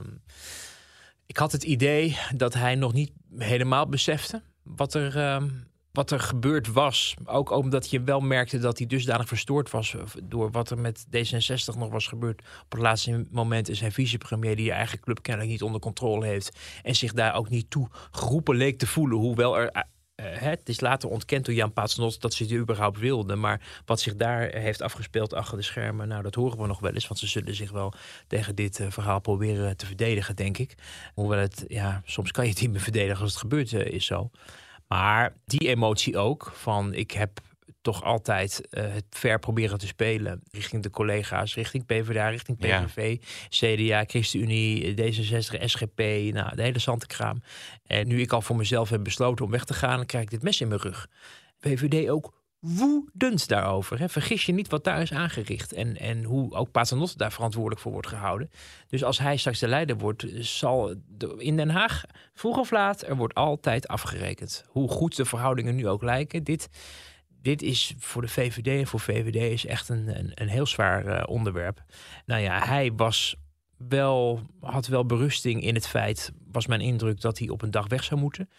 ik 1.26 1.36
had 1.36 1.52
het 1.52 1.62
idee 1.62 2.16
dat 2.36 2.54
hij 2.54 2.74
nog 2.74 2.92
niet 2.92 3.12
helemaal 3.38 3.88
besefte 3.88 4.42
wat 4.62 4.94
er, 4.94 5.16
uh, 5.16 5.42
wat 5.92 6.10
er 6.10 6.20
gebeurd 6.20 6.72
was. 6.72 7.14
Ook 7.24 7.50
omdat 7.50 7.90
je 7.90 8.02
wel 8.02 8.20
merkte 8.20 8.58
dat 8.58 8.78
hij 8.78 8.86
dusdanig 8.86 9.28
verstoord 9.28 9.70
was 9.70 9.94
door 10.22 10.50
wat 10.50 10.70
er 10.70 10.78
met 10.78 11.06
D66 11.06 11.78
nog 11.78 11.90
was 11.90 12.06
gebeurd. 12.06 12.42
Op 12.64 12.72
het 12.72 12.80
laatste 12.80 13.26
moment 13.30 13.68
is 13.68 13.80
hij 13.80 13.90
vicepremier 13.90 14.56
die 14.56 14.64
je 14.64 14.72
eigen 14.72 15.00
club 15.00 15.22
kennelijk 15.22 15.52
niet 15.52 15.62
onder 15.62 15.80
controle 15.80 16.26
heeft. 16.26 16.58
En 16.82 16.94
zich 16.94 17.12
daar 17.12 17.34
ook 17.34 17.48
niet 17.48 17.70
toe 17.70 17.88
geroepen 18.10 18.56
leek 18.56 18.78
te 18.78 18.86
voelen. 18.86 19.18
Hoewel 19.18 19.58
er 19.58 19.84
het 20.22 20.68
is 20.68 20.80
later 20.80 21.09
ontkend 21.09 21.44
door 21.44 21.54
Jan 21.54 21.72
Paternotte 21.72 22.18
dat 22.18 22.35
ze 22.35 22.42
het 22.42 22.52
überhaupt 22.52 22.98
wilden. 22.98 23.40
Maar 23.40 23.61
wat 23.85 24.00
zich 24.00 24.16
daar 24.16 24.40
heeft 24.40 24.83
afgespeeld 24.83 25.35
achter 25.35 25.56
de 25.56 25.62
schermen, 25.62 26.09
nou 26.09 26.22
dat 26.22 26.35
horen 26.35 26.59
we 26.59 26.66
nog 26.66 26.80
wel 26.80 26.92
eens. 26.92 27.09
Want 27.09 27.20
ze 27.20 27.26
zullen 27.26 27.54
zich 27.54 27.70
wel 27.70 27.92
tegen 28.26 28.54
dit 28.54 28.78
uh, 28.78 28.90
verhaal 28.90 29.20
proberen 29.20 29.76
te 29.76 29.87
verdedigen, 29.87 30.37
denk 30.37 30.59
ik. 30.59 30.74
Hoewel 31.14 31.38
het, 31.38 31.64
ja, 31.68 32.02
soms 32.04 32.30
kan 32.30 32.44
je 32.44 32.50
het 32.50 32.61
niet 32.61 32.70
meer 32.70 32.80
verdedigen 32.80 33.22
als 33.22 33.30
het 33.30 33.40
gebeurt 33.40 33.72
uh, 33.72 33.87
is 33.87 34.06
zo. 34.06 34.30
Maar 34.88 35.35
die 35.44 35.68
emotie 35.68 36.18
ook 36.18 36.52
van 36.54 36.94
ik 36.94 37.11
heb 37.11 37.40
toch 37.80 38.04
altijd 38.04 38.68
uh, 38.70 38.92
het 38.92 39.04
ver 39.10 39.38
proberen 39.38 39.78
te 39.78 39.86
spelen 39.86 40.42
richting 40.50 40.82
de 40.82 40.90
collega's, 40.90 41.54
richting 41.54 41.86
PvdA, 41.86 42.28
richting 42.28 42.58
PVV, 42.58 43.16
CDA, 43.48 44.04
ChristenUnie, 44.06 44.94
D66, 44.94 45.64
SGP, 45.64 45.98
nou, 46.32 46.56
de 46.56 46.62
hele 46.62 46.78
zantekraam. 46.78 47.42
En 47.86 48.08
nu 48.08 48.20
ik 48.20 48.32
al 48.32 48.42
voor 48.42 48.56
mezelf 48.56 48.88
heb 48.88 49.04
besloten 49.04 49.44
om 49.44 49.50
weg 49.50 49.64
te 49.64 49.74
gaan, 49.74 49.96
dan 49.96 50.06
krijg 50.06 50.24
ik 50.24 50.30
dit 50.30 50.42
mes 50.42 50.60
in 50.60 50.68
mijn 50.68 50.80
rug. 50.80 51.08
VVD 51.58 52.08
ook 52.08 52.38
woedend 52.60 53.48
daarover. 53.48 53.98
Hè. 53.98 54.08
Vergis 54.08 54.46
je 54.46 54.52
niet 54.52 54.68
wat 54.68 54.84
daar 54.84 55.02
is 55.02 55.12
aangericht. 55.12 55.72
En, 55.72 55.96
en 55.96 56.24
hoe 56.24 56.54
ook 56.54 56.70
Paternotte 56.70 57.16
daar 57.16 57.32
verantwoordelijk 57.32 57.80
voor 57.80 57.92
wordt 57.92 58.06
gehouden. 58.06 58.50
Dus 58.88 59.04
als 59.04 59.18
hij 59.18 59.36
straks 59.36 59.58
de 59.58 59.68
leider 59.68 59.98
wordt, 59.98 60.26
zal 60.38 60.94
in 61.36 61.56
Den 61.56 61.70
Haag 61.70 62.02
vroeg 62.34 62.58
of 62.58 62.70
laat 62.70 63.02
er 63.02 63.16
wordt 63.16 63.34
altijd 63.34 63.88
afgerekend. 63.88 64.64
Hoe 64.68 64.88
goed 64.88 65.16
de 65.16 65.24
verhoudingen 65.24 65.74
nu 65.74 65.88
ook 65.88 66.02
lijken. 66.02 66.44
Dit, 66.44 66.68
dit 67.42 67.62
is 67.62 67.94
voor 67.98 68.22
de 68.22 68.29
VVD 68.29 68.66
en 68.66 68.87
voor 68.87 69.00
VVD 69.00 69.53
is 69.53 69.66
echt 69.66 69.88
een, 69.88 70.18
een, 70.18 70.33
een 70.35 70.48
heel 70.48 70.66
zwaar 70.66 71.07
uh, 71.07 71.22
onderwerp. 71.26 71.83
Nou 72.26 72.40
ja, 72.42 72.66
hij 72.66 72.92
was 72.92 73.37
wel, 73.88 74.40
had 74.61 74.87
wel 74.87 75.07
berusting 75.07 75.62
in 75.62 75.74
het 75.74 75.87
feit, 75.87 76.33
was 76.53 76.66
mijn 76.66 76.81
indruk, 76.81 77.20
dat 77.20 77.38
hij 77.38 77.48
op 77.48 77.62
een 77.62 77.70
dag 77.70 77.88
weg 77.88 78.05
zou 78.05 78.20
moeten. 78.20 78.50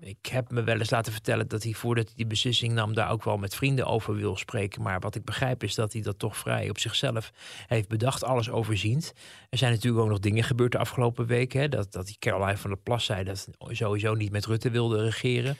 Ik 0.00 0.26
heb 0.26 0.50
me 0.50 0.62
wel 0.62 0.78
eens 0.78 0.90
laten 0.90 1.12
vertellen 1.12 1.48
dat 1.48 1.62
hij 1.62 1.72
voordat 1.72 2.06
hij 2.06 2.14
die 2.16 2.26
beslissing 2.26 2.72
nam, 2.72 2.94
daar 2.94 3.10
ook 3.10 3.24
wel 3.24 3.36
met 3.36 3.54
vrienden 3.54 3.86
over 3.86 4.14
wil 4.14 4.36
spreken. 4.36 4.82
Maar 4.82 5.00
wat 5.00 5.14
ik 5.14 5.24
begrijp 5.24 5.62
is 5.62 5.74
dat 5.74 5.92
hij 5.92 6.02
dat 6.02 6.18
toch 6.18 6.36
vrij 6.36 6.70
op 6.70 6.78
zichzelf 6.78 7.32
heeft 7.66 7.88
bedacht, 7.88 8.24
alles 8.24 8.50
overziend. 8.50 9.12
Er 9.50 9.58
zijn 9.58 9.72
natuurlijk 9.72 10.02
ook 10.02 10.08
nog 10.08 10.18
dingen 10.18 10.44
gebeurd 10.44 10.72
de 10.72 10.78
afgelopen 10.78 11.26
weken. 11.26 11.70
Dat, 11.70 11.92
dat 11.92 12.06
die 12.06 12.16
Caroline 12.18 12.56
van 12.56 12.70
der 12.70 12.78
Plas 12.78 13.04
zei 13.04 13.24
dat 13.24 13.48
sowieso 13.58 14.14
niet 14.14 14.30
met 14.30 14.46
Rutte 14.46 14.70
wilde 14.70 15.04
regeren. 15.04 15.56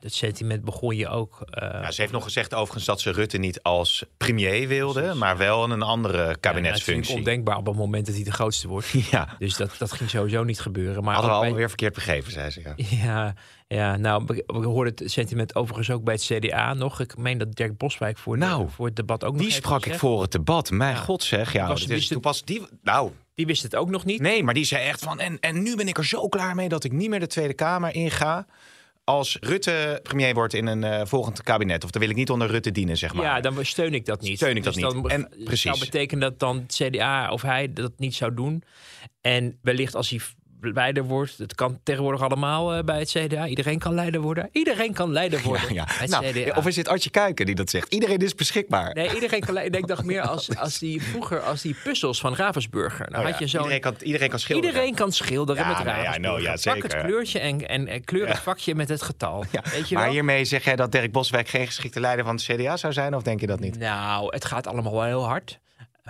Het 0.00 0.14
sentiment 0.14 0.64
begon 0.64 0.96
je 0.96 1.08
ook. 1.08 1.40
Uh... 1.40 1.62
Ja, 1.62 1.90
ze 1.90 2.00
heeft 2.00 2.12
nog 2.12 2.24
gezegd 2.24 2.54
overigens 2.54 2.84
dat 2.84 3.00
ze 3.00 3.10
Rutte 3.10 3.38
niet 3.38 3.62
als 3.62 4.04
premier 4.16 4.68
wilde, 4.68 5.14
maar 5.14 5.36
wel 5.36 5.64
in 5.64 5.70
een 5.70 5.82
andere 5.82 6.36
kabinetsfunctie. 6.40 7.12
Ja, 7.12 7.18
ondenkbaar 7.18 7.56
op 7.56 7.66
het 7.66 7.76
moment 7.76 8.06
dat 8.06 8.14
hij 8.14 8.24
de 8.24 8.32
grootste 8.32 8.68
wordt. 8.68 8.88
ja. 9.10 9.36
Dus 9.38 9.56
dat, 9.56 9.74
dat 9.78 9.92
ging 9.92 10.10
sowieso 10.10 10.44
niet 10.44 10.60
gebeuren. 10.60 11.04
Maar 11.04 11.14
Hadden 11.14 11.30
we 11.30 11.36
alweer 11.36 11.54
bij... 11.54 11.68
verkeerd 11.68 11.94
begrepen, 11.94 12.32
zei 12.32 12.50
ze. 12.50 12.60
Ja, 12.60 12.74
ja, 13.04 13.34
ja 13.66 13.96
nou, 13.96 14.42
we 14.46 14.66
hoorden 14.66 14.94
het 14.96 15.10
sentiment 15.10 15.54
overigens 15.54 15.90
ook 15.90 16.04
bij 16.04 16.14
het 16.14 16.24
CDA 16.24 16.74
nog. 16.74 17.00
Ik 17.00 17.16
meen 17.16 17.38
dat 17.38 17.54
Dirk 17.54 17.76
Boswijk 17.76 18.18
voor, 18.18 18.38
nou, 18.38 18.68
voor 18.70 18.86
het 18.86 18.96
debat 18.96 19.24
ook 19.24 19.38
die 19.38 19.50
sprak 19.50 19.86
ik 19.86 19.94
voor 19.94 20.22
het 20.22 20.32
debat. 20.32 20.70
Mijn 20.70 20.96
god 20.96 21.22
zeg, 21.22 21.52
ja. 21.52 21.68
Was, 21.68 21.86
is 21.86 22.42
die, 22.44 22.62
nou, 22.82 23.10
die 23.34 23.46
wist 23.46 23.62
het 23.62 23.76
ook 23.76 23.90
nog 23.90 24.04
niet. 24.04 24.20
Nee, 24.20 24.42
maar 24.42 24.54
die 24.54 24.64
zei 24.64 24.84
echt 24.84 25.02
van... 25.02 25.20
En, 25.20 25.40
en 25.40 25.62
nu 25.62 25.76
ben 25.76 25.88
ik 25.88 25.98
er 25.98 26.06
zo 26.06 26.28
klaar 26.28 26.54
mee 26.54 26.68
dat 26.68 26.84
ik 26.84 26.92
niet 26.92 27.08
meer 27.08 27.20
de 27.20 27.26
Tweede 27.26 27.54
Kamer 27.54 27.94
inga 27.94 28.46
als 29.06 29.36
Rutte 29.40 30.00
premier 30.02 30.34
wordt 30.34 30.54
in 30.54 30.66
een 30.66 30.82
uh, 30.82 31.00
volgend 31.04 31.42
kabinet, 31.42 31.84
of 31.84 31.90
dan 31.90 32.00
wil 32.00 32.10
ik 32.10 32.16
niet 32.16 32.30
onder 32.30 32.48
Rutte 32.48 32.70
dienen, 32.70 32.96
zeg 32.96 33.14
maar. 33.14 33.24
Ja, 33.24 33.40
dan 33.40 33.64
steun 33.64 33.94
ik 33.94 34.04
dat 34.04 34.20
niet. 34.20 34.36
Steun 34.36 34.56
ik 34.56 34.64
dat 34.64 34.74
dus 34.74 34.92
niet. 34.92 35.06
En 35.06 35.28
precies. 35.44 35.62
zou 35.62 35.78
betekenen 35.78 36.20
dat 36.20 36.38
dan 36.38 36.56
het 36.56 36.74
CDA 36.74 37.30
of 37.30 37.42
hij 37.42 37.72
dat 37.72 37.92
niet 37.96 38.14
zou 38.14 38.34
doen. 38.34 38.62
En 39.20 39.58
wellicht 39.62 39.94
als 39.94 40.10
hij 40.10 40.20
leider 40.60 41.04
wordt. 41.04 41.38
Het 41.38 41.54
kan 41.54 41.80
tegenwoordig 41.82 42.22
allemaal 42.22 42.76
uh, 42.76 42.82
bij 42.82 42.98
het 42.98 43.10
CDA. 43.10 43.46
Iedereen 43.46 43.78
kan 43.78 43.94
leider 43.94 44.20
worden. 44.20 44.48
Iedereen 44.52 44.92
kan 44.92 45.12
leider 45.12 45.42
worden. 45.50 45.74
Ja, 45.74 45.86
ja. 46.00 46.20
Nou, 46.20 46.50
of 46.54 46.66
is 46.66 46.76
het 46.76 46.88
Artje 46.88 47.10
Kuiken 47.10 47.46
die 47.46 47.54
dat 47.54 47.70
zegt? 47.70 47.92
Iedereen 47.92 48.18
is 48.18 48.34
beschikbaar. 48.34 48.94
Nee, 48.94 49.14
iedereen 49.18 49.40
kan 49.40 49.54
leider. 49.54 49.80
Ik 49.80 49.86
dacht 49.86 50.04
meer 50.04 50.22
als, 50.22 50.56
als 50.56 50.78
die 50.78 51.02
vroeger 51.02 51.40
als 51.40 51.62
die 51.62 51.76
puzzels 51.84 52.20
van 52.20 52.34
Ravensburger. 52.34 53.10
Nou, 53.10 53.24
oh, 53.24 53.30
had 53.30 53.38
je 53.38 53.48
zo 53.48 53.58
iedereen, 53.58 53.80
kan, 53.80 53.94
iedereen 54.02 54.28
kan 54.28 54.38
schilderen. 54.38 54.70
Iedereen 54.70 54.94
kan 54.94 55.12
schilderen 55.12 55.66
met 55.66 55.76
Ravensburger. 55.76 56.20
Nou, 56.20 56.42
ja, 56.42 56.56
zeker. 56.56 56.80
Pak 56.80 56.92
het 56.92 57.02
kleurtje 57.02 57.38
en, 57.38 57.68
en, 57.68 57.88
en 57.88 58.04
kleur 58.04 58.28
het 58.28 58.38
vakje 58.38 58.74
met 58.74 58.88
het 58.88 59.02
getal. 59.02 59.44
Weet 59.72 59.88
je 59.88 59.94
maar 59.94 60.08
hiermee 60.08 60.44
zeg 60.44 60.64
jij 60.64 60.76
dat 60.76 60.92
Dirk 60.92 61.12
Boswijk 61.12 61.48
geen 61.48 61.66
geschikte 61.66 62.00
leider 62.00 62.24
van 62.24 62.34
het 62.34 62.44
CDA 62.44 62.76
zou 62.76 62.92
zijn? 62.92 63.14
Of 63.14 63.22
denk 63.22 63.40
je 63.40 63.46
dat 63.46 63.60
niet? 63.60 63.78
Nou, 63.78 64.34
het 64.34 64.44
gaat 64.44 64.66
allemaal 64.66 64.92
wel 64.92 65.04
heel 65.04 65.24
hard. 65.24 65.58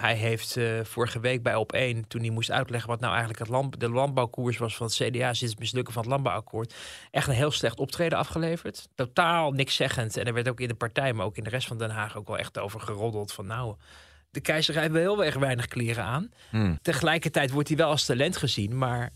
Hij 0.00 0.14
heeft 0.14 0.56
uh, 0.56 0.85
vorige 0.85 1.20
week 1.20 1.42
bij 1.42 1.54
Op1, 1.54 2.06
toen 2.09 2.20
hij 2.20 2.30
moest 2.30 2.50
uitleggen 2.50 2.90
wat 2.90 3.00
nou 3.00 3.11
eigenlijk 3.11 3.40
het 3.40 3.48
land, 3.48 3.80
de 3.80 3.90
landbouwkoers 3.90 4.59
was 4.59 4.76
van 4.76 4.87
het 4.87 4.94
CDA 4.94 5.32
sinds 5.32 5.52
het 5.52 5.59
mislukken 5.59 5.92
van 5.92 6.02
het 6.02 6.11
landbouwakkoord, 6.11 6.74
echt 7.11 7.28
een 7.28 7.35
heel 7.35 7.50
slecht 7.50 7.78
optreden 7.78 8.18
afgeleverd. 8.18 8.88
Totaal 8.94 9.52
niks 9.52 9.74
zeggend. 9.74 10.16
En 10.16 10.24
er 10.24 10.32
werd 10.32 10.48
ook 10.48 10.61
in 10.61 10.68
de 10.68 10.74
partij, 10.74 11.12
maar 11.12 11.26
ook 11.26 11.37
in 11.37 11.44
de 11.44 11.50
rest 11.50 11.66
van 11.66 11.78
Den 11.78 11.90
Haag 11.90 12.16
ook 12.16 12.26
wel 12.26 12.38
echt 12.38 12.59
over 12.59 12.80
geroddeld 12.80 13.32
van 13.32 13.46
nou, 13.46 13.76
de 14.30 14.40
keizer 14.40 14.78
heeft 14.78 14.92
wel 14.92 15.02
heel 15.02 15.24
erg 15.24 15.35
weinig 15.35 15.66
kleren 15.66 16.04
aan. 16.04 16.30
Hmm. 16.50 16.78
Tegelijkertijd 16.82 17.50
wordt 17.50 17.68
hij 17.68 17.76
wel 17.76 17.90
als 17.90 18.04
talent 18.04 18.37
gezien, 18.37 18.78
maar 18.78 19.12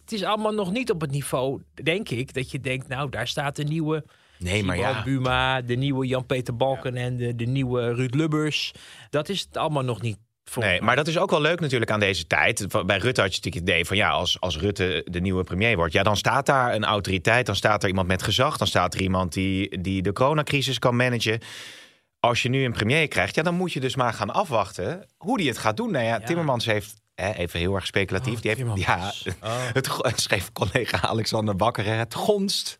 het 0.00 0.12
is 0.12 0.24
allemaal 0.24 0.54
nog 0.54 0.72
niet 0.72 0.90
op 0.90 1.00
het 1.00 1.10
niveau, 1.10 1.62
denk 1.82 2.08
ik, 2.08 2.34
dat 2.34 2.50
je 2.50 2.60
denkt, 2.60 2.88
nou, 2.88 3.10
daar 3.10 3.28
staat 3.28 3.58
een 3.58 3.68
nieuwe 3.68 4.04
Nee, 4.38 4.64
maar 4.64 4.76
ja. 4.76 5.02
Buma, 5.02 5.62
de 5.62 5.74
nieuwe 5.74 6.06
Jan-Peter 6.06 6.56
Balken 6.56 6.96
en 6.96 7.16
de, 7.16 7.34
de 7.34 7.46
nieuwe 7.46 7.94
Ruud 7.94 8.14
Lubbers. 8.14 8.72
Dat 9.10 9.28
is 9.28 9.40
het 9.40 9.56
allemaal 9.56 9.84
nog 9.84 10.02
niet. 10.02 10.16
Nee, 10.54 10.82
maar 10.82 10.96
dat 10.96 11.06
is 11.06 11.18
ook 11.18 11.30
wel 11.30 11.40
leuk 11.40 11.60
natuurlijk 11.60 11.90
aan 11.90 12.00
deze 12.00 12.26
tijd. 12.26 12.66
Bij 12.86 12.98
Rutte 12.98 13.20
had 13.20 13.34
je 13.34 13.36
natuurlijk 13.36 13.54
het 13.54 13.62
idee 13.68 13.84
van 13.84 13.96
ja, 13.96 14.10
als, 14.10 14.40
als 14.40 14.58
Rutte 14.58 15.06
de 15.10 15.20
nieuwe 15.20 15.44
premier 15.44 15.76
wordt, 15.76 15.92
ja, 15.92 16.02
dan 16.02 16.16
staat 16.16 16.46
daar 16.46 16.74
een 16.74 16.84
autoriteit, 16.84 17.46
dan 17.46 17.56
staat 17.56 17.82
er 17.82 17.88
iemand 17.88 18.08
met 18.08 18.22
gezag, 18.22 18.56
dan 18.56 18.66
staat 18.66 18.94
er 18.94 19.00
iemand 19.00 19.32
die, 19.32 19.80
die 19.80 20.02
de 20.02 20.12
coronacrisis 20.12 20.78
kan 20.78 20.96
managen. 20.96 21.40
Als 22.20 22.42
je 22.42 22.48
nu 22.48 22.64
een 22.64 22.72
premier 22.72 23.08
krijgt, 23.08 23.34
ja, 23.34 23.42
dan 23.42 23.54
moet 23.54 23.72
je 23.72 23.80
dus 23.80 23.96
maar 23.96 24.12
gaan 24.12 24.30
afwachten 24.30 25.06
hoe 25.16 25.38
die 25.38 25.48
het 25.48 25.58
gaat 25.58 25.76
doen. 25.76 25.90
Nou 25.90 26.04
ja, 26.04 26.20
Timmermans 26.20 26.64
heeft 26.64 26.94
even 27.14 27.60
heel 27.60 27.74
erg 27.74 27.86
speculatief. 27.86 28.34
Oh, 28.34 28.40
die 28.40 28.50
heeft, 28.54 28.78
ja, 28.86 29.12
oh. 29.42 29.68
het, 30.02 30.20
schreef 30.20 30.52
collega 30.52 31.00
Alexander 31.00 31.56
Bakker, 31.56 31.96
het 31.96 32.14
gonst 32.14 32.78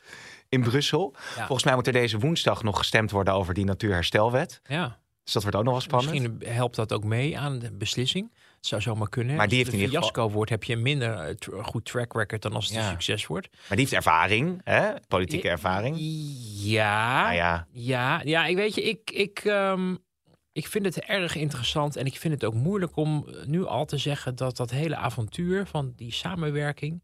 in 0.54 0.62
Brussel. 0.62 1.14
Volgens 1.16 1.64
mij 1.64 1.74
moet 1.74 1.86
er 1.86 1.92
deze 1.92 2.18
woensdag 2.18 2.62
nog 2.62 2.78
gestemd 2.78 3.10
worden 3.10 3.34
over 3.34 3.54
die 3.54 3.64
natuurherstelwet. 3.64 4.60
Ja. 4.64 5.02
Dus 5.24 5.32
dat 5.32 5.42
wordt 5.42 5.56
ook 5.56 5.64
nog 5.64 5.72
wel 5.72 5.82
spannend. 5.82 6.10
Misschien 6.10 6.54
helpt 6.54 6.76
dat 6.76 6.92
ook 6.92 7.04
mee 7.04 7.38
aan 7.38 7.58
de 7.58 7.72
beslissing. 7.72 8.32
Het 8.56 8.66
zou 8.66 8.82
zomaar 8.82 9.08
kunnen. 9.08 9.36
Maar 9.36 9.48
die 9.48 9.58
heeft 9.58 9.72
in 9.72 9.78
ieder 9.78 10.02
geval... 10.02 10.30
wordt, 10.30 10.50
heb 10.50 10.64
je 10.64 10.72
een 10.72 10.82
minder 10.82 11.18
eh, 11.18 11.64
goed 11.64 11.84
track 11.84 12.12
record 12.14 12.42
dan 12.42 12.52
als 12.52 12.68
het 12.68 12.76
een 12.76 12.84
succes 12.84 13.26
wordt. 13.26 13.48
Maar 13.50 13.76
die 13.76 13.78
heeft 13.78 13.92
ervaring, 13.92 14.60
hè? 14.64 14.92
politieke 15.08 15.48
ervaring. 15.48 15.96
Ja, 16.62 17.22
nou 17.22 17.34
ja. 17.34 17.66
ja, 17.72 18.20
ja. 18.24 18.46
Ik 18.46 18.56
weet 18.56 18.74
je, 18.74 18.82
ik, 18.82 19.10
ik, 19.10 19.44
um, 19.44 19.98
ik 20.52 20.66
vind 20.66 20.84
het 20.84 21.00
erg 21.00 21.36
interessant 21.36 21.96
en 21.96 22.06
ik 22.06 22.16
vind 22.16 22.34
het 22.34 22.44
ook 22.44 22.54
moeilijk 22.54 22.96
om 22.96 23.26
nu 23.46 23.66
al 23.66 23.84
te 23.84 23.98
zeggen 23.98 24.36
dat 24.36 24.56
dat 24.56 24.70
hele 24.70 24.96
avontuur 24.96 25.66
van 25.66 25.92
die 25.96 26.12
samenwerking, 26.12 27.02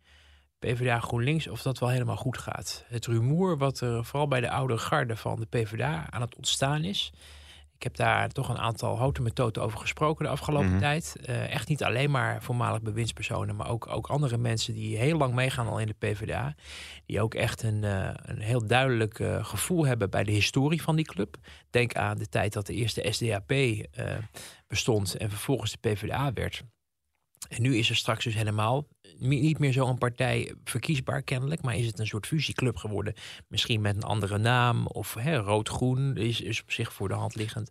PvdA 0.60 1.00
GroenLinks, 1.00 1.48
of 1.48 1.62
dat 1.62 1.78
wel 1.78 1.88
helemaal 1.88 2.16
goed 2.16 2.38
gaat. 2.38 2.84
Het 2.88 3.06
rumoer 3.06 3.58
wat 3.58 3.80
er 3.80 4.04
vooral 4.04 4.28
bij 4.28 4.40
de 4.40 4.50
oude 4.50 4.78
garde 4.78 5.16
van 5.16 5.40
de 5.40 5.46
PvdA 5.46 6.06
aan 6.10 6.20
het 6.20 6.36
ontstaan 6.36 6.84
is. 6.84 7.12
Ik 7.74 7.86
heb 7.86 7.96
daar 7.96 8.28
toch 8.28 8.48
een 8.48 8.58
aantal 8.58 8.96
houten 8.98 9.22
methoden 9.22 9.62
over 9.62 9.78
gesproken 9.78 10.24
de 10.24 10.30
afgelopen 10.30 10.70
Mhm. 10.70 10.78
tijd. 10.78 11.16
Eh, 11.24 11.52
echt 11.54 11.68
niet 11.68 11.84
alleen 11.84 12.10
maar 12.10 12.42
voormalig 12.42 12.82
bewindspersonen, 12.82 13.56
maar 13.56 13.68
ook, 13.68 13.86
ook 13.86 14.06
andere 14.06 14.36
mensen 14.38 14.74
die 14.74 14.96
heel 14.96 15.16
lang 15.16 15.34
meegaan 15.34 15.66
al 15.68 15.78
in 15.78 15.86
de 15.86 15.94
PvdA. 15.98 16.54
Die 17.06 17.20
ook 17.20 17.34
echt 17.34 17.62
een, 17.62 17.84
eh, 17.84 18.10
een 18.22 18.40
heel 18.40 18.66
duidelijk 18.66 19.18
eh, 19.18 19.44
gevoel 19.44 19.86
hebben 19.86 20.10
bij 20.10 20.24
de 20.24 20.32
historie 20.32 20.82
van 20.82 20.96
die 20.96 21.04
club. 21.04 21.36
Denk 21.70 21.94
aan 21.94 22.18
de 22.18 22.28
tijd 22.28 22.52
dat 22.52 22.66
de 22.66 22.74
eerste 22.74 23.06
SDAP 23.10 23.52
bestond 24.66 25.16
en 25.16 25.30
vervolgens 25.30 25.70
de 25.70 25.78
PvdA 25.78 26.32
werd. 26.32 26.62
En 27.48 27.62
nu 27.62 27.76
is 27.76 27.90
er 27.90 27.96
straks 27.96 28.24
dus 28.24 28.34
helemaal 28.34 28.86
niet 29.18 29.58
meer 29.58 29.72
zo'n 29.72 29.98
partij 29.98 30.54
verkiesbaar 30.64 31.22
kennelijk, 31.22 31.62
maar 31.62 31.76
is 31.76 31.86
het 31.86 31.98
een 31.98 32.06
soort 32.06 32.26
fusieclub 32.26 32.76
geworden. 32.76 33.14
Misschien 33.48 33.80
met 33.80 33.96
een 33.96 34.02
andere 34.02 34.38
naam 34.38 34.86
of 34.86 35.16
rood-groen 35.24 36.16
is, 36.16 36.40
is 36.40 36.62
op 36.62 36.70
zich 36.72 36.92
voor 36.92 37.08
de 37.08 37.14
hand 37.14 37.34
liggend. 37.34 37.70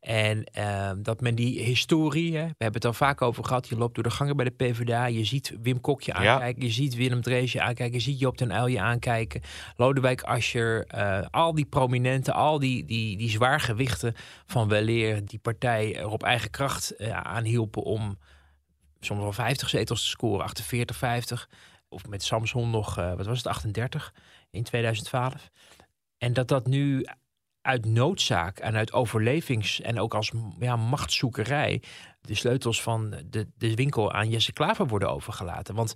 En 0.00 0.44
eh, 0.44 0.90
dat 0.96 1.20
men 1.20 1.34
die 1.34 1.60
historie, 1.60 2.36
hè, 2.36 2.46
we 2.46 2.54
hebben 2.58 2.80
het 2.80 2.84
al 2.84 2.92
vaak 2.92 3.22
over 3.22 3.44
gehad, 3.44 3.68
je 3.68 3.76
loopt 3.76 3.94
door 3.94 4.04
de 4.04 4.10
gangen 4.10 4.36
bij 4.36 4.44
de 4.44 4.50
PvdA, 4.50 5.06
je 5.06 5.24
ziet 5.24 5.56
Wim 5.62 5.80
Kokje 5.80 6.12
Ja. 6.12 6.32
aankijken, 6.32 6.62
je 6.62 6.70
ziet 6.70 6.94
Willem 6.94 7.22
Dreesje 7.22 7.60
aankijken, 7.60 7.96
je 7.96 8.04
ziet 8.04 8.18
Joop 8.18 8.38
den 8.38 8.50
Uyl 8.50 8.78
aankijken, 8.78 9.40
Lodewijk 9.76 10.22
Asscher, 10.22 10.84
eh, 10.86 11.26
al 11.30 11.54
die 11.54 11.66
prominenten, 11.66 12.34
al 12.34 12.58
die, 12.58 12.84
die, 12.84 13.16
die 13.16 13.30
zwaargewichten 13.30 14.14
van 14.46 14.68
weleer 14.68 15.24
die 15.24 15.38
partij 15.38 15.96
er 15.96 16.08
op 16.08 16.22
eigen 16.22 16.50
kracht 16.50 16.96
eh, 16.96 17.20
aan 17.20 17.44
hielpen 17.44 17.82
om 17.82 18.18
soms 19.00 19.20
wel 19.20 19.32
50 19.32 19.68
zetels 19.68 20.02
te 20.02 20.08
scoren, 20.08 20.44
48, 20.44 20.96
50. 20.96 21.48
Of 21.88 22.06
met 22.06 22.22
Samson 22.22 22.70
nog, 22.70 22.98
eh, 22.98 23.14
wat 23.14 23.26
was 23.26 23.38
het, 23.38 23.46
38 23.46 24.14
in 24.50 24.62
2012. 24.62 25.50
En 26.18 26.32
dat 26.32 26.48
dat 26.48 26.66
nu 26.66 27.06
uit 27.62 27.84
noodzaak 27.84 28.58
en 28.58 28.74
uit 28.74 28.92
overlevings- 28.92 29.80
en 29.80 30.00
ook 30.00 30.14
als 30.14 30.32
ja, 30.58 30.76
machtszoekerij 30.76 31.82
de 32.20 32.34
sleutels 32.34 32.82
van 32.82 33.14
de, 33.26 33.48
de 33.56 33.74
winkel 33.74 34.12
aan 34.12 34.28
Jesse 34.28 34.52
Klaver 34.52 34.86
worden 34.86 35.10
overgelaten. 35.10 35.74
Want 35.74 35.94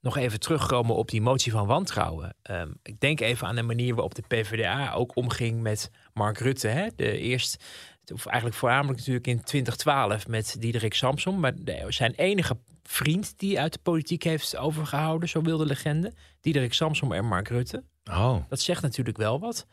nog 0.00 0.16
even 0.16 0.40
terugkomen 0.40 0.96
op 0.96 1.10
die 1.10 1.20
motie 1.20 1.52
van 1.52 1.66
wantrouwen. 1.66 2.36
Ehm, 2.42 2.70
ik 2.82 3.00
denk 3.00 3.20
even 3.20 3.46
aan 3.46 3.56
de 3.56 3.62
manier 3.62 3.94
waarop 3.94 4.14
de 4.14 4.22
PvdA 4.28 4.92
ook 4.92 5.16
omging 5.16 5.60
met 5.60 5.90
Mark 6.12 6.38
Rutte. 6.38 6.68
Hè? 6.68 6.88
De 6.96 7.18
eerst, 7.18 7.64
of 8.12 8.26
eigenlijk 8.26 8.58
voornamelijk 8.58 8.98
natuurlijk 8.98 9.26
in 9.26 9.42
2012 9.42 10.28
met 10.28 10.56
Diederik 10.58 10.94
Samsom. 10.94 11.40
Maar 11.40 11.52
zijn 11.88 12.12
enige 12.16 12.56
vriend 12.82 13.34
die 13.38 13.60
uit 13.60 13.72
de 13.72 13.78
politiek 13.82 14.22
heeft 14.22 14.56
overgehouden, 14.56 15.28
zo 15.28 15.42
wilde 15.42 15.66
legende. 15.66 16.12
Diederik 16.40 16.74
Samsom 16.74 17.12
en 17.12 17.24
Mark 17.24 17.48
Rutte. 17.48 17.82
Oh. 18.10 18.36
Dat 18.48 18.60
zegt 18.60 18.82
natuurlijk 18.82 19.16
wel 19.16 19.40
wat. 19.40 19.66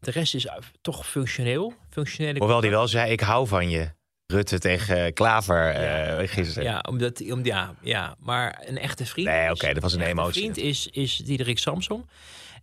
De 0.00 0.10
rest 0.10 0.34
is 0.34 0.48
toch 0.80 1.06
functioneel. 1.06 1.72
Functionele 1.90 2.38
Hoewel 2.38 2.60
die 2.60 2.70
wel 2.70 2.88
zei, 2.88 3.10
ik 3.12 3.20
hou 3.20 3.46
van 3.46 3.70
je. 3.70 3.94
Rutte 4.26 4.58
tegen 4.58 5.12
Klaver 5.12 5.70
eh, 5.74 6.20
Ja. 6.20 6.26
gisteren. 6.26 6.64
Ja, 6.64 6.84
omdat, 6.88 7.30
om, 7.30 7.44
ja, 7.44 7.74
ja, 7.82 8.14
maar 8.18 8.62
een 8.66 8.78
echte 8.78 9.06
vriend. 9.06 9.28
Nee, 9.28 9.50
oké, 9.50 9.72
dat 9.72 9.82
was 9.82 9.92
een 9.92 10.00
emotie. 10.00 10.40
vriend 10.40 10.56
is, 10.56 10.86
is 10.86 11.16
Diederik 11.16 11.58
Samsom. 11.58 12.04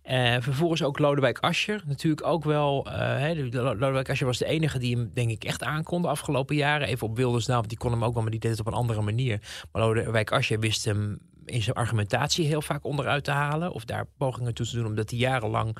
Eh, 0.04 0.36
vervolgens 0.40 0.82
ook 0.82 0.98
Lodewijk 0.98 1.38
Asscher. 1.38 1.82
Natuurlijk 1.86 2.26
ook 2.26 2.44
wel. 2.44 2.86
eh, 2.90 3.44
Lodewijk 3.52 4.10
Asscher 4.10 4.26
was 4.26 4.38
de 4.38 4.44
enige 4.46 4.78
die 4.78 4.96
hem, 4.96 5.10
denk 5.14 5.30
ik, 5.30 5.44
echt 5.44 5.62
aankon 5.62 6.02
de 6.02 6.08
afgelopen 6.08 6.56
jaren. 6.56 6.88
Even 6.88 7.06
op 7.06 7.16
Wilders 7.16 7.46
na, 7.46 7.54
want 7.54 7.68
die 7.68 7.78
kon 7.78 7.90
hem 7.90 8.04
ook 8.04 8.12
wel, 8.14 8.22
maar 8.22 8.30
die 8.30 8.40
deed 8.40 8.50
het 8.50 8.60
op 8.60 8.66
een 8.66 8.72
andere 8.72 9.02
manier. 9.02 9.40
Maar 9.72 9.82
Lodewijk 9.82 10.32
Asscher 10.32 10.60
wist 10.60 10.84
hem 10.84 11.18
in 11.44 11.62
zijn 11.62 11.76
argumentatie 11.76 12.46
heel 12.46 12.62
vaak 12.62 12.84
onderuit 12.84 13.24
te 13.24 13.30
halen. 13.30 13.72
Of 13.72 13.84
daar 13.84 14.06
pogingen 14.18 14.54
toe 14.54 14.66
te 14.66 14.76
doen, 14.76 14.86
omdat 14.86 15.10
hij 15.10 15.18
jarenlang. 15.18 15.76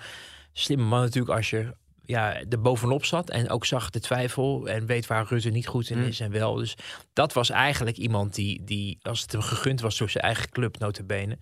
Slimme 0.53 0.85
man 0.85 1.01
natuurlijk, 1.01 1.39
Asscher. 1.39 1.75
Ja, 2.07 2.43
er 2.49 2.61
bovenop 2.61 3.05
zat 3.05 3.31
en 3.31 3.51
ook 3.51 3.65
zag 3.65 3.91
de 3.91 4.01
twijfel 4.01 4.67
en 4.69 4.87
weet 4.87 5.07
waar 5.07 5.27
Rutte 5.29 5.51
niet 5.51 5.67
goed 5.67 5.91
in 5.91 5.99
Mm. 5.99 6.05
is 6.07 6.21
en 6.21 6.31
wel. 6.31 6.55
Dus 6.55 6.77
dat 7.13 7.33
was 7.33 7.51
eigenlijk 7.51 7.97
iemand 7.97 8.35
die, 8.35 8.65
die 8.65 8.99
als 9.03 9.21
het 9.23 9.33
hem 9.33 9.41
gegund 9.43 9.81
was 9.81 9.99
door 9.99 10.11
zijn 10.11 10.25
eigen 10.25 10.49
club, 10.51 10.79
notabene. 10.79 11.39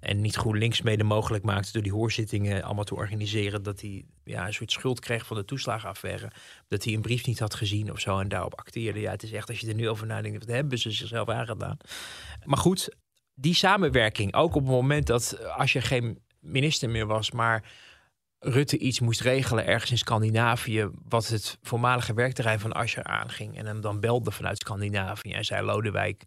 En 0.00 0.20
niet 0.20 0.36
GroenLinks 0.36 0.82
mede 0.82 1.04
mogelijk 1.04 1.44
maakte 1.44 1.72
door 1.72 1.82
die 1.82 1.92
hoorzittingen 1.92 2.62
allemaal 2.62 2.84
te 2.84 2.94
organiseren. 2.94 3.62
Dat 3.62 3.80
hij 3.80 4.04
ja, 4.24 4.46
een 4.46 4.54
soort 4.54 4.72
schuld 4.72 5.00
kreeg 5.00 5.26
van 5.26 5.36
de 5.36 5.44
toeslagenaffaire. 5.44 6.30
Dat 6.68 6.84
hij 6.84 6.94
een 6.94 7.00
brief 7.00 7.26
niet 7.26 7.38
had 7.38 7.54
gezien 7.54 7.92
of 7.92 8.00
zo 8.00 8.18
en 8.18 8.28
daarop 8.28 8.54
acteerde. 8.54 9.00
Ja, 9.00 9.10
het 9.10 9.22
is 9.22 9.32
echt, 9.32 9.48
als 9.48 9.60
je 9.60 9.68
er 9.68 9.74
nu 9.74 9.88
over 9.88 10.06
nadenkt, 10.06 10.38
wat 10.38 10.54
hebben 10.54 10.78
ze 10.78 10.90
zichzelf 10.90 11.28
aangedaan. 11.28 11.76
Maar 12.44 12.58
goed, 12.58 12.96
die 13.34 13.54
samenwerking, 13.54 14.34
ook 14.34 14.54
op 14.54 14.62
het 14.62 14.70
moment 14.70 15.06
dat 15.06 15.48
als 15.56 15.72
je 15.72 15.80
geen 15.80 16.18
minister 16.40 16.90
meer 16.90 17.06
was, 17.06 17.30
maar 17.30 17.64
Rutte 18.42 18.78
iets 18.78 19.00
moest 19.00 19.20
regelen 19.20 19.66
ergens 19.66 19.90
in 19.90 19.98
Scandinavië, 19.98 20.88
wat 21.08 21.28
het 21.28 21.58
voormalige 21.62 22.14
werkterrein 22.14 22.60
van 22.60 22.72
Asscher 22.72 23.04
aanging. 23.04 23.56
En 23.56 23.66
hem 23.66 23.80
dan 23.80 24.00
belde 24.00 24.30
vanuit 24.30 24.58
Scandinavië 24.58 25.32
en 25.32 25.44
zei 25.44 25.62
Lodewijk, 25.62 26.22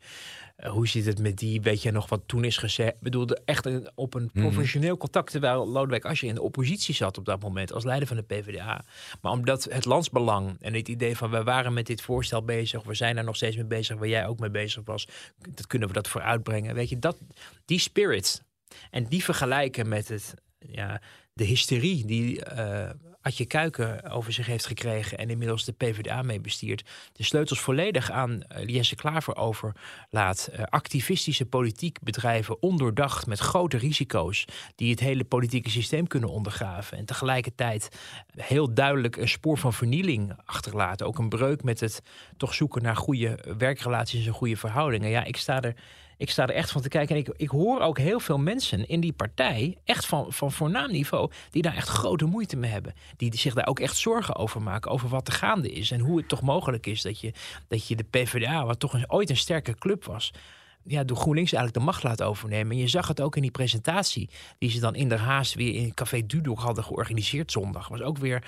eh, 0.55 0.71
hoe 0.71 0.87
zit 0.87 1.05
het 1.05 1.19
met 1.19 1.37
die? 1.37 1.61
Weet 1.61 1.81
je 1.81 1.91
nog 1.91 2.09
wat 2.09 2.21
toen 2.25 2.43
is 2.43 2.57
gezegd? 2.57 2.93
Ik 2.93 2.99
bedoelde 2.99 3.41
echt 3.45 3.65
een, 3.65 3.91
op 3.95 4.13
een 4.13 4.31
professioneel 4.31 4.97
contact, 4.97 5.31
terwijl 5.31 5.67
Lodewijk 5.67 6.05
Asscher 6.05 6.27
in 6.29 6.35
de 6.35 6.41
oppositie 6.41 6.95
zat 6.95 7.17
op 7.17 7.25
dat 7.25 7.41
moment 7.41 7.73
als 7.73 7.83
leider 7.83 8.07
van 8.07 8.17
de 8.17 8.23
PvdA. 8.23 8.85
Maar 9.21 9.31
omdat 9.31 9.63
het 9.63 9.85
landsbelang 9.85 10.55
en 10.59 10.73
het 10.73 10.87
idee 10.87 11.17
van 11.17 11.29
we 11.29 11.43
waren 11.43 11.73
met 11.73 11.85
dit 11.85 12.01
voorstel 12.01 12.43
bezig, 12.43 12.83
we 12.83 12.93
zijn 12.93 13.17
er 13.17 13.23
nog 13.23 13.35
steeds 13.35 13.55
mee 13.55 13.65
bezig, 13.65 13.97
waar 13.97 14.07
jij 14.07 14.27
ook 14.27 14.39
mee 14.39 14.51
bezig 14.51 14.81
was, 14.85 15.07
dat 15.49 15.67
kunnen 15.67 15.87
we 15.87 15.93
dat 15.93 16.07
vooruitbrengen. 16.07 16.75
Weet 16.75 16.89
je, 16.89 16.99
dat, 16.99 17.17
die 17.65 17.79
spirit 17.79 18.43
en 18.89 19.05
die 19.05 19.23
vergelijken 19.23 19.87
met 19.87 20.07
het, 20.07 20.33
ja, 20.59 21.01
de 21.33 21.43
hysterie 21.43 22.05
die 22.05 22.45
eh 22.45 22.89
Adje 23.23 23.45
Kuiken 23.45 24.09
over 24.09 24.33
zich 24.33 24.45
heeft 24.45 24.65
gekregen 24.65 25.17
en 25.17 25.29
inmiddels 25.29 25.65
de 25.65 25.71
PvdA 25.71 26.21
mee 26.21 26.41
de 26.41 27.23
sleutels 27.23 27.59
volledig 27.59 28.11
aan 28.11 28.41
eh, 28.41 28.67
Jesse 28.67 28.95
Klaver 28.95 29.35
overlaat. 29.35 30.49
Eh, 30.51 30.63
activistische 30.63 31.45
politiek 31.45 32.01
bedrijven 32.01 32.61
ondoordacht 32.61 33.27
met 33.27 33.39
grote 33.39 33.77
risico's 33.77 34.45
die 34.75 34.91
het 34.91 34.99
hele 34.99 35.23
politieke 35.23 35.69
systeem 35.69 36.07
kunnen 36.07 36.29
ondergraven. 36.29 36.97
En 36.97 37.05
tegelijkertijd 37.05 37.89
heel 38.35 38.73
duidelijk 38.73 39.17
een 39.17 39.29
spoor 39.29 39.57
van 39.57 39.73
vernieling 39.73 40.33
achterlaten. 40.45 41.07
Ook 41.07 41.17
een 41.17 41.29
breuk 41.29 41.63
met 41.63 41.79
het 41.79 42.01
toch 42.37 42.53
zoeken 42.53 42.81
naar 42.81 42.95
goede 42.95 43.55
werkrelaties 43.57 44.25
en 44.25 44.33
goede 44.33 44.57
verhoudingen. 44.57 45.09
Ja, 45.09 45.23
ik 45.23 45.37
sta 45.37 45.61
er 45.61 45.75
ik 46.17 46.29
sta 46.29 46.43
er 46.43 46.53
echt 46.53 46.71
van 46.71 46.81
te 46.81 46.89
kijken. 46.89 47.15
En 47.15 47.21
ik, 47.21 47.33
ik 47.37 47.49
hoor 47.49 47.81
ook 47.81 47.97
heel 47.97 48.19
veel 48.19 48.37
mensen 48.37 48.87
in 48.87 48.99
die 48.99 49.13
partij, 49.13 49.77
echt 49.83 50.05
van, 50.05 50.33
van 50.33 50.51
voornaam 50.51 50.91
niveau, 50.91 51.31
die 51.49 51.61
daar 51.61 51.75
echt 51.75 51.87
grote 51.87 52.25
moeite 52.25 52.55
mee 52.55 52.71
hebben. 52.71 52.93
Die 53.17 53.37
zich 53.37 53.53
daar 53.53 53.67
ook 53.67 53.79
echt 53.79 53.97
zorgen 53.97 54.35
over 54.35 54.61
maken, 54.61 54.91
over 54.91 55.09
wat 55.09 55.27
er 55.27 55.33
gaande 55.33 55.71
is. 55.71 55.91
En 55.91 55.99
hoe 55.99 56.17
het 56.17 56.27
toch 56.27 56.41
mogelijk 56.41 56.85
is 56.85 57.01
dat 57.01 57.19
je, 57.19 57.33
dat 57.67 57.87
je 57.87 57.95
de 57.95 58.05
PvdA, 58.09 58.65
wat 58.65 58.79
toch 58.79 58.93
een, 58.93 59.11
ooit 59.11 59.29
een 59.29 59.37
sterke 59.37 59.75
club 59.75 60.05
was, 60.05 60.31
ja, 60.83 61.03
door 61.03 61.17
GroenLinks 61.17 61.53
eigenlijk 61.53 61.85
de 61.85 61.91
macht 61.91 62.03
laat 62.03 62.21
overnemen. 62.21 62.71
En 62.71 62.81
je 62.81 62.87
zag 62.87 63.07
het 63.07 63.21
ook 63.21 63.35
in 63.35 63.41
die 63.41 63.51
presentatie, 63.51 64.29
die 64.57 64.69
ze 64.69 64.79
dan 64.79 64.95
in 64.95 65.09
der 65.09 65.19
haast 65.19 65.53
weer 65.53 65.75
in 65.75 65.93
Café 65.93 66.25
Dudok 66.25 66.59
hadden 66.59 66.83
georganiseerd 66.83 67.51
zondag. 67.51 67.87
Was 67.87 68.01
ook 68.01 68.17
weer 68.17 68.43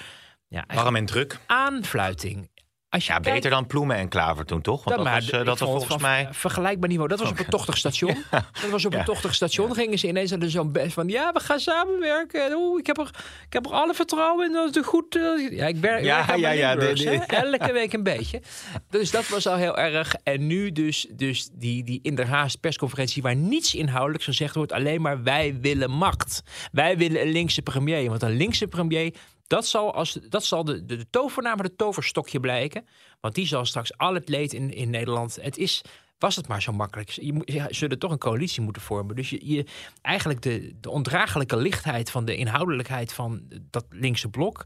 ja, 0.48 0.66
Warm 0.74 0.96
en 0.96 1.06
druk. 1.06 1.40
aanfluiting. 1.46 2.50
Als 2.96 3.06
je 3.06 3.14
Ja, 3.14 3.20
kijkt- 3.20 3.36
beter 3.36 3.50
dan 3.50 3.68
Ploemen 3.68 3.96
en 3.96 4.08
Klaver 4.10 4.46
toen, 4.46 4.62
toch? 4.62 4.84
Want 4.84 4.96
dat, 4.96 5.06
maar 5.06 5.16
was, 5.16 5.30
eh, 5.30 5.38
dat 5.38 5.46
was 5.46 5.58
vond 5.60 5.70
het 5.72 5.80
volgens 5.80 6.02
mij... 6.02 6.28
vergelijkbaar 6.32 6.90
niveau. 6.90 7.10
Dat 7.10 7.20
was 7.20 7.30
op 7.30 7.40
een 7.40 7.46
tochtig 7.50 7.78
station. 7.78 8.24
Dat 8.62 8.70
was 8.70 8.86
op 8.86 8.94
een 8.94 9.04
tochtig 9.04 9.34
station. 9.36 9.74
Gingen 9.76 10.00
ze 10.00 10.08
ineens 10.08 10.30
hadden 10.30 10.50
zo'n 10.50 10.72
best 10.72 10.94
van 10.94 11.08
ja, 11.08 11.32
we 11.32 11.40
gaan 11.40 11.60
samenwerken. 11.60 12.54
Oeh, 12.56 12.80
ik 12.80 12.86
heb 12.88 12.98
er, 12.98 13.10
ik 13.48 13.54
heb 13.54 13.66
er 13.66 13.72
alle 13.72 13.94
vertrouwen 13.94 14.46
in 14.48 14.54
dat 14.54 14.76
het 14.76 14.86
goed. 14.86 15.16
eh, 15.16 15.52
ja, 15.58 15.66
ik 15.68 15.76
werk, 15.78 16.04
Ja, 16.04 16.16
werk 16.18 16.30
aan 16.30 16.40
ja, 16.40 16.50
ja, 16.52 16.76
de- 16.76 16.94
de- 16.94 17.26
elke 17.46 17.72
week 17.74 17.94
een 17.94 18.04
beetje. 18.04 18.42
Dus 18.90 19.12
dat 19.12 19.28
was 19.28 19.48
al 19.48 19.56
heel 19.56 19.78
erg. 19.78 20.16
En 20.24 20.48
nu 20.48 20.72
dus, 20.72 21.08
dus 21.12 21.50
die, 21.54 21.84
die 21.84 22.00
in 22.04 22.20
haast 22.20 22.60
persconferentie 22.60 23.22
waar 23.22 23.36
niets 23.36 23.76
inhoudelijks 23.76 24.26
gezegd 24.26 24.56
wordt, 24.56 24.72
alleen 24.72 25.02
maar 25.02 25.24
wij 25.24 25.58
willen 25.62 25.92
macht. 25.92 26.42
Wij 26.72 26.98
willen 26.98 27.22
een 27.22 27.32
linkse 27.32 27.62
premier, 27.62 28.10
want 28.10 28.24
een 28.24 28.38
linkse 28.38 28.68
premier 28.68 29.14
dat 29.48 29.68
zal, 29.68 29.94
als, 29.94 30.14
dat 30.14 30.46
zal 30.46 30.64
de, 30.64 30.86
de, 30.86 30.96
de 30.96 31.10
tovernaam, 31.10 31.58
de 31.58 31.76
toverstokje 31.76 32.40
blijken. 32.40 32.88
Want 33.20 33.36
die 33.36 33.48
zal 33.48 33.66
straks 33.66 33.98
al 33.98 34.14
het 34.14 34.30
leed 34.30 34.54
in, 34.54 34.74
in 34.74 34.90
Nederland. 34.90 35.38
Het 35.42 35.58
is, 35.58 35.82
was 36.18 36.36
het 36.36 36.48
maar 36.48 36.62
zo 36.62 36.72
makkelijk. 36.72 37.10
Je, 37.10 37.42
je 37.46 37.66
zullen 37.70 38.00
toch 38.00 38.12
een 38.12 38.18
coalitie 38.18 38.62
moeten 38.62 38.82
vormen. 38.82 39.16
Dus 39.16 39.30
je, 39.30 39.54
je, 39.54 39.66
eigenlijk 40.02 40.42
de, 40.42 40.76
de 40.80 40.90
ondraaglijke 40.90 41.58
lichtheid 41.58 42.12
van 42.12 42.26
de 42.26 42.36
inhoudelijkheid 42.36 43.14
van 43.14 43.42
dat 43.70 43.86
linkse 43.90 44.30
blok. 44.30 44.66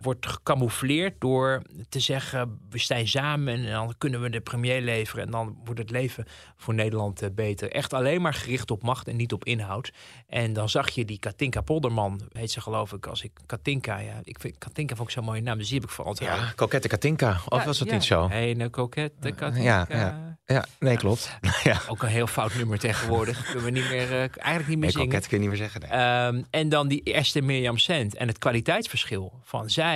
Wordt 0.00 0.26
gecamoufleerd 0.26 1.14
door 1.18 1.62
te 1.88 2.00
zeggen: 2.00 2.60
we 2.70 2.78
zijn 2.78 3.08
samen 3.08 3.54
en 3.54 3.70
dan 3.70 3.94
kunnen 3.98 4.20
we 4.20 4.30
de 4.30 4.40
premier 4.40 4.80
leveren 4.80 5.24
en 5.24 5.30
dan 5.30 5.58
wordt 5.64 5.80
het 5.80 5.90
leven 5.90 6.24
voor 6.56 6.74
Nederland 6.74 7.22
eh, 7.22 7.28
beter. 7.32 7.70
Echt 7.70 7.92
alleen 7.92 8.22
maar 8.22 8.34
gericht 8.34 8.70
op 8.70 8.82
macht 8.82 9.08
en 9.08 9.16
niet 9.16 9.32
op 9.32 9.44
inhoud. 9.44 9.92
En 10.28 10.52
dan 10.52 10.68
zag 10.68 10.90
je 10.90 11.04
die 11.04 11.18
Katinka 11.18 11.60
Polderman, 11.60 12.20
heet 12.32 12.50
ze 12.50 12.60
geloof 12.60 12.92
ik, 12.92 13.06
als 13.06 13.22
ik 13.22 13.30
Katinka, 13.46 13.98
ja, 13.98 14.20
ik 14.22 14.40
vind 14.40 14.58
Katinka 14.58 14.94
vond 14.94 15.08
ik 15.08 15.14
zo'n 15.14 15.24
mooie 15.24 15.40
naam, 15.40 15.58
dus 15.58 15.68
die 15.68 15.80
heb 15.80 15.88
ik 15.88 15.94
voor 15.94 16.04
altijd. 16.04 16.30
Ja, 16.30 16.52
kokette 16.56 16.88
Katinka, 16.88 17.40
of 17.48 17.64
was 17.64 17.78
dat 17.78 17.90
niet 17.90 18.04
zo? 18.04 18.28
Hey, 18.28 18.60
een 18.60 18.70
kokette 18.70 19.32
Katinka. 19.32 19.62
Ja, 19.62 19.86
ja, 19.88 20.38
ja, 20.46 20.64
nee, 20.78 20.96
klopt. 20.96 21.38
ja. 21.64 21.80
Ook 21.88 22.02
een 22.02 22.08
heel 22.08 22.26
fout 22.26 22.54
nummer 22.54 22.78
tegenwoordig. 22.78 23.42
Kunnen 23.50 23.64
we 23.64 23.70
niet 23.70 23.88
meer, 23.88 24.10
uh, 24.10 24.18
eigenlijk 24.18 24.68
niet 24.68 24.78
meer 24.78 24.78
nee, 24.78 24.90
zingen. 24.90 25.20
kun 25.20 25.28
je 25.30 25.38
niet 25.38 25.48
meer 25.48 25.56
zeggen. 25.56 25.80
Nee. 25.80 26.26
Um, 26.26 26.46
en 26.50 26.68
dan 26.68 26.88
die 26.88 27.02
eerste 27.02 27.40
Mirjam 27.40 27.78
Cent 27.78 28.16
en 28.16 28.28
het 28.28 28.38
kwaliteitsverschil 28.38 29.32
van 29.42 29.70
zij, 29.70 29.89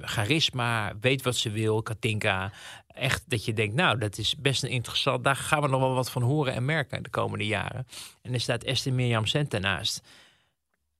charisma, 0.00 0.92
weet 1.00 1.22
wat 1.22 1.36
ze 1.36 1.50
wil, 1.50 1.82
Katinka. 1.82 2.52
Echt 2.86 3.24
dat 3.26 3.44
je 3.44 3.52
denkt, 3.52 3.74
nou, 3.74 3.98
dat 3.98 4.18
is 4.18 4.36
best 4.36 4.62
een 4.62 4.70
interessant. 4.70 5.24
Daar 5.24 5.36
gaan 5.36 5.62
we 5.62 5.68
nog 5.68 5.80
wel 5.80 5.94
wat 5.94 6.10
van 6.10 6.22
horen 6.22 6.54
en 6.54 6.64
merken 6.64 7.02
de 7.02 7.10
komende 7.10 7.46
jaren. 7.46 7.86
En 8.22 8.32
er 8.34 8.40
staat 8.40 8.64
Esther 8.64 8.92
Mirjam 8.92 9.26
Cent 9.26 9.54
ernaast. 9.54 10.02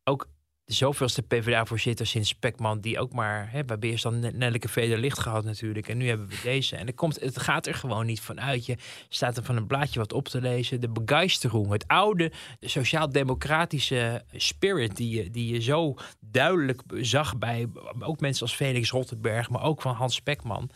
Ook 0.04 0.28
de 0.68 0.74
zoveelste 0.74 1.22
PvdA-voorzitter 1.22 2.06
sinds 2.06 2.28
Spekman, 2.28 2.80
die 2.80 2.98
ook 2.98 3.12
maar, 3.12 3.48
hè, 3.50 3.62
eerst 3.80 4.02
dan 4.02 4.36
Nelleke 4.38 4.68
Veder 4.68 4.98
licht 4.98 5.18
gehad 5.18 5.44
natuurlijk. 5.44 5.88
En 5.88 5.96
nu 5.96 6.08
hebben 6.08 6.28
we 6.28 6.36
deze. 6.42 6.76
En 6.76 6.86
er 6.86 6.94
komt, 6.94 7.20
het 7.20 7.40
gaat 7.40 7.66
er 7.66 7.74
gewoon 7.74 8.06
niet 8.06 8.20
van 8.20 8.40
uit. 8.40 8.66
Je 8.66 8.76
staat 9.08 9.36
er 9.36 9.44
van 9.44 9.56
een 9.56 9.66
blaadje 9.66 9.98
wat 9.98 10.12
op 10.12 10.28
te 10.28 10.40
lezen. 10.40 10.80
De 10.80 10.88
begeisterung, 10.88 11.70
het 11.70 11.86
oude 11.86 12.32
sociaal-democratische 12.60 14.24
spirit 14.32 14.96
die 14.96 15.16
je, 15.16 15.30
die 15.30 15.52
je 15.52 15.60
zo 15.60 15.94
duidelijk 16.20 16.82
zag 16.94 17.38
bij 17.38 17.68
ook 17.98 18.20
mensen 18.20 18.42
als 18.42 18.54
Felix 18.54 18.90
Rottenberg, 18.90 19.50
maar 19.50 19.62
ook 19.62 19.82
van 19.82 19.94
Hans 19.94 20.14
Spekman 20.14 20.70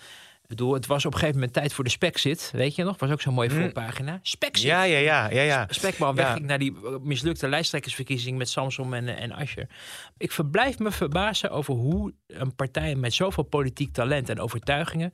bedoel, 0.57 0.74
het 0.74 0.86
was 0.86 1.05
op 1.05 1.12
een 1.12 1.18
gegeven 1.18 1.40
moment 1.40 1.55
tijd 1.55 1.72
voor 1.72 1.84
de 1.84 1.90
Spexit. 1.90 2.50
Weet 2.53 2.74
je 2.74 2.84
nog? 2.84 2.98
Was 2.98 3.11
ook 3.11 3.20
zo'n 3.20 3.34
mooie 3.34 3.48
mm. 3.48 3.61
voorpagina. 3.61 4.18
Spexit. 4.22 4.66
Ja, 4.66 4.82
ja, 4.82 4.98
ja. 4.98 5.30
ja, 5.30 5.42
ja. 5.42 5.66
Spekman 5.68 6.14
wegging 6.14 6.46
naar 6.46 6.59
die 6.59 6.76
eh, 6.84 6.96
mislukte 7.00 7.48
lijsttrekkersverkiezing 7.48 8.38
met 8.38 8.48
Samson 8.48 8.94
en, 8.94 9.09
en 9.09 9.32
Ascher. 9.32 9.68
Ik 10.16 10.32
verblijf 10.32 10.78
me 10.78 10.90
verbazen 10.90 11.50
over 11.50 11.74
hoe 11.74 12.14
een 12.26 12.55
partij 12.55 12.94
met 12.94 13.14
zoveel 13.14 13.44
politiek 13.44 13.92
talent 13.92 14.28
en 14.28 14.40
overtuigingen 14.40 15.12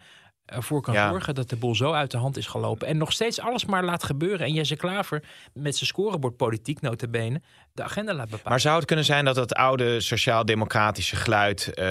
ervoor 0.48 0.80
kan 0.80 0.94
zorgen 0.94 1.34
dat 1.34 1.48
de 1.48 1.56
boel 1.56 1.74
zo 1.74 1.92
uit 1.92 2.10
de 2.10 2.16
hand 2.16 2.36
is 2.36 2.46
gelopen. 2.46 2.86
En 2.86 2.96
nog 2.96 3.12
steeds 3.12 3.40
alles 3.40 3.64
maar 3.64 3.84
laat 3.84 4.04
gebeuren. 4.04 4.46
En 4.46 4.52
Jesse 4.52 4.76
Klaver 4.76 5.22
met 5.52 5.76
zijn 5.76 5.88
scorebordpolitiek 5.88 6.80
notabene 6.80 7.40
de 7.72 7.82
agenda 7.82 8.14
laat 8.14 8.28
bepalen. 8.28 8.50
Maar 8.50 8.60
zou 8.60 8.76
het 8.76 8.84
kunnen 8.84 9.04
zijn 9.04 9.24
dat 9.24 9.36
het 9.36 9.54
oude 9.54 10.00
sociaal-democratische 10.00 11.16
geluid... 11.16 11.66
Uh, 11.74 11.84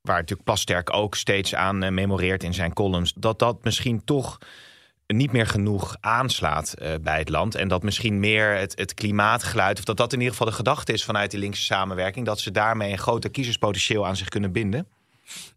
waar 0.00 0.18
natuurlijk 0.18 0.44
Plasterk 0.44 0.92
ook 0.92 1.14
steeds 1.14 1.54
aan 1.54 1.84
uh, 1.84 1.90
memoreert 1.90 2.42
in 2.42 2.54
zijn 2.54 2.72
columns... 2.72 3.12
dat 3.16 3.38
dat 3.38 3.64
misschien 3.64 4.04
toch 4.04 4.38
niet 5.06 5.32
meer 5.32 5.46
genoeg 5.46 5.96
aanslaat 6.00 6.74
uh, 6.78 6.88
bij 7.00 7.18
het 7.18 7.28
land. 7.28 7.54
En 7.54 7.68
dat 7.68 7.82
misschien 7.82 8.20
meer 8.20 8.56
het, 8.56 8.78
het 8.78 8.94
klimaatgeluid... 8.94 9.78
of 9.78 9.84
dat 9.84 9.96
dat 9.96 10.12
in 10.12 10.18
ieder 10.18 10.32
geval 10.32 10.48
de 10.48 10.56
gedachte 10.56 10.92
is 10.92 11.04
vanuit 11.04 11.30
die 11.30 11.40
linkse 11.40 11.62
samenwerking... 11.62 12.26
dat 12.26 12.40
ze 12.40 12.50
daarmee 12.50 12.92
een 12.92 12.98
groter 12.98 13.30
kiezerspotentieel 13.30 14.06
aan 14.06 14.16
zich 14.16 14.28
kunnen 14.28 14.52
binden? 14.52 14.86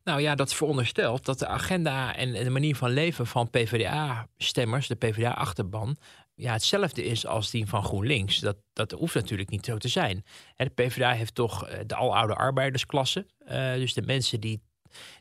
Nou 0.03 0.21
ja, 0.21 0.35
dat 0.35 0.53
veronderstelt 0.53 1.25
dat 1.25 1.39
de 1.39 1.47
agenda 1.47 2.15
en 2.15 2.33
de 2.33 2.49
manier 2.49 2.75
van 2.75 2.89
leven 2.89 3.27
van 3.27 3.49
PvdA-stemmers, 3.49 4.87
de 4.87 4.95
PvdA-achterban, 4.95 5.97
ja, 6.35 6.51
hetzelfde 6.51 7.05
is 7.05 7.25
als 7.25 7.51
die 7.51 7.65
van 7.65 7.83
GroenLinks. 7.83 8.39
Dat, 8.39 8.57
dat 8.73 8.91
hoeft 8.91 9.13
natuurlijk 9.13 9.49
niet 9.49 9.65
zo 9.65 9.77
te 9.77 9.87
zijn. 9.87 10.23
De 10.55 10.69
PvdA 10.69 11.11
heeft 11.11 11.35
toch 11.35 11.67
eh, 11.67 11.79
de 11.85 11.95
aloude 11.95 12.35
arbeidersklasse. 12.35 13.25
Uh, 13.51 13.73
dus 13.73 13.93
de 13.93 14.01
mensen 14.01 14.39
die 14.39 14.61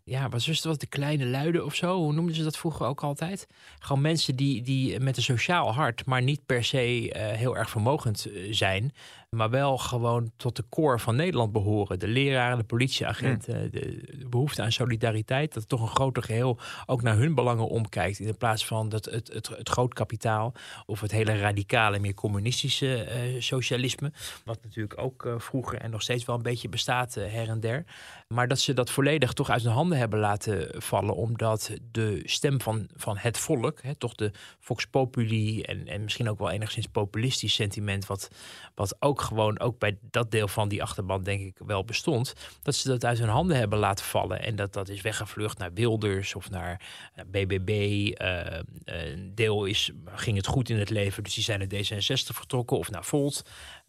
ja, 0.05 0.29
wat 0.29 0.41
is 0.41 0.47
het, 0.47 0.65
wat 0.65 0.81
de 0.81 0.87
kleine 0.87 1.27
luiden 1.27 1.65
of 1.65 1.75
zo? 1.75 1.97
Hoe 1.97 2.13
noemden 2.13 2.35
ze 2.35 2.43
dat 2.43 2.57
vroeger 2.57 2.87
ook 2.87 3.03
altijd? 3.03 3.47
Gewoon 3.79 4.03
mensen 4.03 4.37
die, 4.37 4.63
die 4.63 5.01
met 5.01 5.17
een 5.17 5.23
sociaal 5.23 5.75
hart, 5.75 6.07
maar 6.07 6.23
niet 6.23 6.47
per 6.47 6.65
se 6.65 7.03
uh, 7.03 7.13
heel 7.13 7.57
erg 7.57 7.71
vermogend 7.71 8.27
zijn 8.51 8.93
maar 9.37 9.51
wel 9.51 9.79
gewoon 9.79 10.31
tot 10.37 10.57
de 10.57 10.65
core 10.69 10.99
van 10.99 11.17
Nederland 11.17 11.53
behoren. 11.53 11.99
De 11.99 12.09
leraren, 12.09 12.59
de 12.59 12.65
politieagenten, 12.65 13.71
de, 13.71 14.27
behoefte 14.29 14.63
aan 14.63 14.73
solidariteit. 14.73 15.55
Dat 15.55 15.69
toch 15.69 15.81
een 15.81 15.97
groter 15.97 16.23
geheel 16.23 16.59
ook 16.87 17.03
naar 17.03 17.17
hun 17.17 17.35
belangen 17.35 17.69
omkijkt. 17.69 18.19
In 18.19 18.37
plaats 18.37 18.67
van 18.67 18.89
dat 18.89 19.05
het, 19.05 19.33
het, 19.33 19.49
het 19.49 19.69
groot 19.69 19.95
kapitaal 19.95 20.53
of 20.87 21.01
het 21.01 21.11
hele 21.11 21.39
radicale, 21.39 21.99
meer 21.99 22.15
communistische 22.15 23.09
uh, 23.35 23.41
socialisme. 23.41 24.13
Wat 24.45 24.59
natuurlijk 24.63 25.01
ook 25.01 25.25
uh, 25.25 25.35
vroeger 25.39 25.79
en 25.79 25.91
nog 25.91 26.03
steeds 26.03 26.25
wel 26.25 26.37
een 26.37 26.43
beetje 26.43 26.69
bestaat 26.69 27.17
uh, 27.17 27.33
her 27.33 27.49
en 27.49 27.61
der. 27.61 27.85
Maar 28.29 28.49
dat 28.49 28.59
ze 28.59 28.73
dat 28.73 28.91
volledig 28.91 29.33
toch 29.33 29.51
uit 29.51 29.63
hun 29.63 29.73
handen 29.73 29.99
hebben 29.99 30.19
laten 30.19 30.83
vallen. 30.83 31.15
Omdat 31.15 31.71
de 31.91 32.21
stem 32.25 32.61
van, 32.61 32.89
van 32.97 33.17
het 33.17 33.39
volk, 33.39 33.83
hè, 33.83 33.95
toch 33.95 34.15
de 34.15 34.31
Vox 34.61 34.87
Populi 34.87 35.63
en, 35.63 35.87
en 35.87 36.03
misschien 36.03 36.29
ook 36.29 36.39
wel 36.39 36.51
enigszins 36.51 36.87
populistisch 36.87 37.55
sentiment. 37.55 38.07
Wat, 38.07 38.31
wat 38.75 38.97
ook 38.99 39.21
gewoon 39.27 39.61
ook 39.61 39.79
bij 39.79 39.99
dat 40.11 40.31
deel 40.31 40.49
van 40.49 40.69
die 40.69 40.83
achterban 40.83 41.23
denk 41.23 41.41
ik 41.41 41.59
wel 41.67 41.85
bestond. 41.85 42.35
Dat 42.63 42.75
ze 42.75 42.89
dat 42.89 43.05
uit 43.05 43.19
hun 43.19 43.29
handen 43.29 43.57
hebben 43.57 43.79
laten 43.79 44.05
vallen. 44.05 44.43
En 44.43 44.57
dat 44.57 44.73
dat 44.73 44.89
is 44.89 45.01
weggevlucht 45.01 45.59
naar 45.59 45.73
Wilders 45.73 46.35
of 46.35 46.51
naar 46.51 46.81
BBB. 47.27 47.69
Uh, 47.69 48.59
eh, 48.59 48.65
een 48.85 49.35
deel 49.35 49.65
is, 49.65 49.91
ging 50.05 50.37
het 50.37 50.47
goed 50.47 50.69
in 50.69 50.79
het 50.79 50.91
leven, 50.91 51.23
dus 51.23 51.35
die 51.35 51.45
zijn 51.45 51.59
naar 51.59 51.69
D66 51.69 52.35
vertrokken 52.35 52.79
of 52.79 52.91
naar 52.91 53.05
Volt. 53.05 53.43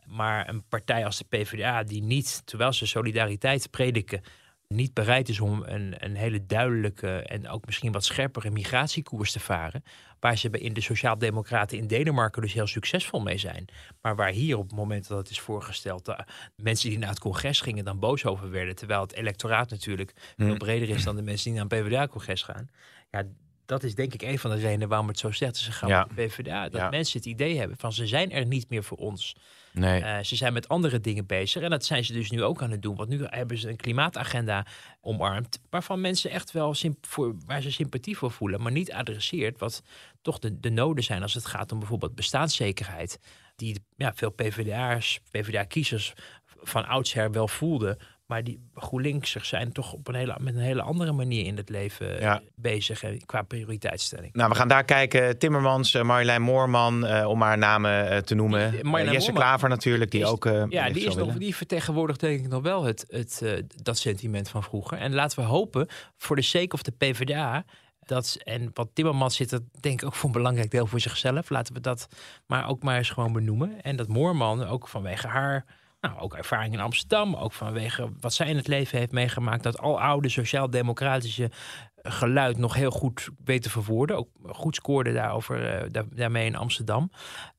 Maar 0.06 0.50
een 0.50 0.64
partij 0.68 1.06
als 1.06 1.18
de 1.18 1.26
PvdA 1.30 1.84
die 1.84 2.04
niet, 2.04 2.42
terwijl 2.46 2.74
ze 2.74 2.86
solidariteit 2.86 3.72
prediken 3.72 4.22
niet 4.68 4.94
bereid 4.94 5.30
is 5.30 5.40
om 5.40 5.64
een, 5.66 5.96
een 5.98 6.16
hele 6.16 6.46
duidelijke 6.46 7.22
en 7.22 7.50
ook 7.50 7.66
misschien 7.66 7.92
wat 7.92 8.06
scherpere 8.06 8.50
migratiekoers 8.50 9.32
te 9.32 9.40
varen. 9.40 9.84
Waar 10.20 10.38
ze 10.38 10.50
in 10.50 10.74
de 10.74 10.82
Sociaaldemocraten 10.82 11.78
in 11.78 11.88
Denemarken 11.88 12.42
dus 12.42 12.54
heel 12.54 12.68
succesvol 12.68 13.20
mee 13.20 13.38
zijn. 13.38 13.66
Maar 14.02 14.16
waar 14.16 14.32
hier 14.32 14.58
op 14.58 14.64
het 14.64 14.76
moment 14.76 15.08
dat 15.08 15.18
het 15.18 15.30
is 15.30 15.40
voorgesteld, 15.40 16.06
de 16.06 16.26
mensen 16.56 16.90
die 16.90 16.98
naar 16.98 17.10
het 17.10 17.20
congres 17.20 17.62
gingen 17.62 17.86
dan 17.86 18.00
boos 18.00 18.26
over 18.26 18.50
werden. 18.50 18.76
Terwijl 18.76 19.02
het 19.02 19.14
electoraat 19.14 19.70
natuurlijk 19.70 20.14
veel 20.38 20.48
hmm. 20.48 20.58
breder 20.58 20.90
is 20.90 21.04
dan 21.04 21.16
de 21.16 21.22
mensen 21.22 21.52
die 21.52 21.62
naar 21.62 21.72
een 21.72 21.84
PvdA-congres 21.84 22.44
gaan. 22.44 22.70
Ja, 23.12 23.24
dat 23.68 23.84
is 23.84 23.96
denk 23.96 24.14
ik 24.14 24.22
een 24.22 24.40
van 24.40 24.52
de 24.52 24.58
redenen 24.58 24.88
waarom 24.88 25.08
het 25.08 25.20
zo 25.20 25.32
slecht 25.32 25.56
is 25.56 25.66
gegaan 25.66 25.90
ja. 25.90 26.00
met 26.08 26.18
de 26.18 26.26
PvdA. 26.26 26.70
Dat 26.70 26.92
mensen 26.92 27.18
het 27.18 27.28
idee 27.28 27.58
hebben 27.58 27.78
van 27.78 27.94
ze 27.94 28.08
zijn 28.08 28.32
er 28.32 28.46
niet 28.46 28.70
meer 28.70 28.84
voor 28.84 28.98
ons. 28.98 29.36
Nee. 29.74 30.02
Uh, 30.02 30.20
ze 30.20 30.36
zijn 30.36 30.54
met 30.54 30.68
andere 30.68 31.00
dingen 31.00 31.26
bezig. 31.26 31.62
En 31.62 31.70
dat 31.70 31.86
zijn 31.86 32.06
ze 32.06 32.14
dus 32.14 32.32
nu 32.32 32.44
ook 32.44 32.62
aan 32.62 32.72
het 32.72 32.82
doen. 32.82 32.96
Want 32.96 33.10
nu 33.10 33.24
hebben 33.26 33.58
ze 33.58 33.70
een 33.70 33.76
klimaatagenda 33.76 34.66
omarmd. 35.02 35.60
Waarvan 35.70 36.02
mensen 36.02 36.32
echt 36.32 36.52
wel 36.52 36.76
voor, 37.02 37.36
waar 37.46 37.62
ze 37.62 37.72
sympathie 37.72 38.18
voor 38.18 38.32
voelen. 38.32 38.62
Maar 38.62 38.72
niet 38.72 38.92
adresseert 38.92 39.60
wat 39.60 39.84
toch 40.22 40.40
de, 40.40 40.60
de 40.60 40.70
noden 40.70 41.04
zijn 41.04 41.22
als 41.22 41.34
het 41.34 41.46
gaat 41.46 41.72
om 41.72 41.80
bijvoorbeeld 41.80 42.16
bestaanszekerheid. 42.16 43.20
Die 43.56 43.80
ja, 43.96 44.14
veel 44.14 44.32
PvdA'ers, 44.32 45.20
PvdA-kiezers 45.32 46.14
van 46.62 46.88
oudsher 46.88 47.32
wel 47.32 47.48
voelden. 47.48 47.98
Maar 48.28 48.44
die 48.44 48.70
GroenLinksers 48.76 49.48
zijn 49.48 49.72
toch 49.72 49.94
op 49.94 50.08
een 50.08 50.16
hele, 50.16 50.36
met 50.40 50.56
een 50.56 50.62
hele 50.62 50.82
andere 50.82 51.12
manier 51.12 51.46
in 51.46 51.58
het 51.58 51.70
leven 51.70 52.42
bezig 52.56 53.02
hè, 53.02 53.18
qua 53.26 53.42
prioriteitsstelling. 53.42 54.34
Nou, 54.34 54.50
we 54.50 54.56
gaan 54.56 54.68
daar 54.68 54.84
kijken. 54.84 55.38
Timmermans, 55.38 55.94
uh, 55.94 56.04
Marjolein 56.04 56.42
Moorman, 56.42 57.06
uh, 57.06 57.28
om 57.30 57.42
haar 57.42 57.58
namen 57.58 58.12
uh, 58.12 58.18
te 58.18 58.36
noemen. 58.36 58.72
Jesse 58.72 58.84
Moorman 58.84 59.34
Klaver 59.34 59.70
natuurlijk, 59.70 60.12
die 60.12 60.26
ook. 60.26 60.46
ja, 60.70 60.90
die, 60.90 61.06
is 61.06 61.16
nog, 61.16 61.34
die 61.34 61.56
vertegenwoordigt 61.56 62.20
denk 62.20 62.40
ik 62.40 62.48
nog 62.48 62.62
wel 62.62 62.84
het, 62.84 63.06
het, 63.10 63.64
dat 63.84 63.98
sentiment 63.98 64.50
van 64.50 64.64
vroeger. 64.64 64.98
En 64.98 65.14
laten 65.14 65.40
we 65.40 65.46
hopen, 65.46 65.88
voor 66.18 66.36
de 66.36 66.42
sake 66.42 66.74
of 66.74 66.82
de 66.82 66.92
PvdA, 66.92 67.66
dat, 68.08 68.38
en 68.44 68.72
wat 68.74 68.90
Timmermans 68.94 69.36
zit 69.36 69.52
er 69.52 69.60
denk 69.80 70.02
ik 70.02 70.08
ook 70.08 70.16
voor 70.16 70.30
een 70.30 70.36
belangrijk 70.36 70.72
deel 70.72 70.88
voor 70.88 71.00
zichzelf. 71.00 71.50
Laten 71.50 71.74
we 71.74 71.80
dat 71.80 72.08
maar 72.46 72.70
ook 72.70 72.84
maar 72.84 72.98
eens 72.98 73.10
gewoon 73.10 73.34
benoemen. 73.34 73.82
En 73.82 73.96
dat 73.96 74.08
Moorman 74.08 74.68
ook 74.68 74.88
vanwege 74.88 75.28
haar 75.28 75.66
nou, 76.02 76.20
ook 76.20 76.36
ervaring 76.36 76.74
in 76.74 76.80
Amsterdam, 76.80 77.36
ook 77.36 77.54
vanwege 77.54 78.10
wat 78.20 78.34
zij 78.34 78.50
in 78.50 78.56
het 78.56 78.68
leven 78.68 78.98
heeft 78.98 79.12
meegemaakt. 79.12 79.64
Dat 79.64 79.80
al 79.80 80.02
oude 80.02 80.30
sociaal-democratische 80.30 81.52
geluid 81.96 82.58
nog 82.58 82.74
heel 82.74 82.92
goed 82.92 83.30
weet 83.44 83.62
te 83.62 83.70
verwoorden. 83.70 84.18
Ook 84.18 84.30
goed 84.46 84.76
scoorde 84.76 85.14
daarover, 85.14 85.86
uh, 85.94 86.04
daarmee 86.10 86.46
in 86.46 86.56
Amsterdam. 86.56 87.12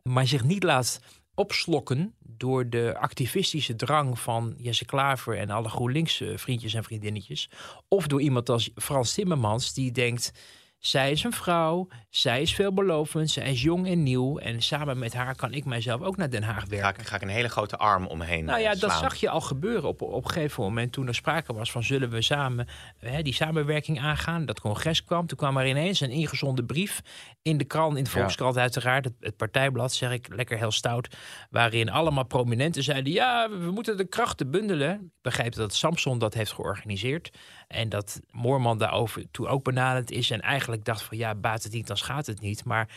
Maar 0.03 0.26
zich 0.26 0.45
niet 0.45 0.62
laat 0.62 1.01
opslokken 1.34 2.14
door 2.18 2.68
de 2.68 2.95
activistische 2.99 3.76
drang 3.76 4.18
van 4.18 4.55
Jesse 4.57 4.84
Klaver 4.84 5.39
en 5.39 5.51
alle 5.51 5.68
GroenLinks 5.68 6.22
vriendjes 6.34 6.74
en 6.74 6.84
vriendinnetjes. 6.84 7.51
Of 7.89 8.07
door 8.07 8.20
iemand 8.20 8.49
als 8.49 8.70
Frans 8.74 9.14
Timmermans 9.14 9.74
die 9.74 9.93
denkt 9.93 10.32
Zij 10.79 11.11
is 11.11 11.24
een 11.24 11.33
vrouw, 11.33 11.89
zij 12.11 12.43
is 12.43 12.55
veelbelovend, 12.55 13.31
zij 13.31 13.51
is 13.51 13.62
jong 13.62 13.87
en 13.87 14.03
nieuw. 14.03 14.39
En 14.39 14.62
samen 14.62 14.99
met 14.99 15.14
haar 15.14 15.35
kan 15.35 15.53
ik 15.53 15.64
mijzelf 15.64 16.01
ook 16.01 16.16
naar 16.16 16.31
Den 16.31 16.43
Haag 16.43 16.61
Ga 16.61 16.68
werken. 16.68 17.01
ik, 17.01 17.07
ga 17.07 17.16
ik 17.16 17.22
een 17.22 17.29
hele 17.29 17.49
grote 17.49 17.76
arm 17.76 18.07
omheen 18.07 18.45
Nou 18.45 18.61
ja, 18.61 18.72
eh, 18.72 18.81
dat 18.81 18.93
zag 18.93 19.14
je 19.14 19.29
al 19.29 19.41
gebeuren 19.41 19.89
op, 19.89 20.03
op 20.03 20.24
een 20.24 20.31
gegeven 20.31 20.62
moment 20.62 20.93
toen 20.93 21.07
er 21.07 21.14
sprake 21.14 21.53
was 21.53 21.70
van 21.70 21.83
zullen 21.83 22.11
we 22.11 22.22
samen 22.22 22.68
hè, 22.99 23.22
die 23.22 23.33
samenwerking 23.33 24.01
aangaan. 24.01 24.47
Dat 24.47 24.61
congres 24.61 25.05
kwam. 25.05 25.26
Toen 25.26 25.39
kwam 25.39 25.57
er 25.57 25.66
ineens 25.66 26.01
een 26.01 26.11
ingezonden 26.11 26.66
brief 26.66 27.01
in 27.43 27.59
de 27.59 27.64
krant, 27.64 27.97
in 27.97 28.05
de 28.05 28.11
Volkskrant 28.11 28.57
uiteraard, 28.57 29.05
het, 29.05 29.14
het 29.20 29.37
partijblad, 29.37 29.93
zeg 29.93 30.12
ik 30.12 30.35
lekker 30.35 30.59
heel 30.59 30.70
stout, 30.70 31.16
waarin 31.51 31.91
allemaal 31.91 32.26
prominenten 32.26 32.83
zeiden 32.83 33.12
ja, 33.12 33.51
we 33.51 33.70
moeten 33.70 33.97
de 33.97 34.09
krachten 34.09 34.51
bundelen. 34.51 34.93
Ik 34.95 35.22
begrijp 35.22 35.55
dat 35.55 35.74
Samson 35.74 36.18
dat 36.18 36.35
heeft 36.35 36.53
georganiseerd 36.53 37.31
en 37.69 37.89
dat 37.89 38.21
Moorman 38.31 38.79
daarover 38.79 39.31
toen 39.31 39.47
ook 39.47 39.64
benaderd 39.64 40.11
is 40.11 40.31
en 40.31 40.41
eigenlijk 40.41 40.85
dacht 40.85 41.03
van 41.03 41.16
ja, 41.16 41.35
baat 41.35 41.62
het 41.62 41.73
niet, 41.73 41.87
dan 41.87 41.97
schaadt 41.97 42.27
het 42.27 42.41
niet. 42.41 42.64
Maar 42.64 42.89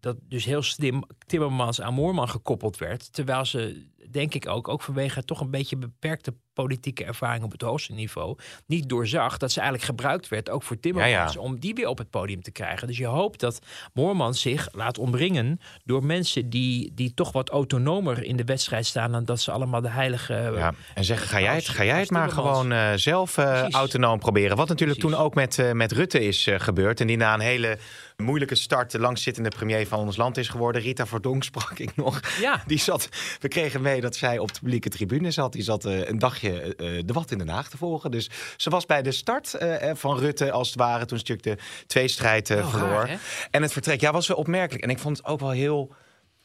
dat 0.00 0.16
dus 0.22 0.44
heel 0.44 0.62
slim 0.62 1.04
Timmermans 1.26 1.80
aan 1.80 1.94
Moorman 1.94 2.28
gekoppeld 2.28 2.78
werd. 2.78 3.12
Terwijl 3.12 3.44
ze, 3.44 3.86
denk 4.10 4.34
ik 4.34 4.48
ook, 4.48 4.68
ook 4.68 4.82
vanwege 4.82 5.24
toch 5.24 5.40
een 5.40 5.50
beetje 5.50 5.76
beperkte 5.76 6.34
politieke 6.52 7.04
ervaring 7.04 7.44
op 7.44 7.52
het 7.52 7.62
hoogste 7.62 7.92
niveau, 7.92 8.38
niet 8.66 8.88
doorzag 8.88 9.38
dat 9.38 9.52
ze 9.52 9.60
eigenlijk 9.60 9.88
gebruikt 9.88 10.28
werd 10.28 10.50
ook 10.50 10.62
voor 10.62 10.80
Timmermans 10.80 11.32
Ja, 11.32 11.40
ja. 11.40 11.46
om 11.46 11.58
die 11.58 11.74
weer 11.74 11.88
op 11.88 11.98
het 11.98 12.10
podium 12.10 12.42
te 12.42 12.50
krijgen. 12.50 12.86
Dus 12.86 12.96
je 12.96 13.06
hoopt 13.06 13.40
dat 13.40 13.58
Moorman 13.92 14.34
zich 14.34 14.68
laat 14.72 14.98
omringen 14.98 15.60
door 15.84 16.04
mensen 16.04 16.50
die, 16.50 16.92
die 16.94 17.14
toch 17.14 17.32
wat 17.32 17.48
autonomer 17.48 18.24
in 18.24 18.36
de 18.36 18.44
wedstrijd 18.44 18.86
staan 18.86 19.12
dan 19.12 19.24
dat 19.24 19.40
ze 19.40 19.50
allemaal 19.50 19.80
de 19.80 19.88
heilige. 19.90 20.52
Ja, 20.56 20.74
en 20.94 21.04
zeggen, 21.04 21.28
ga 21.28 21.40
jij 21.40 21.54
het, 21.54 21.68
ga 21.68 21.84
jij 21.84 22.00
het 22.00 22.10
maar 22.10 22.30
gewoon 22.30 22.72
eh, 22.72 22.92
zelf 22.94 23.38
eh, 23.38 23.68
autonoom 23.70 24.18
proberen. 24.18 24.56
Wat 24.56 24.68
natuurlijk 24.68 24.98
Precies. 24.98 25.16
toen 25.16 25.26
ook 25.26 25.34
met, 25.34 25.58
eh, 25.58 25.72
met 25.72 25.92
Rutte 25.92 26.24
is 26.24 26.46
eh, 26.46 26.60
gebeurd. 26.60 27.00
En 27.00 27.06
die 27.06 27.16
na 27.16 27.34
een 27.34 27.40
hele 27.40 27.78
moeilijke 28.16 28.54
start 28.54 28.90
de 28.90 28.98
langzittende 28.98 29.48
premier 29.48 29.86
van 29.86 29.98
ons 29.98 30.16
land 30.16 30.36
is 30.36 30.48
geworden. 30.48 30.82
Rita 30.82 31.06
Verdonk 31.06 31.44
sprak 31.44 31.78
ik 31.78 31.96
nog. 31.96 32.20
Ja. 32.40 32.62
Die 32.66 32.78
zat, 32.78 33.08
we 33.40 33.48
kregen 33.48 33.82
mee 33.82 34.00
dat 34.00 34.16
zij 34.16 34.38
op 34.38 34.52
de 34.52 34.60
publieke 34.60 34.88
tribune 34.88 35.30
zat. 35.30 35.52
Die 35.52 35.62
zat 35.62 35.84
eh, 35.84 36.08
een 36.08 36.18
dagje 36.18 36.39
eh, 36.42 37.02
de 37.04 37.12
Wat 37.12 37.30
in 37.30 37.38
Den 37.38 37.48
Haag 37.48 37.68
te 37.68 37.76
volgen. 37.76 38.10
Dus 38.10 38.30
ze 38.56 38.70
was 38.70 38.86
bij 38.86 39.02
de 39.02 39.12
start 39.12 39.54
eh, 39.54 39.90
van 39.94 40.18
Rutte 40.18 40.52
als 40.52 40.68
het 40.68 40.76
ware. 40.78 41.04
Toen 41.04 41.18
ze 41.18 41.24
natuurlijk 41.28 41.60
de 41.60 41.84
tweestrijd 41.86 42.50
eh, 42.50 42.56
Wel 42.56 42.68
verloor. 42.68 42.88
raar, 42.88 43.08
hè? 43.08 43.16
En 43.50 43.62
het 43.62 43.72
vertrek, 43.72 44.00
ja, 44.00 44.12
was 44.12 44.26
wel 44.26 44.36
opmerkelijk. 44.36 44.84
En 44.84 44.90
ik 44.90 44.98
vond 44.98 45.16
het 45.16 45.26
ook 45.26 45.40
wel 45.40 45.50
heel 45.50 45.94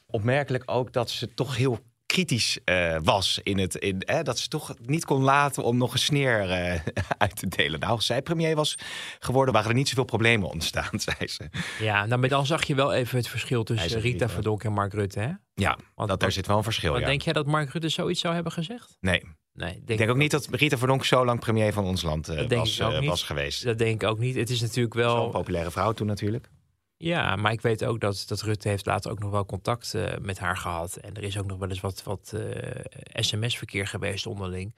opmerkelijk 0.07 0.63
ook 0.65 0.93
dat 0.93 1.09
ze 1.09 1.33
toch 1.33 1.55
heel 1.57 1.79
kritisch 2.05 2.59
eh, 2.63 2.97
was 3.03 3.39
in 3.43 3.57
het 3.57 3.75
in, 3.75 3.99
dat 4.23 4.39
ze 4.39 4.47
toch 4.47 4.73
niet 4.81 5.05
kon 5.05 5.23
laten 5.23 5.63
om 5.63 5.77
nog 5.77 5.93
een 5.93 5.99
sneer 5.99 6.51
eh, 6.51 6.79
uit 7.17 7.35
te 7.35 7.47
delen. 7.47 7.79
Nou, 7.79 7.91
als 7.91 8.05
zij 8.05 8.21
premier 8.21 8.55
was 8.55 8.77
geworden, 9.19 9.53
waren 9.53 9.69
er 9.69 9.75
niet 9.75 9.87
zoveel 9.87 10.03
problemen 10.03 10.49
ontstaan, 10.49 10.99
zei 11.17 11.27
ze. 11.27 11.49
Ja, 11.79 12.05
nou, 12.05 12.19
maar 12.19 12.29
dan 12.29 12.45
zag 12.45 12.63
je 12.65 12.75
wel 12.75 12.93
even 12.93 13.17
het 13.17 13.27
verschil 13.27 13.63
tussen 13.63 13.99
Rita. 14.01 14.29
Verdonk 14.29 14.63
en 14.63 14.73
Mark 14.73 14.93
Rutte. 14.93 15.19
Hè? 15.19 15.31
Ja, 15.53 15.77
Want- 15.95 16.09
dat, 16.09 16.19
daar 16.19 16.31
zit 16.31 16.47
wel 16.47 16.57
een 16.57 16.63
verschil. 16.63 16.99
Ja. 16.99 17.05
denk 17.05 17.21
jij 17.21 17.33
dat 17.33 17.45
Mark 17.45 17.69
Rutte 17.69 17.89
zoiets 17.89 18.21
zou 18.21 18.33
hebben 18.33 18.51
gezegd? 18.51 18.97
Nee, 18.99 19.23
Nee, 19.55 19.71
denk 19.71 19.89
ik 19.89 19.97
denk 19.97 20.09
ook 20.09 20.17
niet 20.17 20.31
dat 20.31 20.47
Rita 20.51 20.77
Verdonk 20.77 21.05
zo 21.05 21.25
lang 21.25 21.39
premier 21.39 21.73
van 21.73 21.85
ons 21.85 22.01
land 22.01 22.29
eh, 22.29 22.57
was, 22.57 22.79
eh, 22.79 23.07
was 23.07 23.23
geweest. 23.23 23.63
Dat 23.63 23.77
denk 23.77 24.01
ik 24.01 24.09
ook 24.09 24.19
niet. 24.19 24.35
Het 24.35 24.49
is 24.49 24.61
natuurlijk 24.61 24.93
Zo'n 24.93 25.03
wel. 25.03 25.29
populaire 25.29 25.71
vrouw 25.71 25.91
toen 25.91 26.07
natuurlijk. 26.07 26.49
Ja, 26.97 27.35
maar 27.35 27.51
ik 27.51 27.61
weet 27.61 27.85
ook 27.85 27.99
dat, 27.99 28.23
dat 28.27 28.41
Rutte 28.41 28.69
heeft 28.69 28.85
later 28.85 29.11
ook 29.11 29.19
nog 29.19 29.31
wel 29.31 29.45
contact 29.45 29.93
eh, 29.93 30.17
met 30.21 30.39
haar 30.39 30.57
gehad. 30.57 30.95
En 30.95 31.13
er 31.13 31.23
is 31.23 31.37
ook 31.37 31.45
nog 31.45 31.57
wel 31.57 31.69
eens 31.69 31.81
wat, 31.81 32.03
wat 32.03 32.33
sms-verkeer 33.13 33.87
geweest 33.87 34.25
onderling. 34.25 34.75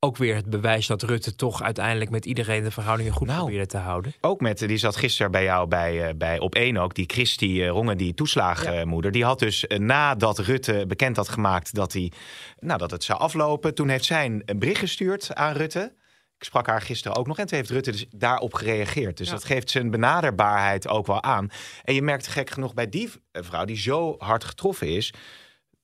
Ook 0.00 0.16
weer 0.16 0.34
het 0.34 0.50
bewijs 0.50 0.86
dat 0.86 1.02
Rutte 1.02 1.34
toch 1.34 1.62
uiteindelijk 1.62 2.10
met 2.10 2.24
iedereen 2.24 2.62
de 2.62 2.70
verhoudingen 2.70 3.12
goed 3.12 3.26
Nou. 3.26 3.38
probeerde 3.40 3.66
te 3.66 3.76
houden. 3.76 4.12
Ook 4.20 4.40
met, 4.40 4.58
die 4.58 4.76
zat 4.76 4.96
gisteren 4.96 5.30
bij 5.30 5.42
jou 5.44 5.68
bij, 5.68 6.08
eh, 6.08 6.14
bij 6.16 6.38
op 6.38 6.54
één 6.54 6.76
ook, 6.76 6.94
die 6.94 7.04
Christy 7.06 7.60
eh, 7.62 7.68
Rongen, 7.68 7.96
die 7.98 8.14
toeslagenmoeder. 8.14 9.10
Die 9.10 9.24
had 9.24 9.38
dus 9.38 9.66
eh, 9.66 9.78
nadat 9.78 10.38
Rutte 10.38 10.84
bekend 10.88 11.16
had 11.16 11.28
gemaakt 11.28 11.74
dat, 11.74 11.92
hij, 11.92 12.12
nou, 12.58 12.78
dat 12.78 12.90
het 12.90 13.04
zou 13.04 13.18
aflopen, 13.18 13.74
toen 13.74 13.88
heeft 13.88 14.04
zij 14.04 14.24
een, 14.24 14.58
bericht 14.58 14.78
gestuurd 14.80 15.34
aan 15.34 15.52
Rutte. 15.52 15.94
Ik 16.38 16.44
sprak 16.44 16.66
haar 16.66 16.80
gisteren 16.82 17.16
ook 17.16 17.26
nog 17.26 17.38
en 17.38 17.46
toen 17.46 17.56
heeft 17.58 17.70
Rutte 17.70 17.90
dus 17.90 18.06
daarop 18.10 18.54
gereageerd. 18.54 19.16
Dus 19.16 19.26
Ja. 19.26 19.32
dat 19.32 19.44
geeft 19.44 19.70
zijn 19.70 19.90
benaderbaarheid 19.90 20.88
ook 20.88 21.06
wel 21.06 21.22
aan. 21.22 21.48
En 21.84 21.94
je 21.94 22.02
merkt 22.02 22.26
gek 22.26 22.50
genoeg 22.50 22.74
bij 22.74 22.88
die 22.88 23.10
vrouw 23.32 23.64
die 23.64 23.76
zo 23.78 24.14
hard 24.18 24.44
getroffen 24.44 24.88
is, 24.88 25.12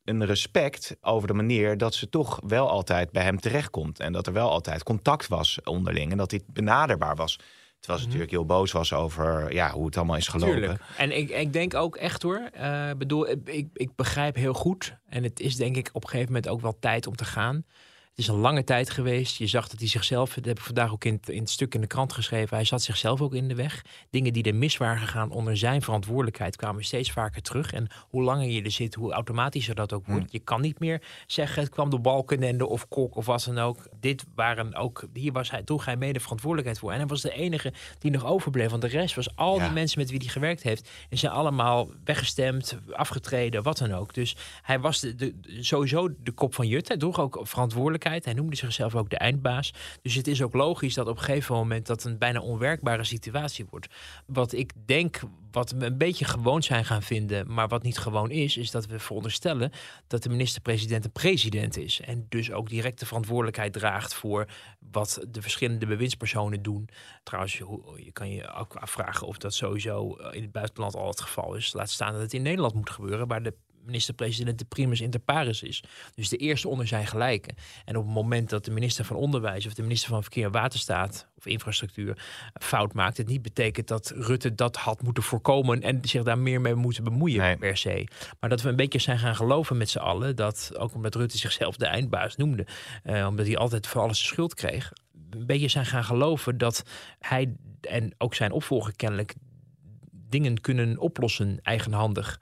een 0.05 0.27
respect 0.27 0.97
over 1.01 1.29
de 1.29 1.35
manier 1.35 1.79
dat 1.79 1.95
ze 1.95 2.09
toch 2.09 2.41
wel 2.47 2.69
altijd 2.71 3.13
bij 3.13 3.23
hem 3.23 3.41
terechtkomt. 3.41 4.01
En 4.01 4.13
dat 4.13 4.27
er 4.27 4.33
wel 4.33 4.51
altijd 4.51 4.83
contact 4.83 5.29
was 5.29 5.59
onderling 5.65 6.11
en 6.11 6.17
dat 6.17 6.31
hij 6.31 6.41
benaderbaar 6.47 7.17
was. 7.17 7.39
Terwijl 7.79 8.03
ze 8.03 8.11
natuurlijk 8.11 8.37
heel 8.39 8.47
boos 8.47 8.73
was 8.73 8.93
over 8.93 9.53
ja, 9.53 9.71
hoe 9.71 9.87
het 9.87 9.97
allemaal 9.97 10.17
is 10.17 10.29
gelopen. 10.29 10.55
Tuurlijk. 10.55 10.81
En 10.97 11.17
ik, 11.17 11.31
ik 11.31 11.53
denk 11.53 11.75
ook 11.75 11.97
echt 11.97 12.23
hoor. 12.23 12.49
eh, 12.53 12.91
bedoel, 12.99 13.29
ik, 13.45 13.69
ik 13.73 13.91
begrijp 13.97 14.35
heel 14.35 14.55
goed. 14.55 14.97
En 15.09 15.23
het 15.23 15.41
is 15.41 15.57
denk 15.57 15.77
ik 15.77 15.91
op 15.93 16.03
een 16.03 16.09
gegeven 16.09 16.33
moment 16.33 16.53
ook 16.53 16.61
wel 16.61 16.79
tijd 16.79 17.07
om 17.07 17.17
te 17.17 17.25
gaan. 17.25 17.65
Het 18.15 18.25
is 18.25 18.31
een 18.31 18.41
lange 18.41 18.65
tijd 18.65 18.91
geweest. 18.91 19.37
Je 19.37 19.47
zag 19.47 19.69
dat 19.69 19.79
hij 19.79 19.89
zichzelf, 19.89 20.35
dat 20.35 20.45
heb 20.45 20.59
ik 20.59 20.65
vandaag 20.65 20.93
ook 20.93 21.05
in 21.05 21.15
het, 21.15 21.29
in 21.29 21.41
het 21.41 21.51
stuk 21.51 21.75
in 21.75 21.81
de 21.81 21.87
krant 21.87 22.13
geschreven, 22.13 22.57
hij 22.57 22.65
zat 22.65 22.83
zichzelf 22.83 23.21
ook 23.21 23.35
in 23.35 23.49
de 23.49 23.55
weg. 23.55 23.85
Dingen 24.11 24.33
die 24.33 24.43
er 24.43 24.55
mis 24.55 24.77
waren 24.77 24.99
gegaan 24.99 25.31
onder 25.31 25.57
zijn 25.57 25.83
verantwoordelijkheid 25.83 26.57
kwamen 26.57 26.85
steeds 26.85 27.13
vaker 27.13 27.43
terug. 27.43 27.73
En 27.73 27.87
hoe 28.09 28.23
langer 28.23 28.47
je 28.49 28.63
er 28.63 28.71
zit, 28.71 28.95
hoe 28.95 29.13
automatischer 29.13 29.75
dat 29.75 29.93
ook 29.93 30.07
wordt. 30.07 30.33
Je 30.33 30.39
kan 30.39 30.61
niet 30.61 30.79
meer 30.79 31.03
zeggen, 31.27 31.63
het 31.63 31.73
kwam 31.73 31.91
door 31.91 32.01
Balkenende 32.01 32.67
of 32.67 32.89
Kok 32.89 33.17
of 33.17 33.27
wat 33.27 33.45
dan 33.45 33.59
ook. 33.59 33.89
Dit 34.01 34.25
waren 34.35 34.75
ook, 34.75 35.05
hier 35.13 35.33
was 35.33 35.51
hij, 35.51 35.63
droeg 35.63 35.85
hij 35.85 35.97
mede 35.97 36.21
verantwoordelijkheid 36.21 36.79
voor. 36.79 36.91
En 36.93 36.99
hij 36.99 37.07
was 37.07 37.21
de 37.21 37.33
enige 37.33 37.73
die 37.99 38.11
nog 38.11 38.25
overbleef. 38.27 38.71
Want 38.71 38.83
de 38.83 38.89
rest 38.89 39.15
was 39.15 39.37
al 39.37 39.57
Ja. 39.59 39.65
die 39.65 39.73
mensen 39.73 39.99
met 39.99 40.11
wie 40.11 40.19
hij 40.19 40.29
gewerkt 40.29 40.63
heeft. 40.63 40.91
En 41.11 41.19
zijn 41.19 41.33
allemaal 41.33 41.89
weggestemd, 42.05 42.79
afgetreden, 42.93 43.63
wat 43.63 43.79
dan 43.79 43.93
ook. 43.93 44.15
Dus 44.15 44.37
hij 44.63 44.81
was 44.81 45.01
de, 45.01 45.15
de, 45.15 45.35
sowieso 45.61 46.09
de 46.23 46.33
kop 46.33 46.55
van 46.55 46.67
Jut. 46.67 46.89
Hij 46.89 46.97
droeg 46.97 47.21
ook 47.21 47.39
verantwoordelijkheid. 47.43 48.03
Hij 48.05 48.33
noemde 48.33 48.57
zichzelf 48.57 48.95
ook 48.95 49.11
de 49.11 49.19
eindbaas. 49.19 49.73
Dus 50.03 50.15
het 50.15 50.27
is 50.27 50.43
ook 50.43 50.55
logisch 50.55 50.95
dat 50.95 51.09
op 51.09 51.17
een 51.17 51.23
gegeven 51.23 51.55
moment 51.55 51.87
dat 51.87 52.05
een 52.05 52.19
bijna 52.19 52.41
onwerkbare 52.41 53.05
situatie 53.05 53.67
wordt. 53.71 53.87
Wat 54.27 54.53
ik 54.53 54.73
denk, 54.87 55.21
wat 55.51 55.71
we 55.71 55.87
een 55.87 55.99
beetje 55.99 56.25
gewoon 56.25 56.63
zijn 56.63 56.85
gaan 56.85 57.03
vinden, 57.03 57.53
maar 57.53 57.69
wat 57.69 57.83
niet 57.83 57.99
gewoon 57.99 58.31
is, 58.31 58.57
is 58.57 58.71
dat 58.71 58.87
we 58.87 58.99
veronderstellen 58.99 59.73
dat 60.07 60.23
de 60.23 60.29
minister-president 60.29 61.05
een 61.05 61.13
president 61.13 61.77
is. 61.77 62.01
En 62.01 62.27
dus 62.29 62.53
ook 62.53 62.69
direct 62.69 62.99
de 62.99 63.07
verantwoordelijkheid 63.07 63.73
draagt 63.73 64.15
voor 64.15 64.47
wat 64.79 65.25
de 65.29 65.43
verschillende 65.43 65.87
bewindspersonen 65.87 66.63
doen. 66.63 66.89
Trouwens, 67.23 67.59
je 67.97 68.13
kan 68.13 68.31
je 68.31 68.53
ook 68.53 68.77
afvragen 68.77 69.27
of 69.27 69.39
dat 69.39 69.55
sowieso 69.55 70.17
eh, 70.17 70.35
in 70.35 70.43
het 70.43 70.53
buitenland 70.53 70.95
al 70.95 71.09
het 71.09 71.21
geval 71.21 71.55
is. 71.55 71.73
Laat 71.73 71.91
staan 71.91 72.13
dat 72.13 72.21
het 72.21 72.35
in 72.35 72.43
Nederland 72.43 72.75
moet 72.75 72.91
gebeuren, 72.91 73.27
waar 73.27 73.43
de 73.43 73.55
minister-president 73.85 74.59
de 74.59 74.65
primus 74.65 75.01
inter 75.01 75.21
pares 75.21 75.63
is. 75.63 75.85
Dus 76.15 76.29
de 76.29 76.37
eerste 76.37 76.69
onder 76.69 76.87
zijn 76.87 77.07
gelijken. 77.07 77.55
En 77.85 77.97
op 77.97 78.05
het 78.05 78.15
moment 78.15 78.51
dat 78.51 78.65
de 78.65 78.71
minister 78.71 79.05
van 79.05 79.17
Onderwijs 79.17 79.67
of 79.67 79.75
de 79.75 79.83
minister 79.83 80.09
van 80.09 80.23
Verkeer 80.23 80.45
en 80.45 80.53
Waterstaat 80.53 81.29
of 81.39 81.47
Infrastructuur 81.47 82.25
fout 82.61 82.93
maakt, 82.93 83.17
het 83.17 83.27
niet 83.27 83.43
betekent 83.43 83.89
dat 83.89 84.13
Rutte 84.17 84.55
dat 84.55 84.77
had 84.77 85.03
moeten 85.03 85.23
voorkomen 85.23 85.83
en 85.83 85.99
zich 86.03 86.23
daar 86.23 86.39
meer 86.39 86.61
mee 86.61 86.75
moeten 86.75 87.05
bemoeien 87.05 87.41
Nee. 87.41 87.57
per 87.57 87.77
se. 87.77 88.07
Maar 88.41 88.51
dat 88.51 88.63
we 88.63 88.69
een 88.69 88.77
beetje 88.77 88.99
zijn 88.99 89.19
gaan 89.19 89.37
geloven 89.37 89.77
met 89.77 89.91
z'n 89.91 89.99
allen, 89.99 90.37
dat 90.37 90.73
ook 90.77 90.95
omdat 90.95 91.15
Rutte 91.15 91.39
zichzelf 91.39 91.77
de 91.77 91.87
eindbaas 91.87 92.37
noemde, 92.37 92.67
eh, 93.03 93.27
omdat 93.27 93.47
hij 93.47 93.57
altijd 93.57 93.87
voor 93.87 94.01
alles 94.01 94.19
de 94.19 94.25
schuld 94.25 94.55
kreeg, 94.55 94.93
een 95.31 95.47
beetje 95.47 95.69
zijn 95.69 95.87
gaan 95.87 96.05
geloven 96.05 96.59
dat 96.59 96.85
hij 97.19 97.57
en 97.81 98.15
ook 98.19 98.35
zijn 98.35 98.53
opvolger 98.53 98.97
kennelijk 98.97 99.35
dingen 100.11 100.61
kunnen 100.61 100.99
oplossen 100.99 101.59
eigenhandig. 101.63 102.41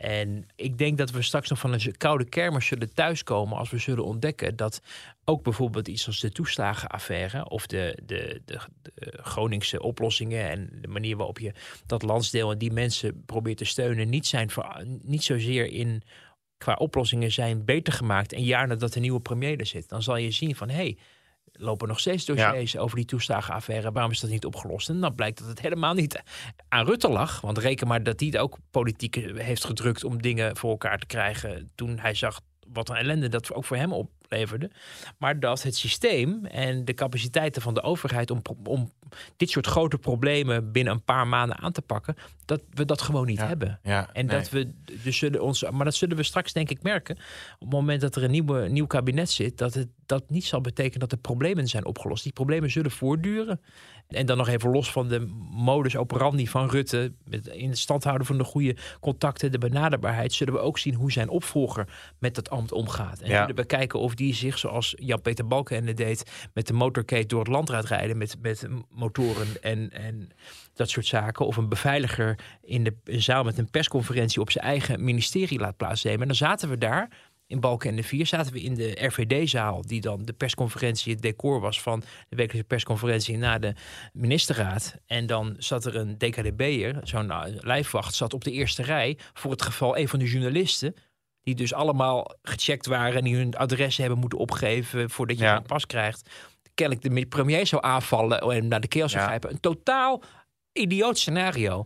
En 0.00 0.46
ik 0.56 0.78
denk 0.78 0.98
dat 0.98 1.10
we 1.10 1.22
straks 1.22 1.48
nog 1.48 1.58
van 1.58 1.72
een 1.72 1.96
koude 1.96 2.24
kermis 2.24 2.66
zullen 2.66 2.94
thuiskomen 2.94 3.58
als 3.58 3.70
we 3.70 3.78
zullen 3.78 4.04
ontdekken 4.04 4.56
dat 4.56 4.82
ook 5.24 5.42
bijvoorbeeld 5.42 5.88
iets 5.88 6.06
als 6.06 6.20
de 6.20 6.32
toeslagenaffaire 6.32 7.48
of 7.48 7.66
de, 7.66 7.98
de, 8.06 8.42
de, 8.44 8.60
de 8.94 9.18
Groningse 9.22 9.82
oplossingen 9.82 10.50
en 10.50 10.68
de 10.80 10.88
manier 10.88 11.16
waarop 11.16 11.38
je 11.38 11.52
dat 11.86 12.02
landsdeel 12.02 12.50
en 12.50 12.58
die 12.58 12.72
mensen 12.72 13.24
probeert 13.24 13.56
te 13.56 13.64
steunen 13.64 14.08
niet, 14.08 14.26
zijn 14.26 14.50
niet 15.02 15.24
zozeer 15.24 15.66
in 15.66 16.02
qua 16.58 16.74
oplossingen 16.74 17.32
zijn 17.32 17.64
beter 17.64 17.92
gemaakt 17.92 18.32
een 18.32 18.44
jaar 18.44 18.66
nadat 18.66 18.92
de 18.92 19.00
nieuwe 19.00 19.20
premier 19.20 19.58
er 19.58 19.66
zit. 19.66 19.88
Dan 19.88 20.02
zal 20.02 20.16
je 20.16 20.30
zien 20.30 20.56
van 20.56 20.68
hé, 20.68 20.74
hey, 20.74 20.98
lopen 21.60 21.88
nog 21.88 22.00
steeds 22.00 22.24
dossiers 22.24 22.76
over 22.76 22.96
die 22.96 23.04
toeslagenaffaire. 23.04 23.92
Waarom 23.92 24.12
is 24.12 24.20
dat 24.20 24.30
niet 24.30 24.44
opgelost? 24.44 24.88
En 24.88 25.00
dan 25.00 25.14
blijkt 25.14 25.38
dat 25.38 25.48
het 25.48 25.60
helemaal 25.60 25.94
niet 25.94 26.22
aan 26.68 26.86
Rutte 26.86 27.08
lag. 27.08 27.40
Want 27.40 27.58
reken 27.58 27.86
maar 27.86 28.02
dat 28.02 28.20
hij 28.20 28.28
het 28.28 28.38
ook 28.38 28.58
politiek 28.70 29.14
heeft 29.34 29.64
gedrukt 29.64 30.04
om 30.04 30.22
dingen 30.22 30.56
voor 30.56 30.70
elkaar 30.70 30.98
te 30.98 31.06
krijgen. 31.06 31.70
Toen 31.74 31.98
hij 31.98 32.14
zag 32.14 32.40
wat 32.72 32.88
een 32.88 32.96
ellende 32.96 33.28
dat 33.28 33.52
ook 33.52 33.64
voor 33.64 33.76
hem 33.76 33.92
opleverde. 34.30 34.70
Maar 35.18 35.40
dat 35.40 35.62
het 35.62 35.76
systeem 35.76 36.44
en 36.44 36.84
de 36.84 36.94
capaciteiten 36.94 37.62
van 37.62 37.74
de 37.74 37.82
overheid 37.82 38.30
om, 38.30 38.42
om 38.64 38.92
dit 39.36 39.50
soort 39.50 39.66
grote 39.66 39.98
problemen 39.98 40.72
binnen 40.72 40.92
een 40.92 41.04
paar 41.04 41.26
maanden 41.26 41.58
aan 41.58 41.72
te 41.72 41.82
pakken, 41.82 42.16
dat 42.44 42.60
we 42.70 42.84
dat 42.84 43.02
gewoon 43.02 43.26
niet 43.26 43.40
hebben. 43.40 43.80
Ja, 43.82 44.10
En 44.12 44.26
nee. 44.26 44.36
dat 44.36 44.50
we 44.50 44.72
dus 45.02 45.18
zullen 45.18 45.42
ons, 45.42 45.70
maar 45.70 45.84
dat 45.84 45.94
zullen 45.94 46.16
we 46.16 46.22
straks 46.22 46.52
denk 46.52 46.70
ik 46.70 46.82
merken. 46.82 47.16
Op 47.54 47.60
het 47.60 47.70
moment 47.70 48.00
dat 48.00 48.16
er 48.16 48.24
een 48.24 48.30
nieuwe, 48.30 48.68
nieuw 48.68 48.86
kabinet 48.86 49.30
zit, 49.30 49.58
dat 49.58 49.74
het 49.74 49.88
dat 50.10 50.30
niet 50.30 50.44
zal 50.44 50.60
betekenen 50.60 51.00
dat 51.00 51.10
de 51.10 51.16
problemen 51.16 51.66
zijn 51.66 51.84
opgelost. 51.84 52.22
Die 52.22 52.32
problemen 52.32 52.70
zullen 52.70 52.90
voortduren. 52.90 53.60
En 54.10 54.26
dan 54.26 54.36
nog 54.36 54.48
even 54.48 54.70
los 54.70 54.92
van 54.92 55.08
de 55.08 55.26
modus 55.50 55.96
operandi 55.96 56.48
van 56.48 56.68
Rutte, 56.68 57.12
met 57.24 57.46
in 57.46 57.68
het 57.68 57.78
stand 57.78 58.04
houden 58.04 58.26
van 58.26 58.38
de 58.38 58.44
goede 58.44 58.76
contacten, 59.00 59.52
de 59.52 59.58
benaderbaarheid, 59.58 60.32
zullen 60.32 60.54
we 60.54 60.60
ook 60.60 60.78
zien 60.78 60.94
hoe 60.94 61.12
zijn 61.12 61.28
opvolger 61.28 61.88
met 62.18 62.34
dat 62.34 62.50
ambt 62.50 62.72
omgaat. 62.72 63.20
En 63.20 63.30
Ja. 63.30 63.40
zullen 63.40 63.56
we 63.56 63.64
kijken 63.64 63.98
of 64.00 64.14
die 64.14 64.34
zich, 64.34 64.58
zoals 64.58 64.94
Jan-Peter 64.98 65.46
Balkenende 65.46 65.94
deed, 65.94 66.48
met 66.54 66.66
de 66.66 66.72
motorcade 66.72 67.26
door 67.26 67.38
het 67.38 67.48
land 67.48 67.68
laat 67.68 67.84
rijden 67.84 68.18
met, 68.18 68.36
met 68.42 68.68
motoren 68.90 69.46
en, 69.62 69.90
en 69.90 70.28
dat 70.74 70.90
soort 70.90 71.06
zaken. 71.06 71.46
Of 71.46 71.56
een 71.56 71.68
beveiliger 71.68 72.38
in 72.62 72.84
de 72.84 72.94
zaal 73.04 73.44
met 73.44 73.58
een 73.58 73.70
persconferentie 73.70 74.40
op 74.40 74.50
zijn 74.50 74.64
eigen 74.64 75.04
ministerie 75.04 75.58
laat 75.58 75.76
plaatsnemen. 75.76 76.20
En 76.20 76.26
dan 76.26 76.36
zaten 76.36 76.68
we 76.68 76.78
daar 76.78 77.08
in 77.50 77.60
Balken 77.60 77.90
en 77.90 77.96
de 77.96 78.02
Vier 78.02 78.26
zaten 78.26 78.52
we 78.52 78.60
in 78.60 78.74
de 78.74 79.06
RVD-zaal, 79.06 79.82
die 79.82 80.00
dan 80.00 80.24
de 80.24 80.32
persconferentie, 80.32 81.12
het 81.12 81.22
decor 81.22 81.60
was 81.60 81.80
van 81.80 82.00
de 82.00 82.36
wekelijkse 82.36 82.64
persconferentie 82.64 83.36
na 83.36 83.58
de 83.58 83.74
ministerraad. 84.12 84.94
En 85.06 85.26
dan 85.26 85.54
zat 85.58 85.84
er 85.84 85.96
een 85.96 86.18
DKDB'er, 86.18 87.00
zo'n 87.02 87.26
nou, 87.26 87.56
lijfwacht, 87.60 88.14
zat 88.14 88.34
op 88.34 88.44
de 88.44 88.50
eerste 88.50 88.82
rij 88.82 89.18
voor 89.32 89.50
het 89.50 89.62
geval 89.62 89.96
een 89.98 90.08
van 90.08 90.18
de 90.18 90.24
journalisten. 90.24 90.94
Die 91.42 91.54
dus 91.54 91.74
allemaal 91.74 92.34
gecheckt 92.42 92.86
waren 92.86 93.18
en 93.18 93.24
die 93.24 93.36
hun 93.36 93.56
adressen 93.56 94.02
hebben 94.02 94.20
moeten 94.20 94.38
opgeven 94.38 95.10
voordat 95.10 95.38
je 95.38 95.44
Ja. 95.44 95.56
een 95.56 95.62
pas 95.62 95.86
krijgt. 95.86 96.28
Kennelijk 96.74 97.14
de 97.14 97.26
premier 97.26 97.66
zou 97.66 97.82
aanvallen 97.84 98.40
en 98.40 98.68
naar 98.68 98.80
de 98.80 98.88
keel 98.88 99.08
zou 99.08 99.20
Ja. 99.20 99.26
grijpen. 99.26 99.50
Een 99.50 99.60
totaal 99.60 100.22
idioot 100.72 101.18
scenario. 101.18 101.84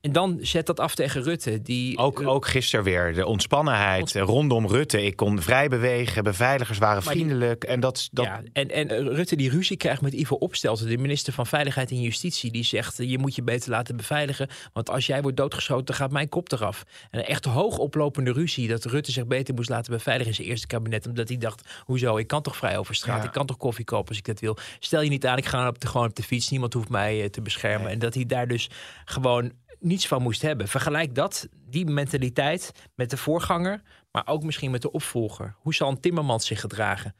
En 0.00 0.12
dan 0.12 0.38
zet 0.40 0.66
dat 0.66 0.80
af 0.80 0.94
tegen 0.94 1.22
Rutte. 1.22 1.62
Die, 1.62 1.98
Ook, 1.98 2.20
ook 2.26 2.46
gisteren 2.46 2.84
weer 2.84 3.14
de 3.14 3.26
ontspannenheid 3.26 4.00
Ontsp- 4.00 4.16
eh, 4.16 4.22
rondom 4.22 4.66
Rutte. 4.66 5.02
Ik 5.04 5.16
kon 5.16 5.42
vrij 5.42 5.68
bewegen, 5.68 6.24
beveiligers 6.24 6.78
waren 6.78 7.02
Maar 7.04 7.14
die- 7.14 7.22
vriendelijk. 7.22 7.64
En 7.64 7.80
dat, 7.80 8.08
dat 8.12 8.24
Ja, 8.24 8.42
en, 8.52 8.70
en 8.70 8.88
eh, 8.88 8.98
Rutte 9.14 9.36
die 9.36 9.50
ruzie 9.50 9.76
krijgt 9.76 10.00
met 10.02 10.12
Ivo 10.12 10.34
Opstelten, 10.36 10.88
de 10.88 10.98
minister 10.98 11.32
van 11.32 11.46
Veiligheid 11.46 11.90
en 11.90 12.00
Justitie, 12.00 12.50
die 12.52 12.64
zegt: 12.64 13.00
eh, 13.00 13.10
je 13.10 13.18
moet 13.18 13.34
je 13.34 13.42
beter 13.42 13.70
laten 13.70 13.96
beveiligen, 13.96 14.48
want 14.72 14.90
als 14.90 15.06
jij 15.06 15.22
wordt 15.22 15.36
doodgeschoten, 15.36 15.84
dan 15.84 15.94
gaat 15.94 16.10
mijn 16.10 16.28
kop 16.28 16.52
eraf. 16.52 16.84
En 17.10 17.18
een 17.18 17.24
echt 17.26 17.44
hoog 17.44 17.78
oplopende 17.78 18.32
ruzie 18.32 18.68
dat 18.68 18.84
Rutte 18.84 19.12
zich 19.12 19.26
beter 19.26 19.54
moest 19.54 19.68
laten 19.68 19.92
beveiligen 19.92 20.28
in 20.30 20.36
zijn 20.36 20.48
eerste 20.48 20.66
kabinet, 20.66 21.06
omdat 21.06 21.28
hij 21.28 21.38
dacht: 21.38 21.68
hoezo? 21.84 22.16
Ik 22.16 22.26
kan 22.26 22.42
toch 22.42 22.56
vrij 22.56 22.78
over 22.78 22.94
straat, 22.94 23.20
Ja. 23.20 23.26
ik 23.26 23.32
kan 23.32 23.46
toch 23.46 23.56
koffie 23.56 23.84
kopen 23.84 24.08
als 24.08 24.18
ik 24.18 24.24
dat 24.24 24.40
wil. 24.40 24.56
Stel 24.78 25.00
je 25.00 25.10
niet 25.10 25.26
aan, 25.26 25.36
ik 25.38 25.46
ga 25.46 25.68
op 25.68 25.80
de, 25.80 25.86
gewoon 25.86 26.06
op 26.08 26.14
de 26.16 26.22
fiets, 26.22 26.48
niemand 26.48 26.72
hoeft 26.72 26.88
mij 26.88 27.22
eh, 27.22 27.28
te 27.28 27.40
beschermen. 27.42 27.82
Nee. 27.84 27.92
En 27.92 27.98
dat 27.98 28.14
hij 28.14 28.26
daar 28.26 28.48
dus 28.48 28.70
gewoon 29.04 29.52
niets 29.80 30.06
van 30.06 30.22
moest 30.22 30.42
hebben. 30.42 30.68
Vergelijk 30.68 31.14
dat, 31.14 31.48
die 31.70 31.86
mentaliteit, 31.86 32.72
met 32.94 33.10
de 33.10 33.16
voorganger, 33.16 33.82
maar 34.10 34.26
ook 34.26 34.42
misschien 34.42 34.70
met 34.70 34.82
de 34.82 34.92
opvolger. 34.92 35.54
Hoe 35.58 35.74
zal 35.74 35.88
een 35.88 36.00
Timmermans 36.00 36.46
zich 36.46 36.60
gedragen? 36.60 37.14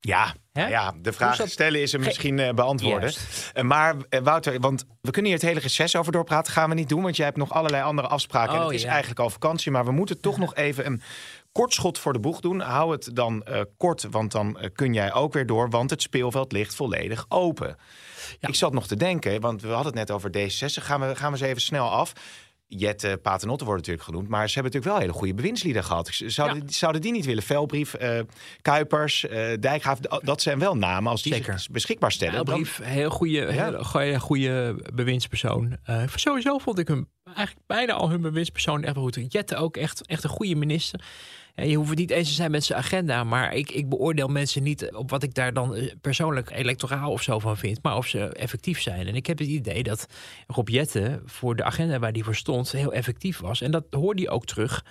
Ja, 0.00 0.34
Hè? 0.52 0.66
ja, 0.66 0.94
de 1.02 1.12
vraag 1.12 1.48
stellen 1.48 1.80
is 1.80 1.92
hem 1.92 2.00
misschien 2.00 2.38
eh, 2.38 2.54
beantwoorden. 2.54 3.12
Eh, 3.52 3.64
maar 3.64 3.94
eh, 4.08 4.20
Wouter, 4.20 4.60
want 4.60 4.84
we 5.00 5.10
kunnen 5.10 5.30
hier 5.30 5.40
het 5.40 5.48
hele 5.48 5.60
reces 5.60 5.96
over 5.96 6.12
doorpraten. 6.12 6.52
Gaan 6.52 6.68
we 6.68 6.74
niet 6.74 6.88
doen, 6.88 7.02
want 7.02 7.16
jij 7.16 7.24
hebt 7.24 7.38
nog 7.38 7.52
allerlei 7.52 7.82
andere 7.82 8.08
afspraken. 8.08 8.54
en 8.54 8.60
Oh, 8.60 8.66
het 8.66 8.74
is 8.74 8.84
eigenlijk 8.84 9.20
al 9.20 9.30
vakantie, 9.30 9.70
maar 9.70 9.84
we 9.84 9.92
moeten 9.92 10.20
toch 10.20 10.38
nog 10.44 10.54
even 10.54 10.86
een 10.86 11.02
kort 11.56 11.72
schot 11.74 11.98
voor 11.98 12.12
de 12.12 12.18
boeg 12.20 12.40
doen. 12.40 12.60
Hou 12.60 12.92
het 12.92 13.10
dan 13.12 13.42
eh, 13.44 13.60
kort, 13.76 14.06
want 14.10 14.32
dan 14.32 14.58
eh, 14.58 14.70
kun 14.74 14.92
jij 14.94 15.12
ook 15.12 15.32
weer 15.32 15.46
door, 15.46 15.70
want 15.70 15.90
het 15.90 16.02
speelveld 16.02 16.52
ligt 16.52 16.74
volledig 16.74 17.26
open. 17.28 17.76
Ja. 18.40 18.48
Ik 18.48 18.54
zat 18.54 18.72
nog 18.72 18.86
te 18.86 18.96
denken, 18.96 19.40
want 19.40 19.62
we 19.62 19.68
hadden 19.68 19.86
het 19.86 20.08
net 20.08 20.10
over 20.10 20.30
D66. 20.30 20.82
Gaan 20.84 21.00
we, 21.00 21.16
gaan 21.16 21.32
we 21.32 21.38
eens 21.38 21.46
even 21.48 21.60
snel 21.62 21.88
af. 21.90 22.12
Jette 22.68 23.18
Paternotte 23.22 23.64
wordt 23.64 23.80
natuurlijk 23.80 24.06
genoemd, 24.08 24.28
maar 24.28 24.48
ze 24.48 24.54
hebben 24.54 24.72
natuurlijk 24.72 24.92
wel 25.00 25.08
hele 25.08 25.18
goede 25.18 25.34
bewindslieden 25.34 25.84
gehad. 25.84 26.10
Zouden, 26.12 26.68
zouden 26.68 27.00
die 27.00 27.12
niet 27.12 27.24
willen? 27.24 27.42
Velbrief, 27.42 27.94
eh, 27.94 28.20
Kuipers, 28.62 29.26
eh 29.26 29.52
Dijkgraaf, 29.60 29.98
d- 30.00 30.20
dat 30.22 30.42
zijn 30.42 30.58
wel 30.58 30.76
namen 30.76 31.10
als 31.10 31.22
die 31.22 31.34
Zeker. 31.34 31.58
zich 31.58 31.70
beschikbaar 31.70 32.12
stellen. 32.12 32.44
dan- 32.44 32.54
Brief, 32.54 32.80
heel 32.82 33.10
goede, 33.10 33.52
heel 33.52 33.84
goede, 33.84 34.20
goede 34.20 34.76
bewindspersoon. 34.94 35.76
Eh, 35.84 36.02
sowieso 36.14 36.58
vond 36.58 36.78
ik 36.78 36.88
hem 36.88 37.08
eigenlijk 37.34 37.66
bijna 37.66 37.92
al 37.92 38.10
hun 38.10 38.20
bewindspersoon 38.20 38.84
echt 38.84 38.94
wel 38.94 39.04
goed. 39.04 39.18
Jette 39.28 39.56
ook 39.56 39.76
echt, 39.76 40.06
echt 40.06 40.24
een 40.24 40.30
goede 40.30 40.54
minister. 40.54 41.00
En 41.56 41.68
je 41.68 41.76
hoeft 41.76 41.88
het 41.88 41.98
niet 41.98 42.10
eens 42.10 42.28
te 42.28 42.34
zijn 42.34 42.50
met 42.50 42.64
zijn 42.64 42.78
agenda, 42.78 43.24
maar 43.24 43.54
ik, 43.54 43.70
ik 43.70 43.88
beoordeel 43.88 44.28
mensen 44.28 44.62
niet 44.62 44.94
op 44.94 45.10
wat 45.10 45.22
ik 45.22 45.34
daar 45.34 45.52
dan 45.52 45.74
eh, 45.74 45.92
persoonlijk 46.00 46.50
electoraal 46.50 47.10
of 47.10 47.22
zo 47.22 47.38
van 47.38 47.56
vind, 47.56 47.82
maar 47.82 47.96
of 47.96 48.06
ze 48.06 48.28
effectief 48.28 48.80
zijn. 48.80 49.06
En 49.06 49.14
ik 49.14 49.26
heb 49.26 49.38
het 49.38 49.48
idee 49.48 49.82
dat 49.82 50.06
Rob 50.46 50.68
Jette 50.68 51.22
voor 51.24 51.56
de 51.56 51.64
agenda 51.64 51.98
waar 51.98 52.12
die 52.12 52.24
voor 52.24 52.34
stond 52.34 52.72
heel 52.72 52.92
effectief 52.92 53.40
was. 53.40 53.60
En 53.60 53.70
dat 53.70 53.84
hoorde 53.90 54.22
je 54.22 54.30
ook 54.30 54.44
terug 54.44 54.84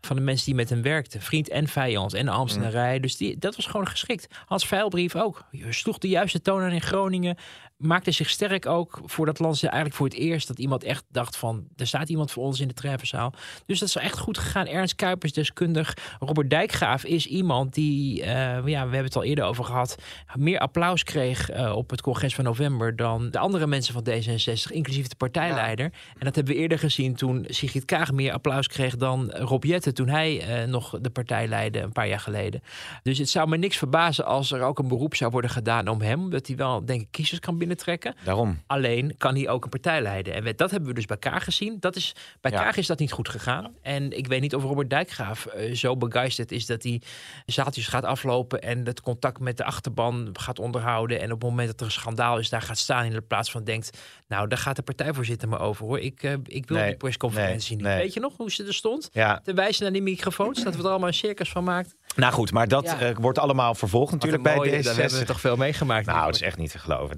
van 0.00 0.16
de 0.16 0.22
mensen 0.22 0.46
die 0.46 0.54
met 0.54 0.70
hem 0.70 0.82
werkten. 0.82 1.22
Vriend 1.22 1.48
en 1.48 1.68
vijand 1.68 2.14
en 2.14 2.24
de 2.24 2.30
ambtenarij. 2.30 3.00
Dus 3.00 3.16
die, 3.16 3.38
dat 3.38 3.56
was 3.56 3.66
gewoon 3.66 3.88
geschikt. 3.88 4.26
Hans 4.44 4.66
Veilbrief 4.66 5.16
ook. 5.16 5.44
Je 5.50 5.72
sloeg 5.72 5.98
de 5.98 6.08
juiste 6.08 6.42
toon 6.42 6.62
aan 6.62 6.70
in 6.70 6.80
Groningen. 6.80 7.36
Maakte 7.78 8.10
zich 8.10 8.30
sterk 8.30 8.66
ook 8.66 9.00
voor 9.04 9.26
dat 9.26 9.38
land. 9.38 9.62
Eigenlijk 9.62 9.94
voor 9.94 10.06
het 10.06 10.16
eerst 10.16 10.48
dat 10.48 10.58
iemand 10.58 10.84
echt 10.84 11.04
dacht 11.10 11.36
van... 11.36 11.66
er 11.76 11.86
staat 11.86 12.08
iemand 12.08 12.30
voor 12.30 12.44
ons 12.44 12.60
in 12.60 12.68
de 12.68 12.74
treffenzaal. 12.74 13.32
Dus 13.66 13.78
dat 13.78 13.88
is 13.88 13.96
echt 13.96 14.18
goed 14.18 14.38
gegaan. 14.38 14.66
Ernst 14.66 14.94
Kuipers 14.94 15.32
deskundig. 15.32 15.96
Robert 16.18 16.50
Dijkgraaf 16.50 17.04
is 17.04 17.26
iemand 17.26 17.74
die... 17.74 18.22
eh, 18.22 18.30
ja, 18.30 18.62
we 18.62 18.74
hebben 18.76 19.04
het 19.04 19.16
al 19.16 19.24
eerder 19.24 19.44
over 19.44 19.64
gehad... 19.64 19.96
meer 20.34 20.58
applaus 20.58 21.02
kreeg 21.02 21.50
eh, 21.50 21.76
op 21.76 21.90
het 21.90 22.00
congres 22.00 22.34
van 22.34 22.44
november... 22.44 22.96
dan 22.96 23.30
de 23.30 23.38
andere 23.38 23.66
mensen 23.66 23.94
van 23.94 24.06
D66, 24.08 24.72
inclusief 24.72 25.06
de 25.06 25.16
partijleider. 25.16 25.84
En 26.18 26.24
dat 26.24 26.34
hebben 26.34 26.54
we 26.54 26.60
eerder 26.60 26.78
gezien 26.78 27.14
toen 27.14 27.44
Sigrid 27.48 27.84
Kaag 27.84 28.12
meer 28.12 28.32
applaus 28.32 28.66
kreeg... 28.66 28.96
dan 28.96 29.30
Rob 29.30 29.64
Jetten 29.64 29.94
toen 29.94 30.08
hij 30.08 30.40
eh, 30.40 30.68
nog 30.68 30.98
de 31.00 31.10
partij 31.10 31.48
leidde 31.48 31.80
een 31.80 31.92
paar 31.92 32.08
jaar 32.08 32.20
geleden. 32.20 32.62
Dus 33.02 33.18
het 33.18 33.28
zou 33.28 33.48
me 33.48 33.56
niks 33.56 33.76
verbazen 33.76 34.24
als 34.26 34.52
er 34.52 34.62
ook 34.62 34.78
een 34.78 34.88
beroep 34.88 35.14
zou 35.14 35.30
worden 35.30 35.50
gedaan 35.50 35.88
om 35.88 36.00
hem. 36.00 36.30
Dat 36.30 36.46
hij 36.46 36.56
wel, 36.56 36.84
denk 36.84 37.00
ik, 37.00 37.08
kiezers 37.10 37.40
kan 37.40 37.58
binnentrekken. 37.68 38.14
Daarom. 38.24 38.62
Alleen 38.66 39.14
kan 39.18 39.34
hij 39.34 39.48
ook 39.48 39.64
een 39.64 39.70
partij 39.70 40.00
leiden. 40.02 40.34
En 40.34 40.42
we- 40.42 40.54
dat 40.54 40.70
hebben 40.70 40.88
we 40.88 40.94
dus 40.94 41.04
bij 41.06 41.16
Kaag 41.16 41.44
gezien. 41.44 41.76
Dat 41.80 41.96
is, 41.96 42.14
bij 42.40 42.50
Ja. 42.50 42.62
Kaag 42.62 42.76
is 42.76 42.86
dat 42.86 42.98
niet 42.98 43.12
goed 43.12 43.28
gegaan. 43.28 43.74
En 43.82 44.16
ik 44.16 44.26
weet 44.26 44.40
niet 44.40 44.54
of 44.54 44.62
Robert 44.62 44.90
Dijkgraaf 44.90 45.46
eh, 45.46 45.74
zo 45.74 45.96
begeisterd 45.96 46.52
is 46.52 46.66
dat 46.66 46.82
hij 46.82 47.02
zaaltjes 47.46 47.86
gaat 47.86 48.04
aflopen 48.04 48.62
en 48.62 48.86
het 48.86 49.00
contact 49.00 49.40
met 49.40 49.56
de 49.56 49.64
achterban 49.64 50.28
gaat 50.32 50.58
onderhouden. 50.58 51.20
En 51.20 51.32
op 51.32 51.40
het 51.40 51.50
moment 51.50 51.68
dat 51.68 51.80
er 51.80 51.86
een 51.86 51.92
schandaal 51.92 52.38
is, 52.38 52.48
daar 52.48 52.62
gaat 52.62 52.78
staan 52.78 53.04
in 53.04 53.12
de 53.12 53.20
plaats 53.20 53.50
van 53.50 53.64
denkt, 53.64 53.98
nou, 54.28 54.48
daar 54.48 54.58
gaat 54.58 54.76
de 54.76 54.82
partijvoorzitter 54.82 55.48
me 55.48 55.58
over 55.58 55.84
hoor. 55.86 55.98
Ik, 56.00 56.22
eh, 56.22 56.32
ik 56.44 56.68
wil 56.68 56.76
Nee, 56.78 56.86
die 56.86 56.96
persconferentie 56.96 57.76
nee, 57.76 57.84
niet. 57.84 57.86
nee. 57.94 57.96
Weet 58.04 58.14
je 58.14 58.20
nog 58.20 58.32
hoe 58.36 58.50
ze 58.50 58.64
er 58.64 58.74
stond? 58.74 59.08
Ja, 59.12 59.40
Te 59.44 59.54
wijzen 59.54 59.82
naar 59.82 59.92
die 59.92 60.02
microfoons, 60.02 60.62
dat 60.62 60.76
we 60.76 60.82
er 60.82 60.88
allemaal 60.88 61.08
een 61.08 61.14
circus 61.14 61.50
van 61.50 61.64
maakt. 61.64 61.94
nou 62.16 62.32
goed, 62.32 62.52
maar 62.52 62.68
dat 62.68 62.84
Ja. 62.84 63.00
eh, 63.00 63.16
wordt 63.20 63.38
allemaal 63.38 63.74
vervolgd 63.74 64.12
natuurlijk 64.12 64.42
bij 64.42 64.56
D66. 64.56 64.82
Daar 64.84 64.94
hebben 64.94 65.18
we 65.18 65.24
toch 65.24 65.40
veel 65.40 65.56
meegemaakt. 65.56 66.06
Nou, 66.06 66.26
het 66.26 66.34
is 66.34 66.42
echt 66.42 66.56
niet 66.56 66.70
te 66.70 66.78
geloven. 66.78 67.16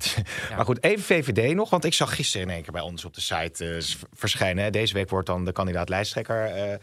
Maar 0.57 0.65
goed, 0.65 0.83
even 0.85 1.05
VVD 1.05 1.55
nog. 1.55 1.71
Want 1.71 1.85
ik 1.85 1.95
zag 1.95 2.15
gisteren 2.15 2.47
in 2.47 2.53
één 2.53 2.63
keer 2.63 2.73
bij 2.73 2.83
ons 2.83 3.05
op 3.05 3.15
de 3.15 3.21
site 3.21 3.65
eh, 3.65 3.83
verschijnen. 4.15 4.65
hè. 4.65 4.71
Deze 4.71 4.95
week 4.95 5.11
wordt 5.11 5.27
dan 5.27 5.45
de 5.45 5.53
kandidaat 5.53 5.89
lijsttrekker 5.89 6.45
eh, 6.45 6.75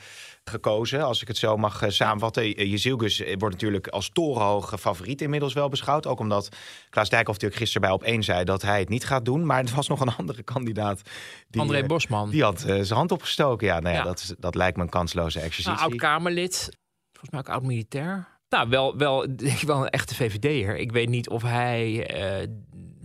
gekozen. 0.43 1.01
Als 1.03 1.21
ik 1.21 1.27
het 1.27 1.37
zo 1.37 1.57
mag 1.57 1.83
samenvatten. 1.87 2.43
Uh, 2.61 2.71
Jezilgus 2.71 3.19
eh, 3.21 3.35
wordt 3.37 3.55
natuurlijk 3.55 3.87
als 3.87 4.09
torenhoge 4.13 4.77
favoriet 4.77 5.21
inmiddels 5.21 5.53
wel 5.53 5.69
beschouwd. 5.69 6.05
Ook 6.07 6.19
omdat 6.19 6.49
Klaas 6.89 7.09
Dijkhoff 7.09 7.33
natuurlijk 7.39 7.61
gisteren 7.61 7.87
bij 7.87 7.91
op 7.97 8.03
één 8.03 8.23
zei 8.23 8.43
dat 8.43 8.61
hij 8.61 8.79
het 8.79 8.89
niet 8.89 9.05
gaat 9.05 9.25
doen. 9.25 9.45
Maar 9.45 9.63
er 9.63 9.75
was 9.75 9.87
nog 9.87 9.99
een 9.99 10.15
andere 10.17 10.43
kandidaat. 10.43 11.01
Die, 11.49 11.61
André 11.61 11.83
Bosman. 11.85 12.29
Die 12.29 12.43
had 12.43 12.59
zijn 12.59 12.87
hand 12.89 13.11
opgestoken. 13.11 13.67
Ja, 13.67 13.79
nou 13.79 13.93
ja, 13.95 13.99
Ja. 13.99 14.03
Dat, 14.03 14.35
dat 14.39 14.55
lijkt 14.55 14.77
me 14.77 14.83
een 14.83 14.89
kansloze 14.89 15.37
Nou, 15.37 15.49
exercitie. 15.49 15.81
oud-Kamerlid. 15.81 16.69
Volgens 17.11 17.29
mij 17.31 17.39
ook 17.39 17.49
oud-militair. 17.49 18.27
Nou, 18.49 18.69
wel, 18.69 18.97
wel, 18.97 19.27
wel 19.65 19.81
een 19.81 19.89
echte 19.89 20.15
VVD'er. 20.15 20.77
Ik 20.77 20.91
weet 20.91 21.09
niet 21.09 21.29
of 21.29 21.41
hij 21.41 22.09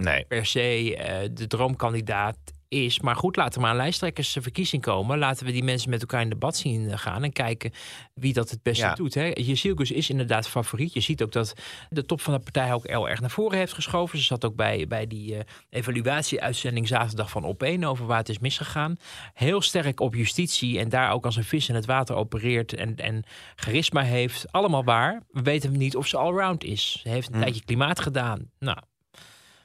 nee. 0.03 0.25
per 0.25 0.47
se 0.47 0.97
eh, 0.97 1.29
de 1.33 1.47
droomkandidaat 1.47 2.37
is. 2.73 3.01
Maar 3.01 3.17
goed, 3.17 3.37
laten 3.37 3.55
we 3.55 3.61
maar 3.61 3.71
een 3.71 3.77
lijsttrekkersverkiezing 3.77 4.83
komen. 4.83 5.19
Laten 5.19 5.47
we 5.47 5.53
die 5.53 5.63
mensen 5.65 5.91
met 5.91 6.01
elkaar 6.01 6.23
in 6.23 6.29
debat 6.29 6.57
zien 6.57 6.91
eh, 6.91 6.99
gaan. 6.99 7.25
En 7.25 7.33
kijken 7.33 7.73
wie 8.15 8.33
dat 8.33 8.51
het 8.51 8.63
beste 8.63 8.85
Ja. 8.85 8.95
doet. 8.95 9.15
Hè. 9.15 9.29
Is 9.29 10.11
inderdaad 10.11 10.49
favoriet. 10.49 10.93
Je 10.93 11.01
ziet 11.01 11.23
ook 11.23 11.33
dat 11.33 11.55
de 11.91 12.05
top 12.05 12.21
van 12.21 12.33
de 12.35 12.41
partij 12.41 12.73
ook 12.73 12.87
heel 12.87 13.09
erg 13.09 13.21
naar 13.21 13.31
voren 13.31 13.59
heeft 13.59 13.73
geschoven. 13.73 14.19
Ze 14.19 14.25
zat 14.25 14.45
ook 14.45 14.57
bij, 14.57 14.87
bij 14.87 15.07
die 15.07 15.37
eh, 15.37 15.41
evaluatie-uitzending 15.71 16.89
zaterdag 16.89 17.31
van 17.31 17.57
Op1 17.57 17.85
over 17.85 18.07
waar 18.07 18.19
het 18.19 18.29
is 18.29 18.39
misgegaan. 18.39 18.97
Heel 19.35 19.61
sterk 19.61 20.01
op 20.01 20.15
justitie 20.15 20.79
en 20.79 20.89
daar 20.89 21.13
ook 21.13 21.25
als 21.25 21.37
een 21.37 21.45
vis 21.45 21.69
in 21.69 21.75
het 21.75 21.87
water 21.87 22.15
opereert 22.17 22.75
en, 22.75 22.97
en 22.97 23.25
charisma 23.55 24.03
heeft. 24.03 24.53
Allemaal 24.53 24.85
waar. 24.85 25.23
We 25.31 25.43
weten 25.43 25.77
niet 25.77 25.97
of 25.97 26.07
ze 26.07 26.17
allround 26.17 26.65
is. 26.65 26.99
Ze 27.03 27.09
heeft 27.09 27.27
een 27.27 27.33
Hmm. 27.35 27.43
tijdje 27.43 27.65
klimaat 27.65 28.01
gedaan. 28.01 28.51
Nou, 28.59 28.79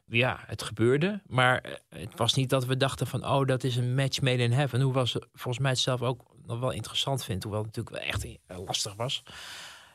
ja, 0.09 0.39
het 0.45 0.61
gebeurde. 0.63 1.21
Maar 1.27 1.61
eh, 1.61 1.71
het 1.99 2.17
was 2.17 2.33
niet 2.33 2.49
dat 2.49 2.65
we 2.65 2.77
dachten 2.77 3.07
van... 3.07 3.25
oh, 3.27 3.45
dat 3.45 3.63
is 3.63 3.75
een 3.75 3.95
match 3.95 4.21
made 4.21 4.43
in 4.43 4.51
heaven. 4.51 4.81
Hoewel 4.81 5.05
ze 5.05 5.27
volgens 5.33 5.59
mij 5.59 5.71
het 5.71 5.79
zelf 5.79 6.01
ook 6.01 6.21
nog 6.45 6.59
wel 6.59 6.71
interessant 6.71 7.23
vindt. 7.23 7.43
Hoewel 7.43 7.63
het 7.63 7.75
natuurlijk 7.75 8.03
wel 8.03 8.13
echt 8.13 8.25
eh, 8.47 8.65
lastig 8.65 8.95
was. 8.95 9.23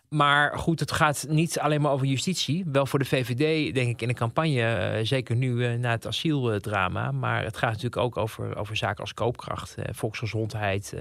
Maar 0.09 0.59
goed, 0.59 0.81
het 0.81 0.93
gaat 0.93 1.27
niet 1.29 1.59
alleen 1.59 1.81
maar 1.81 1.93
over 1.93 2.07
justitie. 2.07 2.65
Wel 2.67 2.87
voor 2.87 2.99
de 2.99 3.05
VVD, 3.05 3.75
denk 3.75 3.89
ik, 3.89 4.03
in 4.03 4.09
de 4.09 4.15
campagne. 4.15 4.63
eh, 4.63 5.05
zeker 5.05 5.37
nu 5.37 5.77
na 5.77 5.91
het 5.91 6.07
asieldrama. 6.07 7.11
Maar 7.11 7.45
het 7.45 7.57
gaat 7.57 7.71
natuurlijk 7.71 7.97
ook 7.97 8.17
over, 8.17 8.57
over 8.57 8.77
zaken 8.77 9.01
als 9.01 9.15
koopkracht, 9.15 9.75
volksgezondheid. 9.91 10.95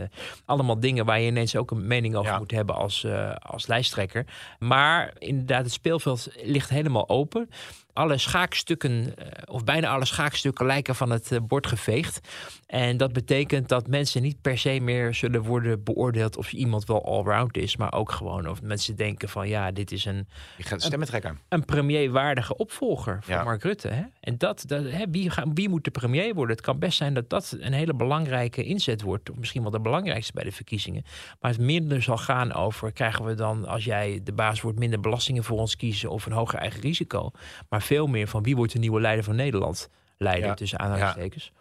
allemaal 0.46 0.80
dingen 0.80 1.06
waar 1.06 1.20
je 1.20 1.28
ineens 1.28 1.56
ook 1.56 1.72
een 1.72 1.88
mening 1.88 2.16
over 2.16 2.32
Ja. 2.32 2.38
moet 2.38 2.52
hebben 2.52 2.76
als, 2.76 3.06
als 3.40 3.68
lijsttrekker. 3.68 4.26
Maar 4.60 5.14
inderdaad, 5.18 5.64
het 5.64 5.74
speelveld 5.74 6.28
ligt 6.44 6.70
helemaal 6.70 7.10
open. 7.10 7.50
Alle 7.94 8.18
schaakstukken, 8.18 9.16
eh, 9.18 9.26
of 9.54 9.64
bijna 9.64 9.88
alle 9.90 10.06
schaakstukken, 10.06 10.66
lijken 10.66 10.96
van 10.96 11.10
het 11.10 11.32
eh, 11.32 11.40
bord 11.48 11.68
geveegd. 11.68 12.20
En 12.66 12.98
dat 12.98 13.14
betekent 13.14 13.70
dat 13.70 13.88
mensen 13.88 14.22
niet 14.22 14.42
per 14.42 14.58
se 14.58 14.80
meer 14.80 15.14
zullen 15.14 15.42
worden 15.44 15.84
beoordeeld 15.84 16.38
of 16.38 16.52
iemand 16.54 16.86
wel 16.86 17.06
allround 17.06 17.58
is. 17.58 17.78
Maar 17.78 17.94
ook 17.94 18.12
gewoon 18.12 18.48
of 18.50 18.62
mensen 18.62 18.96
denken 18.96 19.30
van 19.30 19.48
ja, 19.48 19.72
dit 19.72 19.92
is 19.92 20.06
een, 20.06 20.28
Je 20.58 20.64
gaat 20.64 20.82
stemmen 20.82 21.08
trekken. 21.08 21.40
een 21.50 21.66
premierwaardige 21.66 22.58
opvolger 22.58 23.20
van 23.24 23.36
Ja. 23.36 23.44
Mark 23.44 23.64
Rutte. 23.64 23.88
Hè? 23.88 24.04
En 24.20 24.38
dat, 24.38 24.64
dat, 24.68 24.84
hè, 24.84 25.06
wie, 25.12 25.30
ga- 25.30 25.46
wie 25.54 25.70
moet 25.70 25.84
de 25.84 25.92
premier 25.92 26.34
worden? 26.34 26.56
Het 26.56 26.66
kan 26.66 26.80
best 26.80 26.98
zijn 26.98 27.14
dat 27.14 27.30
dat 27.30 27.58
een 27.60 27.74
hele 27.74 27.94
belangrijke 27.94 28.64
inzet 28.64 29.02
wordt. 29.02 29.30
Of 29.30 29.38
misschien 29.38 29.62
wel 29.62 29.72
de 29.72 29.80
belangrijkste 29.80 30.34
bij 30.34 30.44
de 30.44 30.52
verkiezingen. 30.52 31.04
Maar 31.40 31.52
het 31.52 31.60
minder 31.60 32.02
zal 32.02 32.18
gaan 32.18 32.54
over, 32.54 32.92
krijgen 32.92 33.26
we 33.26 33.34
dan 33.34 33.66
als 33.68 33.84
jij 33.86 34.20
de 34.24 34.34
baas 34.34 34.62
wordt 34.62 34.80
minder 34.80 35.00
belastingen 35.00 35.44
voor 35.44 35.58
ons 35.60 35.76
kiezen 35.76 36.10
of 36.10 36.26
een 36.26 36.32
hoger 36.32 36.60
eigen 36.60 36.82
risico. 36.82 37.32
Maar 37.70 37.81
veel 37.82 38.08
meer 38.08 38.28
van 38.28 38.44
wie 38.44 38.56
wordt 38.56 38.74
de 38.74 38.80
nieuwe 38.80 39.02
leider 39.02 39.24
van 39.24 39.36
Nederland? 39.36 39.90
Leider 40.18 40.48
Ja. 40.48 40.54
tussen 40.54 40.80
aanhalingstekens. 40.80 41.52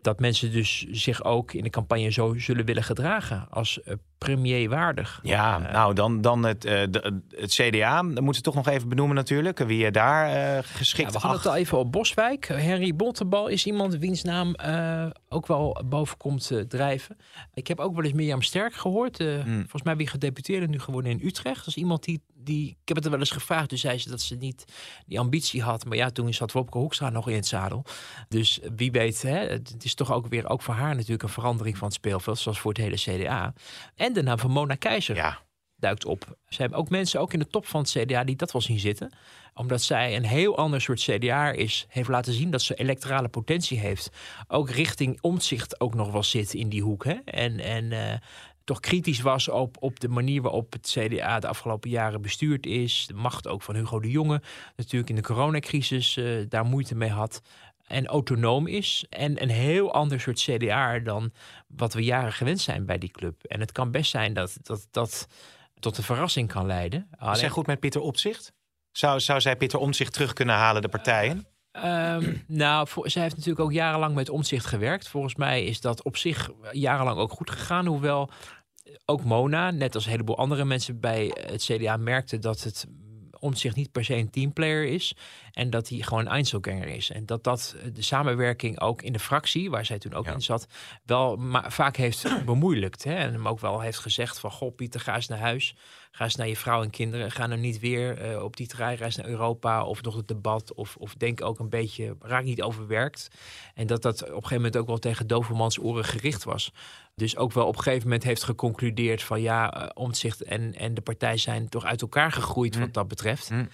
Dat 0.00 0.20
mensen 0.20 0.52
dus 0.52 0.86
zich 0.90 1.24
ook 1.24 1.52
in 1.52 1.62
de 1.62 1.70
campagne 1.70 2.10
zo 2.10 2.34
zullen 2.38 2.64
willen 2.64 2.82
gedragen 2.82 3.46
als 3.50 3.82
eh, 3.82 3.94
premier 4.18 4.68
waardig. 4.68 5.20
Ja, 5.22 5.58
nou 5.58 5.94
dan, 5.94 6.20
dan 6.20 6.42
het, 6.44 6.64
eh, 6.64 6.82
de- 6.90 7.20
het 7.36 7.52
CDA. 7.54 7.96
Dan 8.02 8.24
moeten 8.24 8.42
we 8.42 8.50
toch 8.50 8.54
nog 8.54 8.68
even 8.68 8.88
benoemen 8.88 9.16
natuurlijk. 9.16 9.58
Wie 9.58 9.78
je 9.78 9.90
daar 9.90 10.26
eh, 10.56 10.58
geschikt 10.62 11.12
Ja, 11.12 11.18
we 11.18 11.26
hadden 11.26 11.30
acht. 11.30 11.42
het 11.44 11.52
al 11.52 11.58
even 11.58 11.78
op 11.78 11.92
Boswijk. 11.92 12.46
Henry 12.46 12.94
Bontebal 12.96 13.48
is 13.48 13.66
iemand 13.66 13.96
wiens 13.96 14.22
naam 14.22 14.54
eh, 14.54 15.06
ook 15.28 15.46
wel 15.46 15.82
boven 15.86 16.16
komt 16.16 16.50
eh, 16.50 16.60
drijven. 16.60 17.16
Ik 17.54 17.66
heb 17.66 17.80
ook 17.80 17.94
wel 17.94 18.04
eens 18.04 18.12
Mirjam 18.14 18.42
Sterk 18.42 18.74
gehoord. 18.74 19.20
eh, 19.20 19.42
Hmm. 19.42 19.58
Volgens 19.60 19.82
mij 19.82 19.96
wie 19.96 20.06
gedeputeerde 20.06 20.66
nu 20.68 20.78
geworden 20.78 21.10
in 21.10 21.20
Utrecht. 21.26 21.58
Dat 21.58 21.66
is 21.66 21.76
iemand 21.76 22.04
die, 22.04 22.20
die... 22.44 22.68
Ik 22.68 22.88
heb 22.88 22.96
het 22.96 23.04
er 23.04 23.10
wel 23.10 23.20
eens 23.20 23.30
gevraagd. 23.30 23.68
Toen 23.68 23.78
zei 23.78 23.98
ze 23.98 24.08
dat 24.08 24.20
ze 24.20 24.34
niet 24.34 24.64
die 25.06 25.18
ambitie 25.18 25.62
had. 25.62 25.84
Maar 25.84 25.96
ja, 25.96 26.10
toen 26.10 26.34
zat 26.34 26.52
Wopke 26.52 26.78
Hoekstra 26.78 27.10
nog 27.10 27.28
in 27.28 27.34
het 27.34 27.46
zadel. 27.46 27.84
Dus 28.28 28.60
wie 28.76 28.90
weet, 28.90 29.22
hè, 29.22 29.38
het 29.38 29.84
is 29.84 29.94
toch 29.94 30.12
ook 30.12 30.26
weer 30.26 30.48
ook 30.48 30.62
voor 30.62 30.74
haar 30.74 30.94
natuurlijk 30.94 31.22
een 31.22 31.28
verandering 31.28 31.78
van 31.78 31.86
het 31.86 31.96
speelveld. 31.96 32.38
Zoals 32.38 32.60
voor 32.60 32.72
het 32.72 32.80
hele 32.80 32.96
CDA. 32.96 33.54
En 33.94 34.12
de 34.12 34.22
naam 34.22 34.38
van 34.38 34.50
Mona 34.50 34.74
Keizer 34.74 35.16
Ja, 35.16 35.38
duikt 35.76 36.04
op. 36.04 36.36
Ze 36.48 36.60
hebben 36.60 36.78
ook 36.78 36.88
mensen, 36.88 37.20
ook 37.20 37.32
in 37.32 37.38
de 37.38 37.46
top 37.46 37.66
van 37.66 37.80
het 37.80 37.90
CDA, 37.90 38.24
die 38.24 38.36
dat 38.36 38.52
wel 38.52 38.62
zien 38.62 38.78
zitten. 38.78 39.12
Omdat 39.54 39.82
zij 39.82 40.16
een 40.16 40.24
heel 40.24 40.56
ander 40.56 40.80
soort 40.80 41.00
CDA 41.00 41.50
is. 41.50 41.86
Heeft 41.88 42.08
laten 42.08 42.32
zien 42.32 42.50
dat 42.50 42.62
ze 42.62 42.74
electorale 42.74 43.28
potentie 43.28 43.78
heeft. 43.78 44.10
Ook 44.48 44.70
richting 44.70 45.18
omzicht 45.20 45.80
ook 45.80 45.94
nog 45.94 46.10
wel 46.12 46.22
zit 46.22 46.54
in 46.54 46.68
die 46.68 46.82
hoek. 46.82 47.04
Hè? 47.04 47.14
En, 47.24 47.60
en 47.60 47.92
eh, 47.92 48.18
toch 48.64 48.80
kritisch 48.80 49.20
was 49.20 49.48
op, 49.48 49.76
op 49.80 50.00
de 50.00 50.08
manier 50.08 50.42
waarop 50.42 50.72
het 50.72 50.96
CDA 50.98 51.40
de 51.40 51.46
afgelopen 51.48 51.90
jaren 51.90 52.22
bestuurd 52.22 52.66
is. 52.66 53.06
De 53.06 53.14
macht 53.14 53.48
ook 53.48 53.62
van 53.62 53.74
Hugo 53.74 54.00
de 54.00 54.10
Jonge. 54.10 54.42
Natuurlijk 54.76 55.10
in 55.10 55.16
de 55.16 55.22
coronacrisis 55.22 56.16
eh, 56.16 56.24
daar 56.48 56.64
moeite 56.64 56.94
mee 56.94 57.10
had. 57.10 57.40
En 57.86 58.06
autonoom 58.06 58.66
is. 58.66 59.06
En 59.08 59.42
een 59.42 59.50
heel 59.50 59.92
ander 59.92 60.20
soort 60.20 60.40
CDA 60.40 60.98
dan 60.98 61.32
wat 61.68 61.94
we 61.94 62.04
jaren 62.04 62.32
gewend 62.32 62.60
zijn 62.60 62.86
bij 62.86 62.98
die 62.98 63.10
club. 63.10 63.44
En 63.44 63.60
het 63.60 63.72
kan 63.72 63.90
best 63.90 64.10
zijn 64.10 64.32
dat 64.32 64.56
dat, 64.62 64.86
dat 64.90 65.26
tot 65.78 65.98
een 65.98 66.04
verrassing 66.04 66.48
kan 66.48 66.66
leiden. 66.66 67.08
is 67.10 67.18
Alleen, 67.18 67.36
zij 67.36 67.48
goed 67.48 67.66
met 67.66 67.80
Pieter 67.80 68.00
Opzicht? 68.00 68.52
Zou, 68.92 69.20
zou 69.20 69.40
zij 69.40 69.56
Pieter 69.56 69.78
Omtzigt 69.78 70.12
terug 70.12 70.32
kunnen 70.32 70.54
halen, 70.54 70.82
de 70.82 70.88
partijen? 70.88 71.46
Ehm, 71.74 72.34
nou, 72.46 72.88
voor, 72.88 73.10
zij 73.10 73.22
heeft 73.22 73.36
natuurlijk 73.36 73.64
ook 73.64 73.72
jarenlang 73.72 74.14
met 74.14 74.28
omzicht 74.28 74.66
gewerkt. 74.66 75.08
Volgens 75.08 75.34
mij 75.34 75.64
is 75.64 75.80
dat 75.80 76.02
op 76.02 76.16
zich 76.16 76.50
jarenlang 76.72 77.18
ook 77.18 77.32
goed 77.32 77.50
gegaan. 77.50 77.86
Hoewel 77.86 78.30
ook 79.04 79.24
Mona, 79.24 79.70
net 79.70 79.94
als 79.94 80.04
een 80.04 80.10
heleboel 80.10 80.38
andere 80.38 80.64
mensen 80.64 81.00
bij 81.00 81.30
het 81.40 81.62
CDA, 81.64 81.96
merkte 81.96 82.38
dat 82.38 82.62
het 82.62 82.86
omzicht 83.38 83.76
niet 83.76 83.92
per 83.92 84.04
se 84.04 84.14
een 84.14 84.30
teamplayer 84.30 84.84
is. 84.84 85.16
En 85.52 85.70
dat 85.70 85.88
hij 85.88 85.98
gewoon 85.98 86.26
een 86.26 86.32
Einzelganger 86.32 86.86
is. 86.88 87.10
En 87.10 87.26
dat 87.26 87.44
dat 87.44 87.76
de 87.92 88.02
samenwerking 88.02 88.80
ook 88.80 89.02
in 89.02 89.12
de 89.12 89.18
fractie, 89.18 89.70
waar 89.70 89.84
zij 89.84 89.98
toen 89.98 90.14
ook 90.14 90.24
Ja. 90.26 90.32
in 90.32 90.42
zat, 90.42 90.66
wel 91.04 91.40
vaak 91.66 91.96
heeft 91.96 92.44
bemoeilijkt. 92.44 93.04
Hè? 93.04 93.14
En 93.14 93.32
hem 93.32 93.48
ook 93.48 93.60
wel 93.60 93.80
heeft 93.80 93.98
gezegd 93.98 94.38
van, 94.38 94.50
goh 94.50 94.74
Pieter, 94.74 95.00
ga 95.00 95.14
eens 95.14 95.28
naar 95.28 95.38
huis. 95.38 95.76
Ga 96.16 96.24
eens 96.24 96.36
naar 96.36 96.48
je 96.48 96.56
vrouw 96.56 96.82
en 96.82 96.90
kinderen. 96.90 97.30
Ga 97.30 97.46
nou 97.46 97.60
niet 97.60 97.78
weer 97.78 98.18
eh, 98.18 98.42
op 98.42 98.56
die 98.56 98.66
treinreis 98.66 99.16
naar 99.16 99.26
Europa 99.26 99.84
of 99.84 100.02
nog 100.02 100.16
het 100.16 100.28
debat. 100.28 100.74
Of, 100.74 100.96
of 100.96 101.14
denk 101.14 101.42
ook 101.42 101.58
een 101.58 101.68
beetje, 101.68 102.16
raak 102.20 102.44
niet 102.44 102.62
overwerkt. 102.62 103.28
En 103.74 103.86
dat 103.86 104.02
dat 104.02 104.22
op 104.22 104.28
een 104.28 104.34
gegeven 104.34 104.56
moment 104.56 104.76
ook 104.76 104.86
wel 104.86 104.98
tegen 104.98 105.26
Dovermans 105.26 105.78
oren 105.78 106.04
gericht 106.04 106.44
was. 106.44 106.72
Dus 107.14 107.36
ook 107.36 107.52
wel 107.52 107.66
op 107.66 107.76
een 107.76 107.82
gegeven 107.82 108.08
moment 108.08 108.24
heeft 108.24 108.42
geconcludeerd 108.44 109.22
van 109.22 109.40
ja, 109.40 109.90
Omtzigt 109.94 110.42
en, 110.42 110.74
en 110.74 110.94
de 110.94 111.00
partij 111.00 111.36
zijn 111.36 111.68
toch 111.68 111.84
uit 111.84 112.02
elkaar 112.02 112.32
gegroeid 112.32 112.78
wat 112.78 112.94
dat 112.94 113.08
betreft. 113.08 113.48
Hm. 113.48 113.64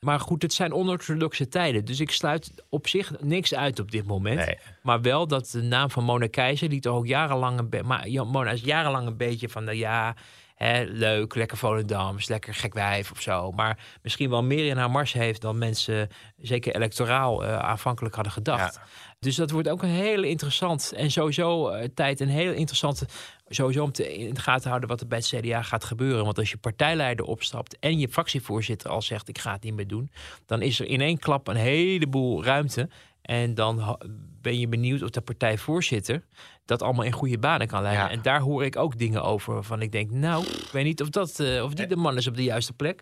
Maar 0.00 0.20
goed, 0.20 0.42
het 0.42 0.52
zijn 0.52 0.72
onorthodoxe 0.72 1.48
tijden. 1.48 1.84
Dus 1.84 2.00
ik 2.00 2.10
sluit 2.10 2.52
op 2.68 2.88
zich 2.88 3.20
niks 3.20 3.54
uit 3.54 3.78
op 3.78 3.90
dit 3.90 4.06
moment. 4.06 4.46
Nee. 4.46 4.58
Maar 4.82 5.00
wel 5.00 5.26
dat 5.26 5.50
de 5.50 5.62
naam 5.62 5.90
van 5.90 6.04
Mona 6.04 6.26
Keizer, 6.26 6.68
die 6.68 6.80
toch 6.80 6.96
ook 6.96 7.06
jarenlang 7.06 7.58
een. 7.58 7.86
Maar 7.86 8.08
Mona 8.08 8.50
is 8.50 8.60
jarenlang 8.60 9.06
een 9.06 9.16
beetje 9.16 9.48
van 9.48 9.64
de 9.64 9.76
ja. 9.76 10.16
Hè, 10.64 10.84
leuk, 10.84 11.34
lekker 11.34 11.56
Volendams, 11.56 12.28
lekker 12.28 12.54
gek 12.54 12.74
wijf 12.74 13.10
of 13.10 13.20
zo. 13.20 13.52
Maar 13.52 13.78
misschien 14.02 14.30
wel 14.30 14.42
meer 14.42 14.66
in 14.66 14.76
haar 14.76 14.90
mars 14.90 15.12
heeft 15.12 15.40
dan 15.40 15.58
mensen, 15.58 16.08
zeker 16.36 16.74
electoraal, 16.74 17.44
eh, 17.44 17.58
aanvankelijk 17.58 18.14
hadden 18.14 18.32
gedacht. 18.32 18.74
Ja. 18.74 18.82
Dus 19.18 19.36
dat 19.36 19.50
wordt 19.50 19.68
ook 19.68 19.82
een 19.82 19.88
hele 19.88 20.28
interessant 20.28 20.92
en 20.96 21.10
sowieso 21.10 21.68
eh, 21.68 21.88
tijd 21.94 22.20
een 22.20 22.28
heel 22.28 22.52
interessante 22.52 23.06
sowieso 23.48 23.82
om 23.82 23.92
te 23.92 24.14
in 24.14 24.34
de 24.34 24.40
gaten 24.40 24.68
houden 24.68 24.88
wat 24.88 25.00
er 25.00 25.06
bij 25.06 25.18
het 25.18 25.26
CDA 25.26 25.62
gaat 25.62 25.84
gebeuren. 25.84 26.24
Want 26.24 26.38
als 26.38 26.50
je 26.50 26.56
partijleider 26.56 27.24
opstapt 27.24 27.78
en 27.78 27.98
je 27.98 28.08
fractievoorzitter 28.08 28.90
al 28.90 29.02
zegt 29.02 29.28
ik 29.28 29.38
ga 29.38 29.52
het 29.52 29.62
niet 29.62 29.74
meer 29.74 29.88
doen, 29.88 30.10
dan 30.46 30.62
is 30.62 30.80
er 30.80 30.86
in 30.86 31.00
één 31.00 31.18
klap 31.18 31.48
een 31.48 31.56
heleboel 31.56 32.44
ruimte. 32.44 32.88
En 33.24 33.54
dan 33.54 33.98
ben 34.40 34.58
je 34.58 34.68
benieuwd 34.68 35.02
of 35.02 35.10
de 35.10 35.20
partijvoorzitter 35.20 36.24
dat 36.64 36.82
allemaal 36.82 37.04
in 37.04 37.12
goede 37.12 37.38
banen 37.38 37.66
kan 37.66 37.82
leiden. 37.82 38.04
Ja. 38.04 38.10
En 38.10 38.22
daar 38.22 38.40
hoor 38.40 38.64
ik 38.64 38.76
ook 38.76 38.98
dingen 38.98 39.22
over 39.22 39.64
van 39.64 39.82
ik 39.82 39.92
denk, 39.92 40.10
nou, 40.10 40.44
ik 40.46 40.68
weet 40.72 40.84
niet 40.84 41.02
of 41.02 41.08
dat 41.08 41.40
eh, 41.40 41.62
of 41.64 41.74
die 41.74 41.86
de 41.86 41.96
man 41.96 42.16
is 42.16 42.26
op 42.26 42.36
de 42.36 42.42
juiste 42.42 42.72
plek. 42.72 43.00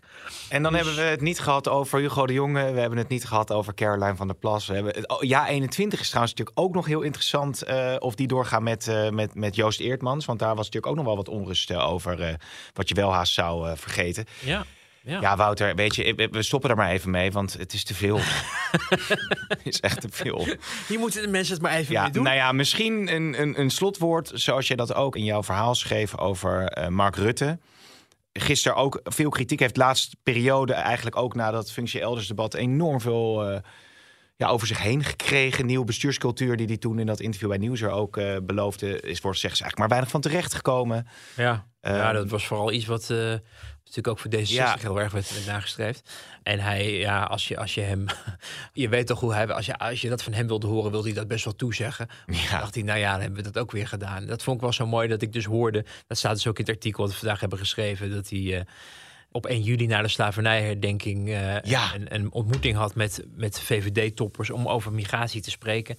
En 0.49 0.63
dan 0.63 0.71
Dus- 0.73 0.81
hebben 0.85 1.03
we 1.03 1.09
het 1.09 1.21
niet 1.21 1.39
gehad 1.39 1.67
over 1.69 1.99
Hugo 1.99 2.25
de 2.25 2.33
Jonge. 2.33 2.71
We 2.71 2.79
hebben 2.79 2.97
het 2.99 3.07
niet 3.09 3.25
gehad 3.25 3.51
over 3.51 3.73
Caroline 3.73 4.15
van 4.15 4.27
der 4.27 4.35
Plas. 4.35 4.67
We 4.67 4.73
hebben 4.73 4.93
het, 4.95 5.07
oh, 5.09 5.21
ja, 5.23 5.47
21 5.47 5.99
is 5.99 6.07
trouwens 6.07 6.33
natuurlijk 6.35 6.65
ook 6.67 6.73
nog 6.75 6.85
heel 6.85 7.01
interessant. 7.01 7.61
eh, 7.61 7.95
of 7.99 8.15
die 8.15 8.27
doorgaan 8.27 8.63
met, 8.63 8.87
eh, 8.87 9.09
met, 9.09 9.35
met 9.35 9.55
Joost 9.55 9.79
Eertmans. 9.79 10.25
Want 10.25 10.39
daar 10.39 10.55
was 10.55 10.65
natuurlijk 10.65 10.87
ook 10.87 10.95
nog 10.97 11.05
wel 11.05 11.15
wat 11.15 11.29
onrust 11.29 11.69
eh, 11.71 11.89
over. 11.91 12.21
eh, 12.21 12.33
wat 12.73 12.89
je 12.89 12.95
wel 12.95 13.13
haast 13.13 13.33
zou 13.33 13.69
eh, 13.69 13.75
vergeten. 13.75 14.25
Ja. 14.45 14.65
Ja. 15.05 15.21
Ja, 15.21 15.35
Wouter, 15.35 15.75
weet 15.75 15.95
je, 15.95 16.27
we- 16.31 16.41
stoppen 16.43 16.69
er 16.69 16.75
maar 16.75 16.89
even 16.89 17.09
mee. 17.11 17.31
Want 17.31 17.53
het 17.53 17.73
is 17.73 17.83
te 17.83 17.93
veel. 17.93 18.19
het 19.47 19.59
is 19.63 19.79
echt 19.79 20.01
te 20.01 20.07
veel. 20.11 20.47
Hier 20.87 20.99
moeten 20.99 21.21
de 21.21 21.27
mensen 21.27 21.53
het 21.53 21.61
maar 21.63 21.73
even 21.73 21.93
Ja, 21.93 22.01
mee 22.03 22.11
doen. 22.11 22.23
nou 22.23 22.35
ja, 22.35 22.51
misschien 22.51 23.13
een, 23.15 23.41
een, 23.41 23.59
een 23.59 23.69
slotwoord. 23.69 24.31
Zoals 24.33 24.67
je 24.67 24.75
dat 24.75 24.93
ook 24.93 25.15
in 25.15 25.23
jouw 25.23 25.43
verhaal 25.43 25.75
schreef 25.75 26.17
over 26.17 26.63
eh, 26.67 26.87
Mark 26.87 27.15
Rutte. 27.15 27.59
Gisteren 28.33 28.77
ook 28.77 28.99
veel 29.03 29.29
kritiek 29.29 29.59
heeft 29.59 29.73
de 29.75 29.79
laatste 29.79 30.15
periode 30.23 30.73
eigenlijk 30.73 31.15
ook 31.15 31.35
na 31.35 31.51
dat 31.51 31.71
functie 31.71 32.01
elders 32.01 32.27
debat 32.27 32.53
enorm 32.53 33.01
veel 33.01 33.49
eh, 33.49 33.59
ja, 34.35 34.47
over 34.47 34.67
zich 34.67 34.81
heen 34.81 35.03
gekregen. 35.03 35.65
Nieuwe 35.65 35.85
bestuurscultuur 35.85 36.57
die 36.57 36.67
hij 36.67 36.77
toen 36.77 36.99
in 36.99 37.05
dat 37.05 37.19
interview 37.19 37.49
bij 37.49 37.57
Nieuwser 37.57 37.89
ook 37.89 38.17
eh, 38.17 38.35
beloofde. 38.43 38.99
Is 38.99 39.19
voor 39.19 39.35
zeggen 39.35 39.57
ze 39.57 39.63
eigenlijk 39.63 39.77
maar 39.77 39.87
weinig 39.87 40.09
van 40.09 40.21
terecht 40.21 40.53
gekomen. 40.53 41.07
Ja. 41.35 41.67
Ja, 41.91 42.05
Ehm, 42.07 42.13
dat 42.13 42.29
was 42.29 42.45
vooral 42.47 42.71
iets 42.71 42.85
wat 42.85 43.09
eh, 43.09 43.17
natuurlijk 43.79 44.07
ook 44.07 44.19
voor 44.19 44.29
deze 44.29 44.53
Ja. 44.53 44.77
heel 44.79 44.99
erg 44.99 45.11
werd, 45.11 45.33
werd 45.33 45.45
nagestreefd. 45.45 46.09
En 46.43 46.59
hij, 46.59 46.97
ja, 46.97 47.23
als 47.23 47.47
je, 47.47 47.57
als 47.57 47.73
je 47.73 47.81
hem, 47.81 48.05
je 48.73 48.89
weet 48.89 49.07
toch 49.07 49.19
hoe 49.19 49.33
hij, 49.33 49.53
als 49.53 49.65
je, 49.65 49.77
als 49.77 50.01
je 50.01 50.09
dat 50.09 50.23
van 50.23 50.33
hem 50.33 50.47
wilde 50.47 50.67
horen, 50.67 50.91
wilde 50.91 51.07
hij 51.07 51.17
dat 51.17 51.27
best 51.27 51.43
wel 51.45 51.55
toezeggen. 51.55 52.07
Maar 52.25 52.35
Ja. 52.35 52.59
dacht 52.59 52.75
hij, 52.75 52.83
nou 52.83 52.99
ja, 52.99 53.11
dan 53.11 53.21
hebben 53.21 53.43
we 53.43 53.51
dat 53.51 53.61
ook 53.61 53.71
weer 53.71 53.87
gedaan. 53.87 54.25
Dat 54.25 54.43
vond 54.43 54.55
ik 54.55 54.61
wel 54.63 54.73
zo 54.73 54.85
mooi 54.87 55.07
dat 55.07 55.21
ik 55.21 55.33
dus 55.33 55.45
hoorde, 55.45 55.85
dat 56.07 56.17
staat 56.17 56.35
dus 56.35 56.47
ook 56.47 56.59
in 56.59 56.65
het 56.65 56.73
artikel 56.73 57.03
dat 57.03 57.13
we 57.13 57.19
vandaag 57.19 57.39
hebben 57.39 57.59
geschreven, 57.59 58.11
dat 58.11 58.29
hij 58.29 58.57
eh, 58.59 58.65
op 59.31 59.45
1 59.45 59.61
juli 59.61 59.87
na 59.87 60.01
de 60.01 60.07
slavernijherdenking 60.07 61.29
eh, 61.29 61.59
Ja. 61.61 61.93
een, 61.95 62.13
een 62.15 62.31
ontmoeting 62.31 62.75
had 62.75 62.95
met, 62.95 63.23
met 63.35 63.59
VVD-toppers 63.59 64.49
om 64.49 64.67
over 64.67 64.91
migratie 64.91 65.41
te 65.41 65.49
spreken. 65.51 65.97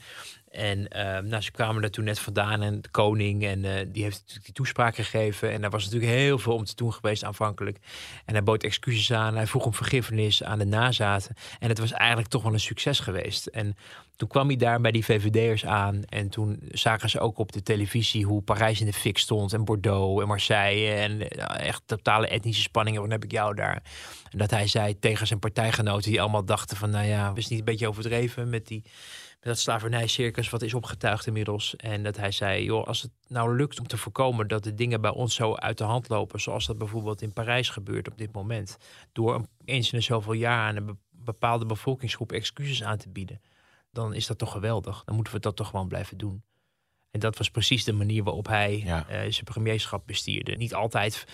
En 0.55 0.79
uh, 0.79 1.19
nou, 1.19 1.43
ze 1.43 1.51
kwamen 1.51 1.83
er 1.83 1.91
toen 1.91 2.05
net 2.05 2.19
vandaan 2.19 2.63
en 2.63 2.81
de 2.81 2.89
koning 2.89 3.45
en 3.45 3.65
uh, 3.65 3.73
die 3.87 4.03
heeft 4.03 4.19
natuurlijk 4.19 4.45
die 4.45 4.55
toespraak 4.55 4.95
gegeven. 4.95 5.53
En 5.53 5.61
daar 5.61 5.71
was 5.71 5.85
natuurlijk 5.85 6.13
heel 6.13 6.39
veel 6.39 6.55
om 6.55 6.65
te 6.65 6.75
doen 6.75 6.93
geweest 6.93 7.25
aanvankelijk. 7.25 7.79
En 8.25 8.35
hij 8.35 8.43
bood 8.43 8.63
excuses 8.63 9.13
aan, 9.13 9.35
hij 9.35 9.47
vroeg 9.47 9.65
om 9.65 9.75
vergiffenis 9.75 10.43
aan 10.43 10.59
de 10.59 10.65
nazaten. 10.65 11.37
En 11.59 11.69
het 11.69 11.79
was 11.79 11.93
eigenlijk 11.93 12.29
toch 12.31 12.43
wel 12.43 12.53
een 12.53 12.61
succes 12.61 13.01
geweest. 13.01 13.47
En 13.47 13.77
toen 14.17 14.29
kwam 14.29 14.47
hij 14.47 14.57
daar 14.57 14.81
bij 14.81 14.91
die 14.91 15.05
VVD'ers 15.05 15.67
aan. 15.67 16.05
En 16.05 16.29
toen 16.29 16.61
zagen 16.71 17.11
ze 17.11 17.21
ook 17.21 17.39
op 17.39 17.53
de 17.53 17.63
televisie 17.63 18.25
hoe 18.25 18.43
Parijs 18.43 18.81
in 18.81 18.87
de 18.87 18.93
fik 18.93 19.19
stond. 19.19 19.53
En 19.53 19.65
Bordeaux 19.65 20.23
en 20.23 20.29
Marseille. 20.29 20.95
En 20.95 21.21
uh, 21.21 21.67
echt 21.67 21.83
totale 21.87 22.29
etnische 22.29 22.63
spanningen. 22.63 23.01
Wat 23.01 23.11
heb 23.11 23.25
ik 23.25 23.33
jou 23.33 23.55
daar? 23.55 23.83
En 24.31 24.39
dat 24.39 24.51
hij 24.51 24.67
zei 24.67 24.99
tegen 24.99 25.27
zijn 25.27 25.39
partijgenoten 25.39 26.11
die 26.11 26.21
allemaal 26.21 26.45
dachten 26.45 26.77
van... 26.77 26.91
nou 26.91 27.07
ja, 27.07 27.33
is 27.35 27.49
niet 27.49 27.59
een 27.59 27.65
beetje 27.65 27.89
overdreven 27.89 28.51
met 28.51 28.67
die 28.67 28.83
dat 29.45 29.59
slavernijcircus 29.59 30.51
wat 30.51 30.63
is 30.63 30.75
opgetuigd 30.75 31.27
inmiddels. 31.27 31.77
En 31.77 32.03
dat 32.03 32.17
hij 32.17 32.31
zei, 32.31 32.65
joh, 32.65 32.87
als 32.87 33.03
het 33.03 33.11
nou 33.27 33.57
lukt 33.57 33.81
om 33.81 33.87
te 33.87 33.97
voorkomen 33.97 34.49
dat 34.49 34.65
de 34.65 34.75
dingen 34.75 35.01
bij 35.01 35.11
ons 35.11 35.35
zo 35.35 35.55
uit 35.55 35.79
de 35.79 35.85
hand 35.85 36.09
lopen, 36.09 36.41
zoals 36.41 36.67
dat 36.67 36.79
bijvoorbeeld 36.79 37.23
in 37.23 37.33
Parijs 37.33 37.69
gebeurt 37.69 38.09
op 38.09 38.19
dit 38.19 38.33
moment, 38.33 38.77
door 39.13 39.47
eens 39.65 39.93
in 39.93 40.03
zoveel 40.03 40.33
jaar 40.33 40.69
aan 40.69 40.77
een 40.77 40.99
bepaalde 41.11 41.67
bevolkingsgroep 41.67 42.33
excuses 42.33 42.83
aan 42.83 42.99
te 42.99 43.09
bieden, 43.09 43.41
dan 43.91 44.15
is 44.15 44.27
dat 44.27 44.39
toch 44.39 44.53
geweldig. 44.53 45.05
Dan 45.05 45.15
moeten 45.15 45.35
we 45.35 45.41
dat 45.41 45.57
toch 45.57 45.69
gewoon 45.69 45.89
blijven 45.89 46.19
doen. 46.19 46.43
En 47.15 47.21
dat 47.21 47.39
was 47.39 47.51
precies 47.51 47.85
de 47.85 47.93
manier 47.93 48.23
waarop 48.23 48.47
hij 48.47 48.83
ja. 48.85 48.99
uh, 48.99 49.17
zijn 49.17 49.45
premierschap 49.45 50.03
bestierde. 50.07 50.57
Niet 50.57 50.75
altijd, 50.75 51.27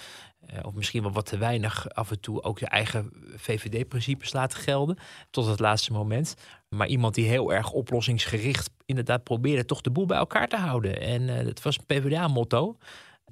uh, 0.52 0.58
of 0.62 0.74
misschien 0.74 1.02
wel 1.02 1.12
wat 1.12 1.26
te 1.26 1.38
weinig, 1.38 1.90
af 1.94 2.10
en 2.10 2.20
toe 2.20 2.42
ook 2.42 2.58
je 2.58 2.66
eigen 2.66 3.10
VVD-principes 3.36 4.32
laten 4.32 4.58
gelden. 4.58 4.98
Tot 5.30 5.46
het 5.46 5.60
laatste 5.60 5.92
moment. 5.92 6.34
Maar 6.68 6.86
iemand 6.86 7.14
die 7.14 7.28
heel 7.28 7.52
erg 7.52 7.70
oplossingsgericht 7.70 8.70
inderdaad 8.86 9.22
probeerde 9.22 9.64
toch 9.64 9.80
de 9.80 9.90
boel 9.90 10.06
bij 10.06 10.16
elkaar 10.16 10.48
te 10.48 10.56
houden. 10.56 11.00
En 11.00 11.22
uh, 11.22 11.44
dat 11.44 11.62
was 11.62 11.78
een 11.78 11.86
PvdA-motto 11.86 12.76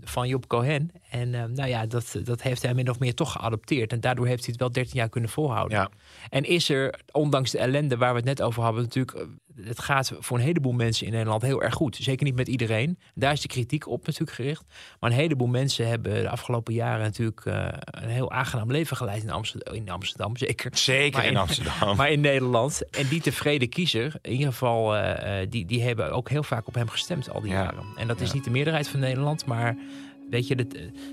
van 0.00 0.28
Job 0.28 0.46
Cohen. 0.46 0.90
En 1.10 1.32
uh, 1.32 1.44
nou 1.44 1.68
ja, 1.68 1.86
dat, 1.86 2.20
dat 2.24 2.42
heeft 2.42 2.62
hij 2.62 2.74
min 2.74 2.90
of 2.90 2.98
meer 2.98 3.14
toch 3.14 3.32
geadopteerd. 3.32 3.92
En 3.92 4.00
daardoor 4.00 4.26
heeft 4.26 4.44
hij 4.44 4.50
het 4.50 4.60
wel 4.60 4.72
13 4.72 4.98
jaar 4.98 5.08
kunnen 5.08 5.30
volhouden. 5.30 5.78
Ja. 5.78 5.90
En 6.28 6.44
is 6.44 6.68
er, 6.68 7.00
ondanks 7.12 7.50
de 7.50 7.58
ellende 7.58 7.96
waar 7.96 8.10
we 8.10 8.16
het 8.16 8.26
net 8.26 8.42
over 8.42 8.62
hadden, 8.62 8.82
natuurlijk. 8.82 9.26
Het 9.62 9.80
gaat 9.80 10.12
voor 10.18 10.38
een 10.38 10.44
heleboel 10.44 10.72
mensen 10.72 11.06
in 11.06 11.12
Nederland 11.12 11.42
heel 11.42 11.62
erg 11.62 11.74
goed. 11.74 11.96
Zeker 11.96 12.24
niet 12.24 12.36
met 12.36 12.48
iedereen. 12.48 12.98
Daar 13.14 13.32
is 13.32 13.40
de 13.40 13.48
kritiek 13.48 13.88
op 13.88 14.06
natuurlijk 14.06 14.36
gericht. 14.36 14.64
Maar 15.00 15.10
een 15.10 15.16
heleboel 15.16 15.46
mensen 15.46 15.88
hebben 15.88 16.22
de 16.22 16.28
afgelopen 16.28 16.74
jaren 16.74 17.04
natuurlijk 17.04 17.44
uh, 17.44 17.68
een 17.80 18.08
heel 18.08 18.30
aangenaam 18.30 18.70
leven 18.70 18.96
geleid 18.96 19.22
in 19.22 19.30
Amsterdam. 19.30 19.74
In 19.74 19.90
Amsterdam 19.90 20.36
zeker. 20.46 20.70
Zeker 20.76 21.22
in, 21.24 21.30
in, 21.30 21.36
Amsterdam. 21.36 21.96
Maar 21.96 22.10
in 22.10 22.20
Nederland. 22.20 22.90
En 22.90 23.08
die 23.08 23.20
tevreden 23.20 23.68
kiezer, 23.68 24.14
in 24.22 24.32
ieder 24.32 24.52
geval, 24.52 24.96
uh, 24.96 25.12
die, 25.48 25.66
die 25.66 25.82
hebben 25.82 26.12
ook 26.12 26.28
heel 26.28 26.42
vaak 26.42 26.66
op 26.66 26.74
hem 26.74 26.88
gestemd 26.88 27.30
al 27.30 27.40
die 27.40 27.50
ja. 27.50 27.62
jaren. 27.62 27.84
En 27.96 28.06
dat 28.06 28.20
is 28.20 28.32
niet 28.32 28.44
de 28.44 28.50
meerderheid 28.50 28.88
van 28.88 29.00
Nederland, 29.00 29.46
maar 29.46 29.76
weet 30.30 30.46
je, 30.46 30.56
dat, 30.56 30.66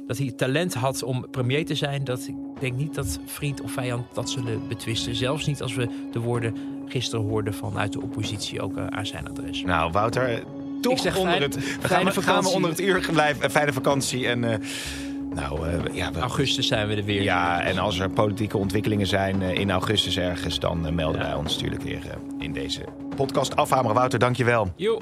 dat 0.08 0.18
hij 0.18 0.32
talent 0.32 0.74
had 0.74 1.04
om 1.04 1.30
premier 1.32 1.66
te 1.66 1.76
zijn, 1.76 2.04
dat 2.04 2.28
ik 2.28 2.36
denk 2.60 2.76
niet 2.76 2.96
dat 2.96 3.20
vriend 3.26 3.62
of 3.62 3.72
vijand 3.72 4.06
dat 4.14 4.30
zullen 4.30 4.68
betwisten. 4.68 5.16
Zelfs 5.16 5.46
niet 5.46 5.62
als 5.62 5.76
we 5.76 5.90
de 6.12 6.20
woorden 6.20 6.56
gisteren 6.88 7.26
hoorden 7.26 7.54
vanuit 7.54 7.94
de 7.94 8.02
oppositie 8.02 8.62
ook 8.62 8.78
uh, 8.78 8.88
aan 8.88 9.06
zijn 9.06 9.30
adres. 9.30 9.62
Nou, 9.62 9.92
Wouter, 9.92 10.44
toch 10.82 10.94
ik 10.94 10.98
zeg 10.98 11.18
onder 11.18 11.32
fijn, 11.32 11.44
het, 11.44 11.56
we 11.82 11.88
gaan, 11.88 12.06
we, 12.06 12.22
gaan 12.22 12.44
we 12.44 12.50
onder 12.50 12.70
het 12.70 12.80
uur 12.80 13.10
blijven. 13.12 13.52
Fijne 13.52 13.74
vakantie 13.74 14.28
en. 14.28 14.44
Uh, 14.44 14.56
nou, 15.34 15.68
uh, 15.68 15.74
ja, 15.94 16.12
we, 16.12 16.20
augustus 16.20 16.68
zijn 16.68 16.88
we 16.88 16.96
er 16.96 17.04
weer. 17.04 17.22
Ja, 17.22 17.62
en 17.62 17.78
als 17.78 18.00
er 18.00 18.10
politieke 18.10 18.58
ontwikkelingen 18.58 19.08
zijn 19.08 19.42
in 19.42 19.72
augustus 19.72 20.18
ergens, 20.18 20.60
dan 20.60 20.96
melden 20.96 21.22
ja. 21.22 21.28
wij 21.28 21.36
ons 21.36 21.54
natuurlijk 21.54 21.82
weer 21.82 22.02
in 22.40 22.54
deze 22.54 22.86
podcast 23.16 23.56
afhameren. 23.56 23.96
Wouter, 23.96 24.20
dankjewel. 24.20 24.74
Jo. 24.76 25.00